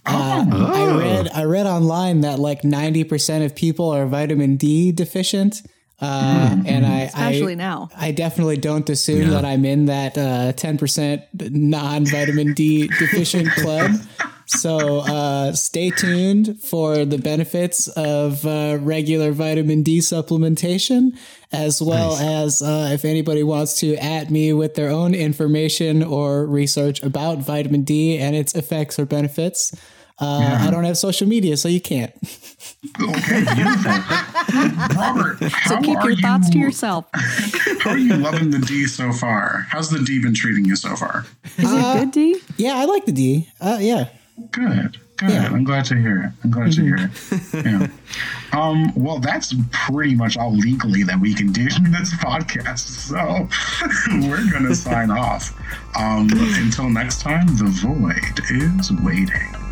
Uh, 0.05 0.45
I 0.51 0.97
read 0.97 1.29
I 1.33 1.43
read 1.43 1.65
online 1.65 2.21
that 2.21 2.39
like 2.39 2.63
ninety 2.63 3.03
percent 3.03 3.43
of 3.43 3.55
people 3.55 3.89
are 3.89 4.05
vitamin 4.05 4.55
D 4.55 4.91
deficient, 4.91 5.61
uh, 6.01 6.55
and 6.65 6.85
I 6.85 7.01
Especially 7.03 7.53
I, 7.53 7.55
now. 7.55 7.89
I 7.95 8.11
definitely 8.11 8.57
don't 8.57 8.89
assume 8.89 9.29
that 9.29 9.45
I'm 9.45 9.63
in 9.63 9.85
that 9.85 10.17
uh, 10.17 10.51
ten 10.53 10.77
percent 10.77 11.23
non 11.33 12.05
vitamin 12.05 12.53
D 12.53 12.87
deficient 12.99 13.49
club. 13.51 13.91
So 14.47 14.99
uh, 14.99 15.53
stay 15.53 15.89
tuned 15.89 16.61
for 16.61 17.03
the 17.03 17.17
benefits 17.17 17.87
of 17.87 18.45
uh, 18.45 18.77
regular 18.79 19.31
vitamin 19.31 19.81
D 19.81 19.99
supplementation, 19.99 21.17
as 21.51 21.81
well 21.81 22.15
as 22.17 22.61
uh, 22.61 22.91
if 22.93 23.05
anybody 23.05 23.41
wants 23.41 23.79
to 23.79 23.95
at 23.95 24.29
me 24.29 24.53
with 24.53 24.75
their 24.75 24.89
own 24.89 25.15
information 25.15 26.03
or 26.03 26.45
research 26.45 27.01
about 27.01 27.39
vitamin 27.39 27.83
D 27.83 28.19
and 28.19 28.35
its 28.35 28.53
effects 28.53 28.99
or 28.99 29.05
benefits. 29.05 29.73
Uh, 30.19 30.57
I 30.61 30.71
don't 30.71 30.85
have 30.85 30.97
social 30.97 31.27
media, 31.27 31.57
so 31.57 31.67
you 31.67 31.81
can't. 31.81 32.13
Okay, 33.01 33.43
beautiful. 33.53 33.91
Robert, 34.95 35.37
how 35.51 35.69
So 35.69 35.81
keep 35.81 35.97
are 35.97 36.09
your 36.09 36.17
thoughts 36.21 36.49
to 36.51 36.57
yourself. 36.57 37.05
How 37.81 37.91
are 37.91 37.97
you 37.97 38.15
loving 38.15 38.49
the 38.49 38.57
D 38.59 38.87
so 38.87 39.11
far? 39.11 39.67
How's 39.69 39.89
the 39.89 39.99
D 39.99 40.19
been 40.19 40.33
treating 40.33 40.65
you 40.65 40.75
so 40.75 40.95
far? 40.95 41.25
Is 41.57 41.71
it 41.71 41.99
good, 41.99 42.11
D? 42.11 42.39
Yeah, 42.57 42.77
I 42.77 42.85
like 42.85 43.05
the 43.05 43.11
D. 43.11 43.47
Uh, 43.61 43.77
yeah. 43.79 44.09
Good. 44.51 44.97
Good. 45.17 45.29
Yeah. 45.29 45.45
I'm 45.47 45.63
glad 45.63 45.85
to 45.85 45.95
hear 45.95 46.23
it. 46.23 46.31
I'm 46.43 46.51
glad 46.51 46.71
to 46.73 46.81
hear 46.81 46.97
it. 46.97 47.11
Yeah. 47.65 47.87
Um, 48.53 48.91
well, 48.95 49.19
that's 49.19 49.53
pretty 49.71 50.15
much 50.15 50.35
all 50.37 50.53
legally 50.53 51.03
that 51.03 51.19
we 51.19 51.33
can 51.33 51.51
do 51.51 51.61
in 51.61 51.91
this 51.91 52.13
podcast. 52.15 52.79
So 52.79 53.47
we're 54.27 54.49
going 54.51 54.65
to 54.65 54.75
sign 54.75 55.11
off. 55.11 55.53
Um, 55.97 56.27
until 56.31 56.89
next 56.89 57.21
time, 57.21 57.47
the 57.57 57.65
void 57.65 58.39
is 58.49 58.91
waiting. 59.03 59.64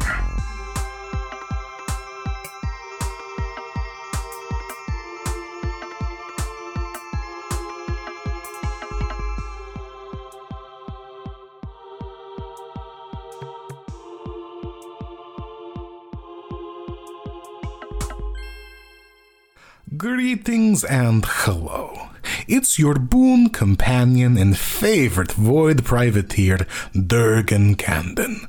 Greetings 20.23 20.85
and 20.85 21.25
hello. 21.27 22.07
It's 22.47 22.79
your 22.79 22.93
boon 22.93 23.49
companion 23.49 24.37
and 24.37 24.57
favorite 24.57 25.33
void 25.33 25.83
privateer, 25.83 26.65
Durgan 26.93 27.75
Camden. 27.75 28.47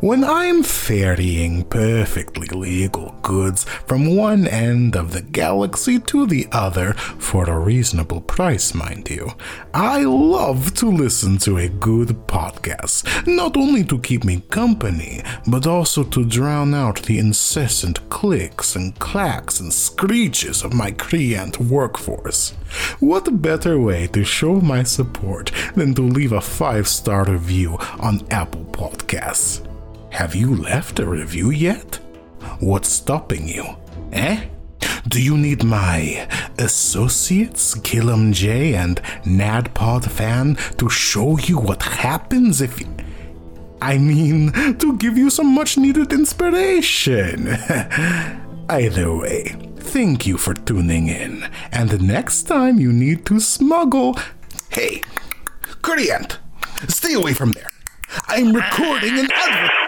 When 0.00 0.24
I'm 0.24 0.62
ferrying 0.62 1.64
perfectly 1.64 2.48
legal 2.48 3.14
goods 3.22 3.64
from 3.64 4.14
one 4.16 4.46
end 4.46 4.94
of 4.96 5.12
the 5.12 5.22
galaxy 5.22 5.98
to 6.00 6.26
the 6.26 6.46
other, 6.52 6.92
for 6.92 7.44
a 7.48 7.58
reasonable 7.58 8.20
price, 8.20 8.74
mind 8.74 9.08
you, 9.10 9.30
I 9.74 10.02
love 10.02 10.74
to 10.74 10.86
listen 10.90 11.38
to 11.38 11.58
a 11.58 11.68
good 11.68 12.08
podcast, 12.26 13.26
not 13.26 13.56
only 13.56 13.84
to 13.84 13.98
keep 13.98 14.24
me 14.24 14.42
company, 14.50 15.22
but 15.46 15.66
also 15.66 16.04
to 16.04 16.24
drown 16.24 16.74
out 16.74 17.02
the 17.02 17.18
incessant 17.18 18.08
clicks 18.08 18.76
and 18.76 18.98
clacks 18.98 19.60
and 19.60 19.72
screeches 19.72 20.62
of 20.62 20.72
my 20.72 20.90
creant 20.90 21.58
workforce. 21.58 22.50
What 23.00 23.42
better 23.42 23.78
way 23.78 24.06
to 24.08 24.24
show 24.24 24.60
my 24.60 24.82
support 24.82 25.52
than 25.74 25.94
to 25.94 26.02
leave 26.02 26.32
a 26.32 26.40
five 26.40 26.88
star 26.88 27.24
review 27.24 27.76
on 27.98 28.26
Apple 28.30 28.64
Podcasts? 28.72 29.66
Have 30.16 30.34
you 30.34 30.56
left 30.56 30.98
a 30.98 31.04
review 31.04 31.50
yet? 31.50 31.96
What's 32.60 32.88
stopping 32.88 33.46
you? 33.46 33.76
Eh? 34.12 34.46
Do 35.06 35.22
you 35.22 35.36
need 35.36 35.62
my 35.62 36.26
associates, 36.56 37.74
Killam 37.74 38.32
J 38.32 38.74
and 38.76 38.96
Nadpod 39.24 40.10
Fan, 40.10 40.56
to 40.78 40.88
show 40.88 41.36
you 41.36 41.58
what 41.58 41.82
happens 41.82 42.62
if 42.62 42.80
you. 42.80 42.86
I 43.82 43.98
mean, 43.98 44.52
to 44.78 44.96
give 44.96 45.18
you 45.18 45.28
some 45.28 45.54
much 45.54 45.76
needed 45.76 46.14
inspiration. 46.14 47.48
Either 48.70 49.14
way, 49.14 49.54
thank 49.76 50.26
you 50.26 50.38
for 50.38 50.54
tuning 50.54 51.08
in. 51.08 51.46
And 51.72 51.90
the 51.90 51.98
next 51.98 52.44
time 52.44 52.80
you 52.80 52.90
need 52.90 53.26
to 53.26 53.38
smuggle. 53.38 54.16
Hey, 54.70 55.02
Currient, 55.82 56.38
stay 56.88 57.12
away 57.12 57.34
from 57.34 57.52
there. 57.52 57.68
I'm 58.28 58.56
recording 58.56 59.18
an 59.18 59.28
advert. 59.30 59.86